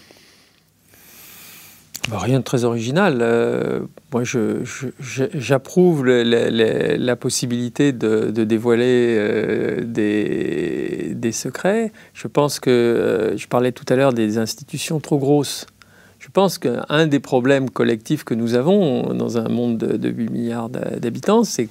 Bah, 2.08 2.18
rien 2.18 2.38
de 2.38 2.44
très 2.44 2.64
original. 2.64 3.18
Euh, 3.20 3.80
moi, 4.12 4.22
j'approuve 5.34 6.06
la 6.06 7.16
possibilité 7.16 7.92
de, 7.92 8.30
dévoiler 8.44 9.16
euh, 9.18 9.82
des, 9.84 11.32
secrets. 11.32 11.92
Je 12.14 12.28
pense 12.28 12.60
que, 12.60 12.70
euh, 12.70 13.36
je 13.36 13.48
parlais 13.48 13.72
tout 13.72 13.84
à 13.88 13.96
l'heure 13.96 14.12
des 14.12 14.38
institutions 14.38 15.00
trop 15.00 15.18
grosses. 15.18 15.66
Je 16.20 16.28
pense 16.32 16.58
qu'un 16.58 17.06
des 17.06 17.20
problèmes 17.20 17.70
collectifs 17.70 18.24
que 18.24 18.34
nous 18.34 18.54
avons 18.54 19.12
dans 19.12 19.38
un 19.38 19.48
monde 19.48 19.76
de, 19.78 20.08
8 20.08 20.30
milliards 20.30 20.68
d'habitants, 20.68 21.44
c'est 21.44 21.68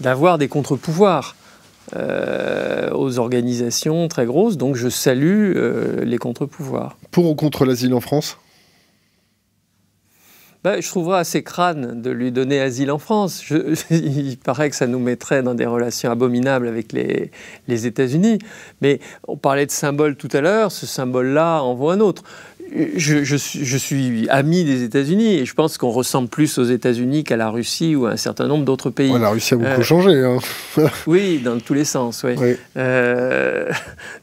d'avoir 0.00 0.38
des 0.38 0.48
contre-pouvoirs. 0.48 1.34
aux 1.94 3.18
organisations 3.18 4.08
très 4.08 4.26
grosses. 4.26 4.56
Donc 4.58 4.76
je 4.76 4.88
salue 4.88 5.54
les 6.04 6.18
contre-pouvoirs. 6.18 6.96
Pour 7.10 7.30
ou 7.30 7.34
contre 7.34 7.64
l'asile 7.64 7.94
en 7.94 8.00
France? 8.00 8.38
Bah, 10.68 10.80
je 10.82 10.88
trouverais 10.88 11.20
assez 11.20 11.42
crâne 11.42 12.02
de 12.02 12.10
lui 12.10 12.30
donner 12.30 12.60
asile 12.60 12.90
en 12.90 12.98
France. 12.98 13.42
il 13.90 14.36
paraît 14.36 14.68
que 14.68 14.76
ça 14.76 14.86
nous 14.86 14.98
mettrait 14.98 15.42
dans 15.42 15.54
des 15.54 15.64
relations 15.64 16.10
abominables 16.10 16.68
avec 16.68 16.92
les, 16.92 17.30
les 17.68 17.86
États-Unis. 17.86 18.38
Mais 18.82 19.00
on 19.26 19.38
parlait 19.38 19.64
de 19.64 19.70
symbole 19.70 20.16
tout 20.16 20.28
à 20.34 20.42
l'heure, 20.42 20.70
ce 20.70 20.84
symbole-là 20.84 21.62
en 21.62 21.74
vaut 21.74 21.88
un 21.88 22.00
autre. 22.00 22.22
Je, 22.96 23.24
je, 23.24 23.76
suis 23.78 24.28
ami 24.28 24.62
des 24.62 24.82
États-Unis 24.82 25.36
et 25.36 25.46
je 25.46 25.54
pense 25.54 25.78
qu'on 25.78 25.88
ressemble 25.88 26.28
plus 26.28 26.58
aux 26.58 26.64
États-Unis 26.64 27.24
qu'à 27.24 27.38
la 27.38 27.48
Russie 27.48 27.96
ou 27.96 28.04
à 28.04 28.10
un 28.10 28.18
certain 28.18 28.46
nombre 28.46 28.66
d'autres 28.66 28.90
pays. 28.90 29.18
la 29.18 29.30
Russie 29.30 29.54
a 29.54 29.56
beaucoup 29.56 29.80
euh, 29.80 29.82
changé. 29.82 30.22
Hein. 30.22 30.36
oui, 31.06 31.40
dans 31.42 31.58
tous 31.60 31.72
les 31.72 31.86
sens. 31.86 32.26
Oui. 32.26 32.34
Euh, 32.76 33.70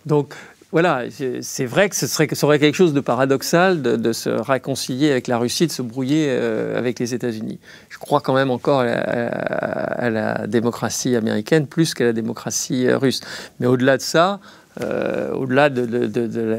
donc, 0.06 0.36
voilà, 0.76 1.06
c'est 1.40 1.66
vrai 1.66 1.88
que 1.88 1.96
ce 1.96 2.06
serait, 2.06 2.28
ça 2.34 2.46
aurait 2.46 2.60
quelque 2.60 2.76
chose 2.76 2.94
de 2.94 3.00
paradoxal 3.00 3.82
de, 3.82 4.12
se 4.12 4.30
réconcilier 4.30 5.10
avec 5.10 5.30
la 5.30 5.38
Russie, 5.38 5.68
de 5.68 5.72
se 5.72 5.82
brouiller 5.82 6.26
euh, 6.28 6.78
avec 6.78 7.00
les 7.00 7.14
États-Unis. 7.14 7.60
Je 7.88 7.98
crois 7.98 8.20
quand 8.20 8.34
même 8.34 8.52
encore 8.52 8.82
à, 8.82 10.10
la 10.10 10.48
démocratie 10.48 11.16
américaine 11.16 11.66
plus 11.66 11.94
qu'à 11.94 12.04
la 12.04 12.12
démocratie 12.12 12.88
euh, 12.88 12.98
russe. 12.98 13.22
Mais 13.62 13.68
au-delà 13.68 13.96
de 13.96 14.02
ça, 14.02 14.42
euh, 14.82 15.32
au-delà 15.32 15.70
de, 15.70 15.86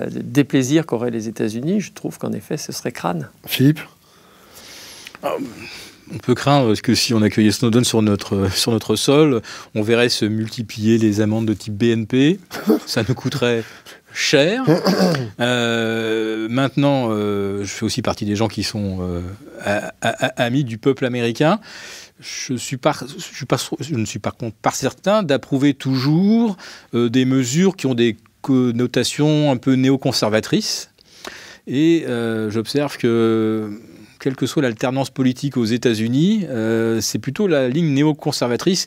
des 0.08 0.44
plaisirs 0.44 0.86
qu'auraient 0.86 1.10
les 1.10 1.28
États-Unis, 1.28 1.82
je 1.82 1.92
trouve 1.92 2.16
qu'en 2.16 2.32
effet, 2.32 2.56
ce 2.56 2.72
serait 2.72 2.92
crâne. 2.92 3.28
Philippe? 3.44 3.80
On 6.14 6.18
peut 6.18 6.34
craindre 6.34 6.74
que 6.76 6.94
si 6.94 7.14
on 7.14 7.20
accueillait 7.20 7.50
Snowden 7.50 7.84
sur 7.84 8.00
notre, 8.00 8.48
sur 8.54 8.70
notre 8.70 8.94
sol, 8.94 9.42
on 9.74 9.82
verrait 9.82 10.08
se 10.08 10.24
multiplier 10.24 10.98
les 10.98 11.20
amendes 11.20 11.46
de 11.46 11.52
type 11.52 11.74
BNP. 11.74 12.38
Ça 12.86 13.02
nous 13.06 13.14
coûterait 13.14 13.64
cher. 14.16 14.64
Euh, 15.38 16.48
maintenant, 16.48 17.08
euh, 17.10 17.62
je 17.62 17.68
fais 17.68 17.84
aussi 17.84 18.00
partie 18.00 18.24
des 18.24 18.36
gens 18.36 18.48
qui 18.48 18.62
sont 18.62 19.00
euh, 19.02 19.20
amis 20.36 20.64
du 20.64 20.78
peuple 20.78 21.04
américain. 21.04 21.60
Je, 22.20 22.54
je 22.56 23.94
ne 23.94 24.04
suis 24.06 24.18
par 24.18 24.36
contre 24.36 24.56
pas 24.56 24.70
certain 24.70 25.22
d'approuver 25.22 25.74
toujours 25.74 26.56
des 26.94 27.26
mesures 27.26 27.76
qui 27.76 27.84
ont 27.84 27.94
des 27.94 28.16
connotations 28.40 29.52
un 29.52 29.58
peu 29.58 29.74
néoconservatrices. 29.74 30.90
Et 31.66 32.06
j'observe 32.48 32.96
que 32.96 33.78
quelle 34.18 34.36
que 34.36 34.46
soit 34.46 34.62
l'alternance 34.62 35.10
politique 35.10 35.58
aux 35.58 35.66
États-Unis, 35.66 36.46
c'est 37.00 37.18
plutôt 37.18 37.46
la 37.46 37.68
ligne 37.68 37.92
néoconservatrice 37.92 38.86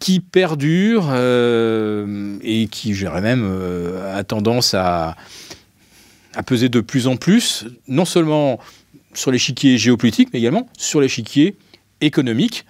qui 0.00 0.20
perdure 0.20 1.08
euh, 1.10 2.36
et 2.42 2.66
qui, 2.66 2.94
je 2.94 3.06
même, 3.06 3.44
euh, 3.44 4.18
a 4.18 4.24
tendance 4.24 4.74
à, 4.74 5.16
à, 6.34 6.42
peser 6.42 6.68
de 6.68 6.80
plus 6.80 7.06
en 7.06 7.16
plus, 7.16 7.66
non 7.88 8.04
seulement 8.04 8.58
sur 9.14 9.30
l'échiquier 9.30 9.78
géopolitique, 9.78 10.30
mais 10.32 10.40
également 10.40 10.68
sur 10.76 11.00
l'échiquier 11.00 11.56
économique, 12.00 12.66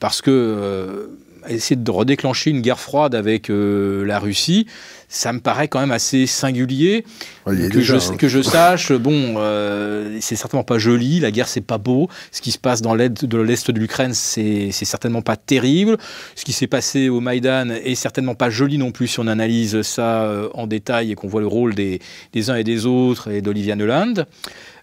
parce 0.00 0.20
que 0.20 0.30
euh, 0.30 1.06
essayer 1.48 1.76
de 1.76 1.90
redéclencher 1.90 2.50
une 2.50 2.60
guerre 2.60 2.80
froide 2.80 3.14
avec 3.14 3.48
la 3.48 4.18
Russie, 4.18 4.66
ça 5.08 5.32
me 5.32 5.40
paraît 5.40 5.68
quand 5.68 5.80
même 5.80 5.92
assez 5.92 6.26
singulier. 6.26 7.04
que, 7.44 7.80
je, 7.80 7.94
hein. 7.94 8.16
que 8.18 8.28
je 8.28 8.42
sache, 8.42 8.92
bon, 8.92 9.36
euh, 9.38 10.18
c'est 10.20 10.36
certainement 10.36 10.64
pas 10.64 10.78
joli, 10.78 11.20
la 11.20 11.30
guerre 11.30 11.48
c'est 11.48 11.60
pas 11.60 11.78
beau, 11.78 12.08
ce 12.32 12.40
qui 12.40 12.52
se 12.52 12.58
passe 12.58 12.82
dans 12.82 12.94
l'est 12.94 13.24
de 13.24 13.38
l'est 13.38 13.70
de 13.70 13.78
l'Ukraine 13.78 14.14
c'est 14.14 14.70
certainement 14.72 15.22
pas 15.22 15.36
terrible, 15.36 15.96
ce 16.34 16.44
qui 16.44 16.52
s'est 16.52 16.66
passé 16.66 17.08
au 17.08 17.20
Maïdan 17.20 17.70
est 17.70 17.94
certainement 17.94 18.34
pas 18.34 18.50
joli 18.50 18.78
non 18.78 18.90
plus 18.90 19.08
si 19.08 19.20
on 19.20 19.26
analyse 19.26 19.82
ça 19.82 20.24
euh, 20.24 20.48
en 20.54 20.66
détail 20.66 21.12
et 21.12 21.14
qu'on 21.14 21.28
voit 21.28 21.40
le 21.40 21.46
rôle 21.46 21.74
des, 21.74 22.00
des 22.32 22.50
uns 22.50 22.56
et 22.56 22.64
des 22.64 22.86
autres 22.86 23.30
et 23.30 23.42
d'Olivia 23.42 23.76
Neuland. 23.76 24.14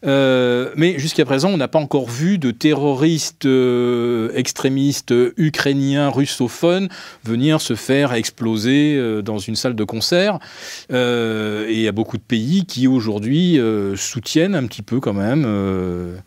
Euh, 0.06 0.72
mais 0.76 1.00
jusqu'à 1.00 1.26
présent, 1.26 1.50
on 1.50 1.58
n'a 1.58 1.68
pas 1.68 1.80
encore 1.80 2.10
vu 2.10 2.38
de 2.38 2.52
terroristes 2.52 3.46
euh, 3.46 4.32
extrémistes 4.36 5.14
ukrainiens 5.38 6.10
russophones 6.10 6.90
venir 7.24 7.62
se 7.62 7.76
faire 7.76 8.14
exploser 8.14 8.96
euh, 8.98 9.22
dans 9.22 9.40
une 9.40 9.56
salle 9.56 9.76
de 9.76 9.84
concert. 9.84 10.40
et 10.90 11.74
il 11.74 11.80
y 11.80 11.88
a 11.88 11.92
beaucoup 11.92 12.18
de 12.18 12.24
pays 12.24 12.66
qui 12.66 12.88
aujourd'hui 12.88 13.60
soutiennent 13.96 14.56
un 14.56 14.66
petit 14.66 14.82
peu 14.82 15.00
quand 15.00 15.14
même 15.14 15.44
euh, 15.46 16.18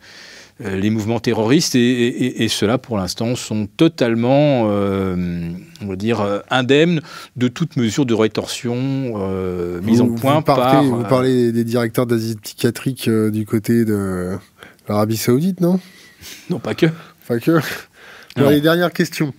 les 0.59 0.89
mouvements 0.89 1.19
terroristes 1.19 1.75
et, 1.75 2.43
et, 2.43 2.47
ceux-là, 2.47 2.77
pour 2.77 2.97
l'instant, 2.97 3.35
sont 3.35 3.67
totalement, 3.67 4.67
euh, 4.71 5.51
on 5.81 5.85
va 5.85 5.95
dire, 5.95 6.21
euh, 6.21 6.39
indemnes 6.49 7.01
de 7.35 7.47
toute 7.47 7.77
mesure 7.77 8.05
de 8.07 8.15
rétorsion 8.15 8.75
mise 9.83 10.01
en 10.01 10.09
point 10.09 10.41
par. 10.41 10.83
Vous 10.83 11.03
parlez 11.03 11.51
des 11.51 11.63
directeurs 11.63 12.07
d'asile 12.07 12.37
psychiatrique 12.37 13.09
du 13.09 13.45
côté 13.45 13.85
de 13.85 14.37
l'Arabie 14.87 15.17
Saoudite, 15.17 15.61
non? 15.61 15.79
Non, 16.49 16.59
pas 16.59 16.73
que. 16.73 16.87
Pas 17.27 17.39
que. 17.39 17.59
les 18.37 18.61
dernières 18.61 18.93
questions. 18.93 19.33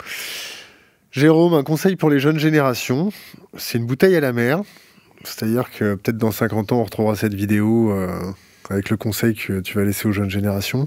Jérôme, 1.10 1.54
un 1.54 1.64
conseil 1.64 1.96
pour 1.96 2.10
les 2.10 2.20
jeunes 2.20 2.38
générations. 2.38 3.12
C'est 3.56 3.78
une 3.78 3.86
bouteille 3.86 4.14
à 4.14 4.20
la 4.20 4.32
mer. 4.32 4.62
C'est-à-dire 5.24 5.70
que 5.76 5.96
peut-être 5.96 6.18
dans 6.18 6.30
50 6.30 6.70
ans, 6.70 6.80
on 6.80 6.84
retrouvera 6.84 7.16
cette 7.16 7.34
vidéo 7.34 7.92
avec 8.70 8.90
le 8.90 8.96
conseil 8.96 9.34
que 9.34 9.60
tu 9.60 9.76
vas 9.78 9.84
laisser 9.84 10.06
aux 10.06 10.12
jeunes 10.12 10.30
générations. 10.30 10.86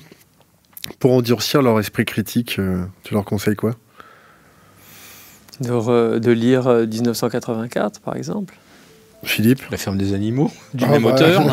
Pour 1.00 1.14
endurcir 1.14 1.62
leur 1.62 1.80
esprit 1.80 2.06
critique, 2.06 2.58
euh, 2.60 2.84
tu 3.04 3.14
leur 3.14 3.26
conseilles 3.26 3.56
quoi? 3.56 3.76
De, 5.60 6.32
lire 6.32 6.68
1984, 6.68 7.98
euh, 7.98 8.00
par 8.04 8.16
exemple. 8.16 8.56
Philippe? 9.24 9.62
La 9.70 9.78
ferme 9.78 9.98
des 9.98 10.14
animaux, 10.14 10.50
du 10.74 10.86
ah, 10.86 10.90
même 10.90 11.06
auteur. 11.06 11.44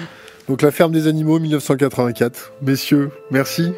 Donc 0.48 0.62
La 0.62 0.70
ferme 0.70 0.92
des 0.92 1.08
animaux, 1.08 1.40
1984. 1.40 2.52
Messieurs, 2.62 3.10
merci. 3.30 3.72